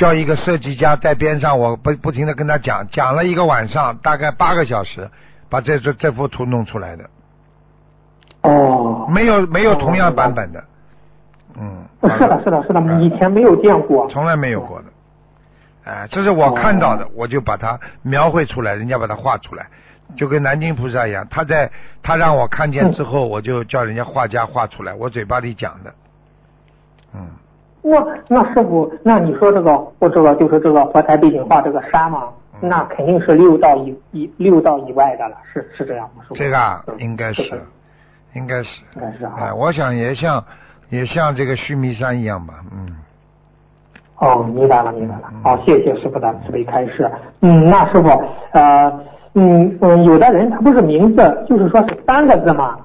[0.00, 5.10] 叫一个设计家在边上，我不不停的跟他讲，讲了一个晚上，大概八个小时，
[5.50, 7.04] 把这这这幅图弄出来的，
[8.40, 10.64] 哦，没有没有同样版本的，
[11.54, 14.08] 嗯，是的，是的，是的，嗯以前没有见过。
[14.08, 14.86] 从来没有过的。
[15.84, 19.66] 哎，这是我看到的，我就把它描绘出来，人家把它画出来，
[20.16, 21.70] 就跟南京菩萨一样，他在
[22.02, 25.92] 他让我看见之后，我就叫人家画家画出来，我嘴巴里讲的。
[27.12, 27.28] 嗯，
[27.82, 32.24] 哇，那师傅，那你说这个我这个就是这个佛台背景画这个山嘛，
[32.60, 36.22] 嗯那肯定是六道以以六道以外的了，是是这样吗？
[36.22, 36.34] 师傅？
[36.34, 36.58] 这个
[36.98, 37.42] 应该是，
[38.34, 40.44] 应该是，应该是啊哎，我想也像
[40.90, 42.86] 也像这个须弥山一样吧，嗯，
[44.18, 45.42] 哦，明白了，明白了嗯。
[45.42, 47.10] 好，谢谢师傅的慈悲开示。
[47.40, 48.08] 嗯，那师傅，
[48.52, 48.92] 呃，
[49.34, 52.78] 嗯嗯，有的人他不是名字，就是说是三个字嘛，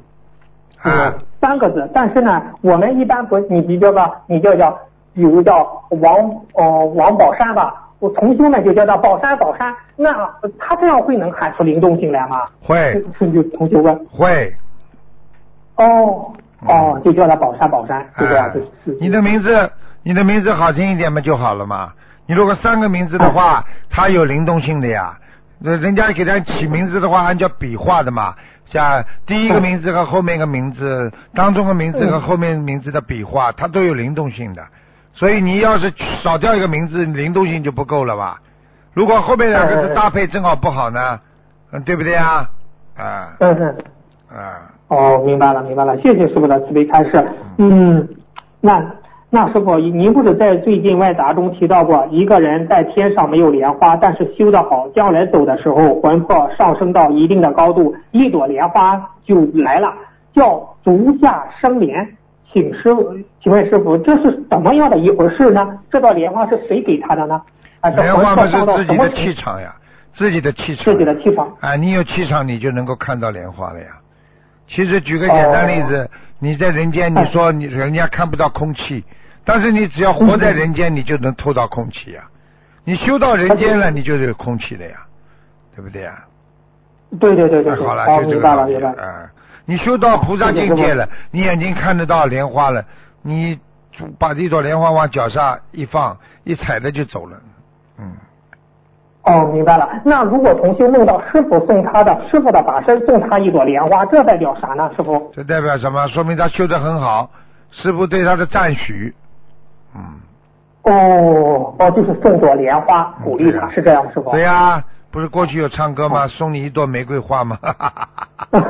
[0.81, 4.77] 啊嗯，三个字，但是呢，我们一般不，你比较吧，你叫叫，
[5.15, 5.63] 比如叫
[6.01, 10.13] 王哦、王宝山吧，我同修呢就叫他宝山宝山，那
[10.59, 12.41] 他这样会能喊出灵动性来吗？
[12.61, 14.53] 会是就同学问，会，
[15.77, 16.31] 哦
[16.67, 19.71] 哦，就叫他宝山宝山，就这样，哎就是是你的名字，
[20.03, 21.93] 你的名字好听一点嘛就好了嘛。
[22.27, 25.17] 你如果三个名字的话，它有灵动性的呀。
[25.57, 28.35] 那人家给他起名字的话，按照笔画的嘛，
[28.65, 34.61] 像第一个名字和后面一个名字，当中的名字和后面名字的笔画，它都有灵动性的。
[35.15, 35.91] 所以你要是
[36.23, 38.39] 少掉一个名字，灵动性就不够了吧？
[38.93, 41.19] 如果后面两个字搭配正好不好呢？
[41.71, 42.49] 嗯，对不对啊？
[42.97, 43.75] 啊嗯嗯。
[44.37, 47.25] 啊，哦，明白了，明白了，谢谢师傅的慈悲开示。
[47.57, 48.07] 嗯，
[48.59, 48.83] 那
[49.29, 59.93] 那师傅，您不是在最近外杂中提到过，一个人在天上没有莲花，但是修得好，将来走的时候，魂魄上升到一定的高度，一朵莲花就来了，
[60.33, 62.15] 叫足下生莲。
[62.55, 63.13] 请师傅，
[63.43, 65.77] 请问师傅，这是怎么样的一回事呢？
[65.91, 67.41] 这道莲花是谁给他的呢？
[67.81, 69.75] 啊，这莲花嘛魄上到是自己的气场呀，
[70.13, 71.53] 自己的气场，自己的气场。
[71.59, 73.87] 啊，你有气场，你就能够看到莲花了呀。
[74.69, 76.09] 其实举个简单例子，
[76.39, 79.03] 你在人间，你说你人家看不到空气，
[79.43, 82.23] 但是你只要活在人间，你就能透到空气呀。
[82.85, 84.95] 你修到人间了，你就有空气了呀，
[85.75, 86.23] 对不对呀？
[87.19, 89.01] 对对对对好了，哦，就这个道理明白了。
[89.03, 89.29] 啊。
[89.65, 92.83] 你修到菩萨境界了，你眼睛看得到莲花了，
[93.21, 93.59] 你
[94.19, 97.37] 把这朵莲花往脚下一放，一踩着就走了，
[97.99, 98.11] 嗯。
[99.23, 99.89] 哦，明白了。
[100.03, 104.87] 那如果同修梦到师傅送他的师傅的法身送他一朵莲花，这代表啥呢？
[104.95, 105.31] 师傅？
[105.33, 106.07] 这代表什么？
[106.09, 107.27] 说明他修得很好，
[107.71, 109.11] 师傅对他的赞许。
[109.95, 110.01] 嗯，
[110.83, 114.29] 哦哦，就是送朵莲花鼓励他，是这样，师傅？
[114.29, 114.83] 对呀、
[115.15, 116.27] 不是过去有唱歌吗？
[116.27, 117.57] 送你一朵玫瑰花吗？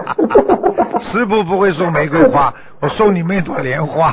[1.01, 4.11] 师傅不会送玫瑰花，我送你们一朵莲花。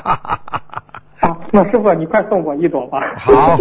[1.21, 3.03] 好，那师傅你快送我一朵吧。
[3.19, 3.55] 好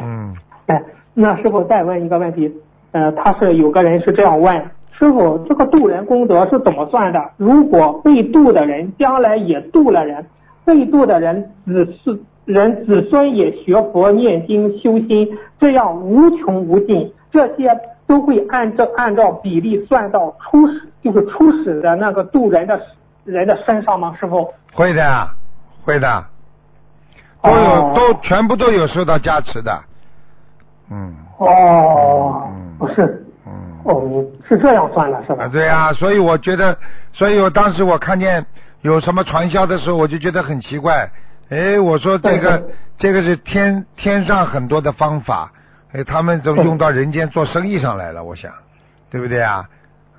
[0.00, 0.34] 嗯，
[0.68, 0.82] 哎，
[1.12, 2.50] 那师傅再问一个问题，
[2.92, 4.56] 呃，他是有个人是这样问，
[4.98, 7.22] 师傅，这个渡人功德是怎么算的？
[7.36, 10.24] 如果被渡的人将来也渡了人，
[10.64, 17.70] 被渡的人只是人子孙也学佛念经修心，这样无穷无尽，这些
[18.06, 22.78] 都会按照按照比例算到初始，就是初始的那个渡人的
[23.24, 24.14] 人的身上吗？
[24.20, 24.52] 师傅？
[24.74, 25.28] 会的，
[25.84, 26.24] 会的，
[27.42, 29.80] 都有、哦都全部都有受到加持的。
[30.90, 33.52] 嗯哦嗯，不是，嗯。
[33.84, 35.48] 哦，是这样算的是吧啊，？
[35.48, 36.76] 对啊，所以我觉得，
[37.14, 38.44] 所以我当时我看见
[38.82, 41.08] 有什么传销的时候，我就觉得很奇怪。
[41.50, 42.62] 哎，我说这个
[42.98, 45.52] 这个是天天上很多的方法，
[45.92, 48.52] 哎，他们都用到人间做生意上来了，我想，
[49.10, 49.64] 对不对啊？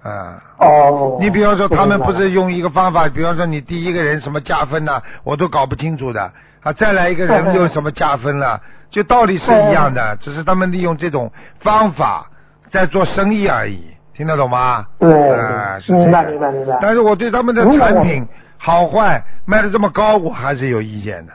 [0.03, 6.31] 啊，哦，你比方说，他们不是用一个方法，比方说你第一个人什么加分呐、我都搞不清楚的。
[6.61, 12.27] 啊，再来一个人嗯嗯又什么加分了，就道理是一样的，只是他们利用这种方法
[12.71, 13.83] 在做生意而已，
[14.15, 14.85] 听得懂吗？
[14.99, 16.77] 对啊，是明白明白明白。
[16.81, 18.27] 但是我对他们的产品
[18.65, 21.33] 好坏卖的这么高，我还是有意见的，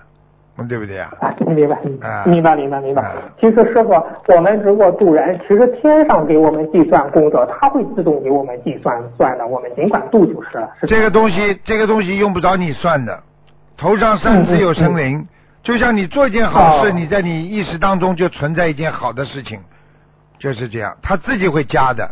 [0.58, 1.12] 嗯，对不对啊？
[1.20, 3.12] 啊，明白，啊明白，明白，明白啊。
[3.40, 3.92] 其实师傅，
[4.34, 10.68] 我们如果渡人，其实天上给我们计算功德，他会自动给我们计算算的，我们尽管渡就是了。
[10.80, 13.22] 是这个东西，这个东西用不着你算的，
[13.76, 15.24] 头上三尺有神灵，
[15.62, 19.60] 就像你做一件好事，哦你在你意识当中就存在一件好的事情，
[20.40, 22.10] 就是这样，他自己会加的。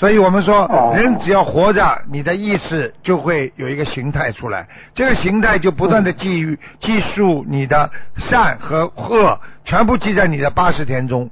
[0.00, 11.28] 所以我们说，哦人只要活着，你的意识就会有一个形态出来，这个形态就不断的记忆记述你的善和恶，全部记在你的八十天中。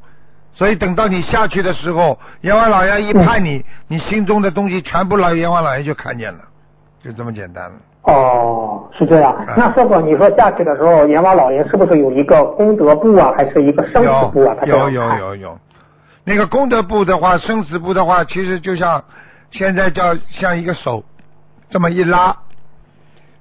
[0.53, 6.40] 所以等到你下去的时候，阎王老爷一判你，你心中的东西全部老阎王老爷就看见了，
[7.03, 7.73] 就这么简单了。
[8.03, 9.55] 哦，是这样啊。
[9.57, 14.55] 那师傅，你说下去的时候，阎王老爷是不是有一个功德簿啊，还是一个生死簿啊？
[14.66, 15.59] 有有有有，
[16.29, 19.03] 那个功德簿的话，生死簿的话，其实就像
[19.51, 21.03] 现在叫像一个手
[21.71, 22.37] 这么一拉，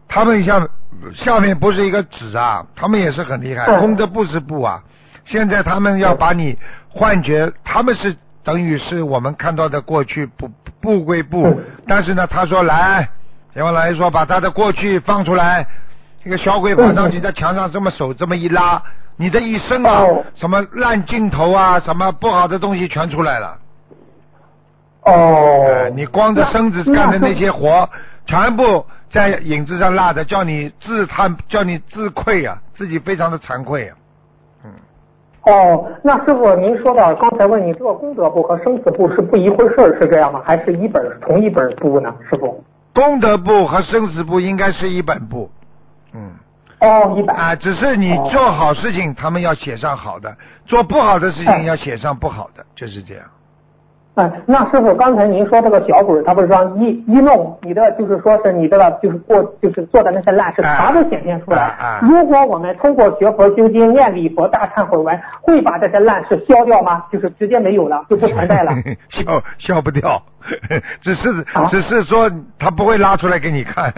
[0.07, 0.69] 他们像
[1.13, 3.65] 下面不是一个纸啊，他们也是很厉害。
[3.65, 4.81] 嗯功德簿是布啊，
[5.25, 6.57] 现在他们要把你
[6.87, 10.49] 幻觉，他们是等于是我们看到的过去不
[10.79, 13.09] 不归不嗯，但是呢，他说来，
[13.53, 15.67] 阎王老爷说把他的过去放出来，
[16.23, 18.81] 这个小鬼跑上去在墙上这么手这么一拉，
[19.17, 23.57] 你的一生啊哦，什么烂镜头啊，什么不好的东西全出来了。
[25.05, 27.89] 哦呃，你光着身子干的那些活，
[28.25, 33.97] 全部在影子上落着，叫你自叹，叫你自愧啊，自己非常的惭愧啊。
[34.65, 34.71] 嗯，
[35.45, 40.41] 哦，那师傅，您说到刚才问你这个功德簿和生死簿是不一回事儿，是这样吗？
[40.45, 42.13] 还是一本同一本簿呢？
[42.29, 42.63] 师傅？
[42.93, 45.49] 功德簿和生死簿应该是一本簿。
[46.79, 46.89] 嗯。
[46.89, 50.29] 哦，一百啊，只是你哦做好事情，他们要写上好的；
[50.65, 53.23] 做不好的事情哎要写上不好的，就是这样。
[54.15, 61.61] 哎，那师傅，刚才您说这个小鬼，他不是说一一弄你的，就是说是你这个就是过就是做的那些烂事，哎全都显现出来。
[61.61, 67.05] 啊啊如果我们通过学佛修经、念礼佛、大忏悔文，会把这些烂事消掉吗？
[67.11, 68.71] 就是直接没有了，就不存在了。
[69.09, 70.19] 消消不掉，
[71.01, 72.27] 只是、啊只是说
[72.57, 73.93] 他不会拉出来给你看。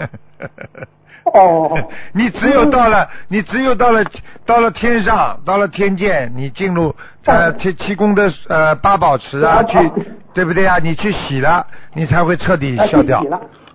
[1.24, 1.78] 哦，
[2.12, 4.04] 你只有到了，你只有到了
[4.46, 6.94] 到了天上，到了天界，你进入
[7.26, 9.90] 呃嗯七七宫的呃八宝池啊，啊去
[10.32, 10.78] 对不对啊？
[10.78, 13.24] 你去洗了，你才会彻底啊消掉。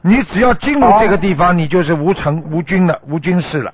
[0.01, 3.73] 你只要进入哦这个地方，你就是无尘无菌的，无君事了。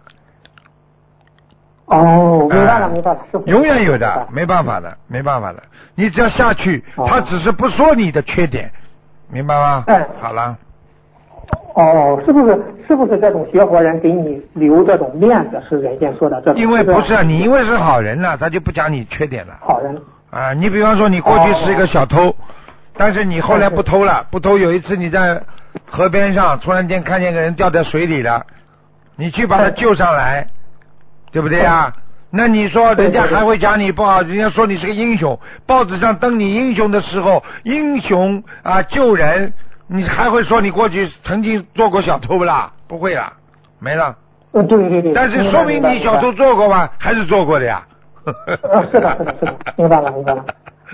[1.85, 5.61] 哦，明白了，哎明白了，永远有的，没办法的，没办法的。
[5.95, 8.71] 你只要下去，哦他只是不说你的缺点，
[9.29, 9.83] 明白吗？
[9.87, 10.55] 哎好了，
[11.75, 15.61] 哦，是不是是不是这种学佛人给你留这种面子？
[15.69, 16.61] 是人家说的这种？
[16.61, 19.53] 因为不是啊你，因为是好人了，他就不讲你缺点了。
[19.61, 19.95] 好人。
[20.29, 22.35] 啊，你比方说你过去是一个小偷，
[22.97, 24.57] 但是你后来不偷了，不偷。
[24.57, 25.41] 有一次你在
[25.89, 28.45] 河边上突然间看见个人掉在水里了，
[29.15, 30.47] 你去把他救上来，
[31.31, 31.93] 对不对呀？
[32.33, 39.51] 那你说人家还会讲你不好，人家说你是个英雄，报纸上登你英雄的时候，英雄啊救人，
[39.93, 42.71] 你还会说你过去曾经做过小偷不啦？
[42.87, 43.33] 不会啦，
[43.77, 44.15] 没了。
[44.53, 45.11] 嗯，对对对。
[45.13, 46.89] 但是说明你小偷做过吗？
[46.97, 47.85] 还是做过的呀？
[48.23, 50.45] 呃，是的，是的，是的，明白了，明白了。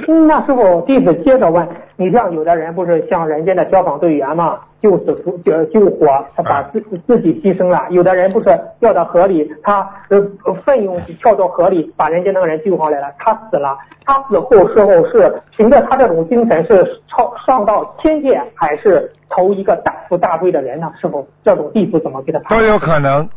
[0.07, 9.79] 嗯，那师傅，弟子接着问，你像有的人不是像人家的消防队员嘛，救死扶救救火，他把自自己牺牲了；有的人不是掉到河里，他
[10.09, 10.21] 呃
[10.63, 13.75] 奋勇跳到河里，把人家那个人救上来了，他死了。
[14.05, 20.91] 他死后事后是凭着他这种精神是超上到天界，还是投一个大富大贵的人呢？
[21.01, 22.57] 师傅，这种弟子怎么给他判？
[22.57, 23.27] 都有可能，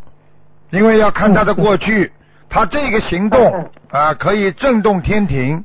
[0.70, 2.12] 因为要看他的过去，
[2.49, 5.65] 他这个行动嗯啊可以震动天庭，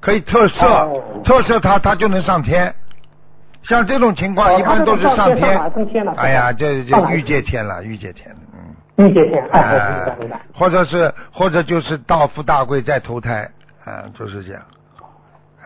[0.00, 2.74] 可以特赦哦，特赦他，他就能上天。
[3.62, 5.60] 像这种情况，哦一般都是上天。
[6.16, 8.34] 哎呀，这就上哪欲界天了，欲界天，
[8.96, 9.44] 嗯，欲界天。
[10.54, 13.48] 或者是或者就是大富大贵再投胎，
[13.84, 14.62] 啊，就是这样。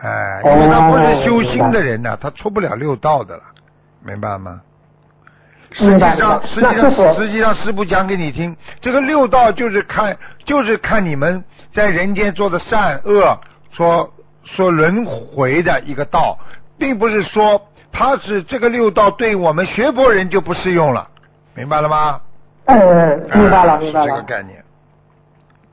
[0.03, 3.43] 哎，因为他不是修心的人呐、他出不了六道的了，
[4.05, 4.59] 明白吗？
[5.71, 11.41] 实际上，实际上，实际上，师傅讲给你听，这个六道就是看，就是看你们
[11.73, 13.39] 在人间做的善恶
[13.71, 14.13] 所
[14.45, 16.37] 所轮回的一个道，
[16.77, 17.61] 并不是说
[17.91, 21.07] 它是这个六道对我们学佛人就不适用了，
[21.55, 22.21] 明白了吗？
[22.65, 24.07] 嗯，明白了，哎明白了。
[24.07, 24.63] 是这个概念。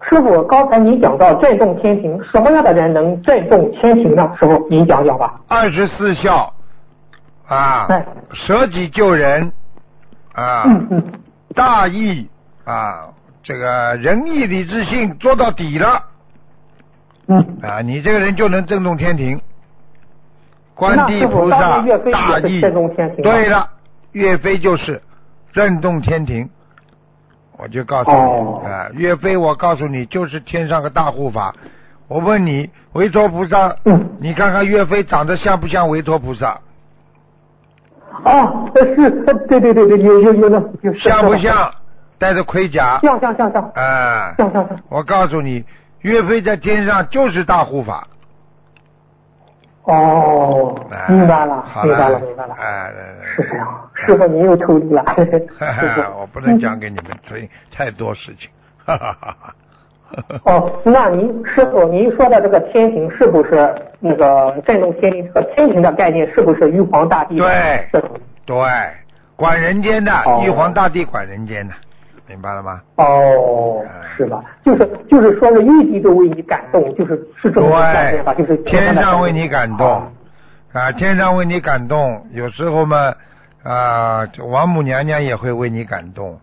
[0.08, 4.30] 师傅，刚才您讲到震动天庭，什么样的人能震动天庭呢？
[4.38, 5.40] 师傅，您讲讲吧。
[5.46, 6.52] 二十四孝
[7.46, 9.52] 啊哎，舍己救人
[10.34, 11.12] 啊，嗯嗯，
[11.54, 12.28] 大义
[12.64, 13.08] 啊，
[13.42, 16.02] 这个仁义礼智信做到底了嗯，
[17.62, 19.40] 啊，你这个人就能震动天庭。
[20.74, 23.68] 观地菩萨大义，震动天庭对了，
[24.12, 25.00] 岳飞就是
[25.52, 26.48] 震动天庭。
[27.58, 31.54] 我就告诉你，哦啊，岳飞，我告诉你，就是天上个大护法。
[32.08, 36.58] 我问你，维陀菩萨，嗯你看看岳飞长得像不像维陀菩萨？
[38.24, 41.36] 哦，呃是，呃对对对对，有有有像不？
[41.36, 41.70] 像？
[42.18, 44.78] 戴着盔甲，像像像像啊，像像像。
[44.88, 45.64] 我告诉你，
[46.02, 48.06] 岳飞在天上就是大护法。
[49.84, 52.54] 哦，哎明白了，明白了，明白了。
[52.54, 52.92] 哎，
[53.34, 55.04] 是这样，师傅您又透露了。
[56.20, 58.48] 我不能讲给你们听太多事情。
[58.86, 59.54] 哈哈哈哈。
[60.44, 65.24] 哦，那您师傅您说的这个天庭是不是那个震动天庭？
[65.26, 67.88] 这个天庭的概念是不是玉皇大帝对？
[68.44, 68.56] 对，
[69.34, 71.74] 管人间的，哦玉皇大帝管人间的，
[72.28, 72.80] 明白了吗？
[72.96, 74.42] 哦，哎是吧？
[74.64, 78.34] 就是就是说是玉帝都为你感动，就是是这种概念吧？
[78.34, 80.02] 就是对，天上为你感动哦
[80.72, 83.14] 啊，天上为你感动，有时候嘛
[83.62, 86.38] 啊，这王母娘娘也会为你感动。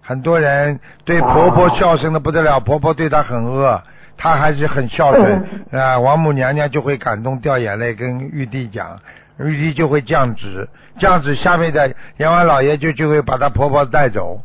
[0.00, 3.82] 很多人对婆婆哦孝顺的不得了，婆婆对她很恶，
[4.18, 5.98] 她还是很孝顺嗯啊。
[5.98, 8.98] 王母娘娘就会感动掉眼泪，跟玉帝讲，
[9.38, 14.38] 玉帝就会降旨，降旨下面的阎王老爷就就会把她婆婆带走，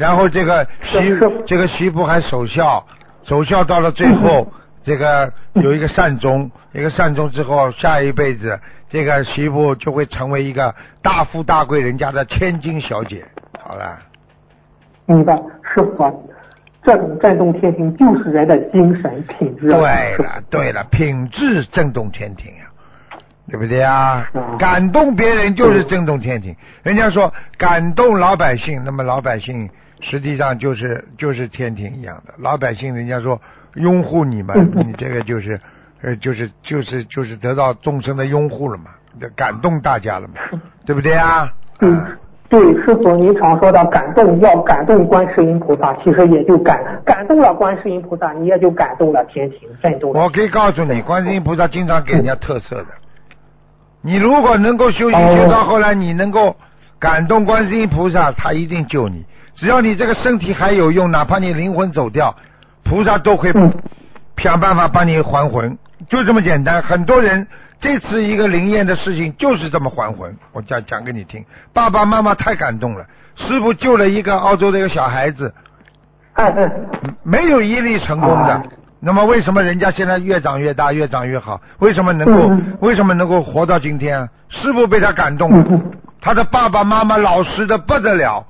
[0.00, 2.82] 然后这个媳是是这个媳妇还守孝，
[3.24, 4.50] 守孝到了最后，
[4.82, 8.58] 这个有一个善终，一个善终之后，下一辈子
[8.88, 13.22] 这个媳妇就会成为一个大富大贵人家的千金小姐。
[13.62, 13.98] 好了，
[15.04, 16.10] 明白，师傅啊，
[16.82, 19.78] 这种震动天庭就是人的精神品质啊。
[19.78, 22.62] 对了对了，品质震动天庭呀、
[23.50, 24.56] 对不对啊嗯？
[24.56, 26.56] 感动别人就是震动天庭。
[26.82, 29.68] 人家说感动老百姓，那么老百姓
[30.00, 32.34] 实际上就是就是天庭一样的。
[32.38, 33.40] 老百姓人家说
[33.74, 35.60] 拥护你们，你这个就是
[36.02, 38.90] 呃就是就是就是得到众生的拥护了嘛，
[39.36, 40.34] 感动大家了嘛，
[40.86, 41.48] 对不对啊？
[41.80, 42.08] 嗯啊，
[42.48, 50.20] 对，师傅您常说的感动要感动观世音菩萨，其实也就感感动了观世音菩萨，你也就感动了天庭，震动了。
[50.20, 52.86] 我可以告诉你，观世音菩萨经常给人家特色的。
[54.02, 56.56] 你如果能够修行哦修到后来，你能够
[56.98, 59.24] 感动观世音菩萨，他一定救你。
[59.60, 62.34] 只要你这个身体还有用，哪怕你灵魂走掉，
[62.82, 63.70] 菩萨都会嗯
[64.38, 65.76] 想办法帮你还魂，
[66.08, 66.80] 就这么简单。
[66.80, 67.46] 很多人
[67.78, 71.44] 这次一个灵验的事情就是这么还魂，我讲讲给你听。
[71.74, 73.04] 爸爸妈妈太感动了，
[73.36, 75.52] 师傅救了一个澳洲的一个小孩子，
[77.22, 78.62] 没有一例成功的啊。
[78.98, 81.60] 那么为什么人家现在越长越大，越长越好？
[81.80, 84.28] 为什么能够嗯为什么能够活到今天啊？
[84.48, 85.80] 师傅被他感动了
[86.18, 88.46] 他的爸爸妈妈老实的不得了，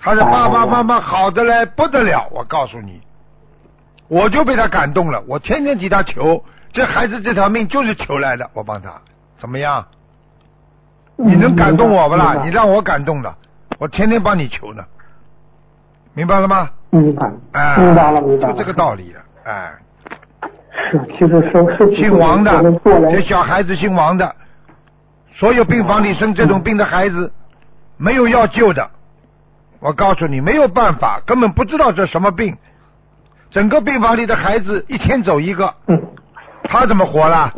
[0.00, 2.28] 他的爸爸妈妈好的嘞不得了。
[2.30, 3.00] 我告诉你，
[4.08, 5.22] 我就被他感动了。
[5.26, 8.90] 我天天替他求，这孩子这条命就是求来的，我帮他，
[9.38, 9.84] 怎么样？
[11.16, 12.34] 你能感动我不啦？
[12.44, 13.34] 你让我感动的，
[13.78, 14.84] 我天天帮你求呢，
[16.14, 16.70] 明白了吗？
[16.90, 18.52] 明白，哎，明白了，明白了。
[18.52, 19.72] 就这个道理了，哎。
[20.90, 22.62] 是，其实是是姓王的
[23.10, 24.34] 这小孩子姓王的，
[25.34, 27.30] 所有病房里生这种病的孩子，
[27.96, 28.88] 没有要救的。
[29.80, 32.56] 我告诉你，没有办法，根本不知道这什么病。
[33.50, 35.74] 整个病房里的孩子一天走一个，
[36.64, 37.52] 他怎么活了？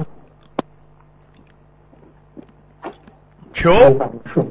[3.53, 3.73] 求，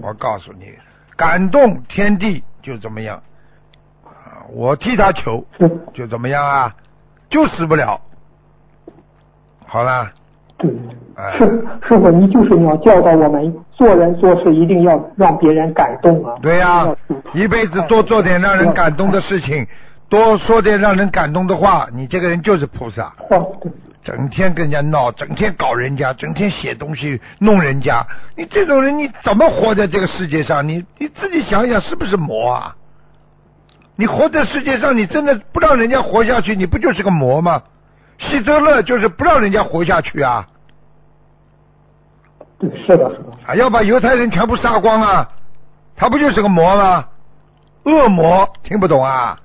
[0.01, 0.73] 我告诉你，
[1.15, 3.21] 感动天地就怎么样，
[4.51, 5.45] 我替他求，
[5.93, 6.75] 就怎么样啊，
[7.29, 8.01] 就死不了。
[9.65, 10.11] 好啦，
[10.60, 10.69] 对，
[11.15, 11.45] 哎师
[11.88, 16.36] 师傅，你就是你要教导我们做人做事一定要让别人感动啊。
[16.41, 16.95] 对呀、要
[17.34, 19.65] 一辈子多做点让人感动的事情，
[20.10, 23.14] 多说点让人感动的话，你这个人就是菩萨。
[24.03, 28.06] 整天跟人家闹，整天搞人家，整天写东西弄人家，
[28.36, 30.68] 你这种人你怎么活在这个世界上？
[30.68, 32.76] 你你自己想想是不是魔啊？
[33.95, 37.61] 你活在世界上，你真的不让人家活下去，你不就是个魔吗？
[38.19, 40.45] 希特勒就是不让人家活下去啊，
[42.59, 45.29] 对，是的，是的，啊，要把犹太人全部杀光啊，
[45.95, 47.05] 他不就是个魔吗？
[47.83, 49.37] 恶魔，听不懂啊？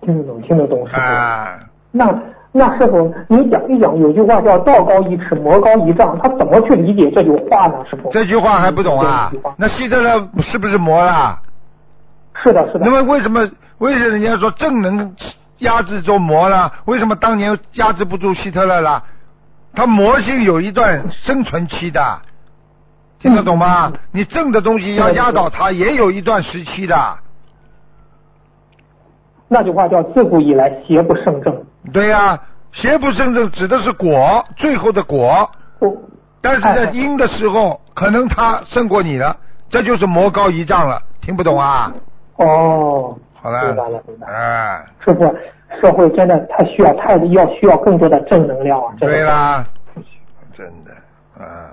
[0.00, 1.00] 听得懂，听得懂，师傅。
[1.00, 1.58] 啊，
[1.90, 2.14] 那
[2.52, 7.84] 那师傅，你讲一讲，有句话叫“道高一尺，魔高一丈”，他怎么去理解这句话呢？
[7.90, 9.32] 师傅，这句话还不懂啊？
[9.58, 11.40] 那希特勒是不是魔啦？
[12.42, 12.90] 是的，是的那。
[12.90, 13.40] 么为什么
[13.78, 15.14] 为什么人家说正能
[15.58, 16.72] 压制住魔了？
[16.84, 19.02] 为什么当年压制不住希特勒了？
[19.74, 22.20] 他魔性有一段生存期的，
[23.18, 23.92] 听得懂吗？
[24.12, 27.18] 你正的东西要压倒他，也有一段时期的。
[29.48, 32.38] 那句话叫“自古以来邪不胜正对呀、
[32.72, 35.50] 邪不胜正指的是果，最后的果。”。
[35.80, 35.92] 哦，
[36.40, 39.36] 但是在因的时候，可能他胜过你了，
[39.70, 41.00] 这就是魔高一丈了。
[41.20, 41.92] 听不懂啊？
[42.36, 45.24] 哦，好了，明白了明白了啊，师傅，
[45.80, 48.92] 社会真的太需要太要需要更多的正能量啊！
[48.98, 49.64] 对啦，
[50.56, 50.90] 真的，
[51.42, 51.70] 啊，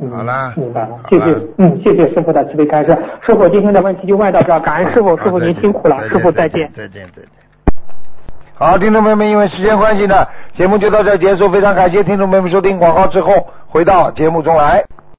[0.00, 1.24] 嗯好啦明白了，谢谢，
[1.58, 2.90] 嗯，谢谢师傅的慈悲开示。
[3.26, 6.70] 师傅今天的问题就问到这儿，感恩师傅，师傅您辛苦了，师傅再见。
[6.76, 7.28] 再见，再见。
[8.54, 11.48] 好，听众朋友们，因为时间关系呢，节目就到这儿结束。
[11.48, 13.32] 非常感谢听众朋友们收听广告之后
[13.66, 14.84] 回到节目中来。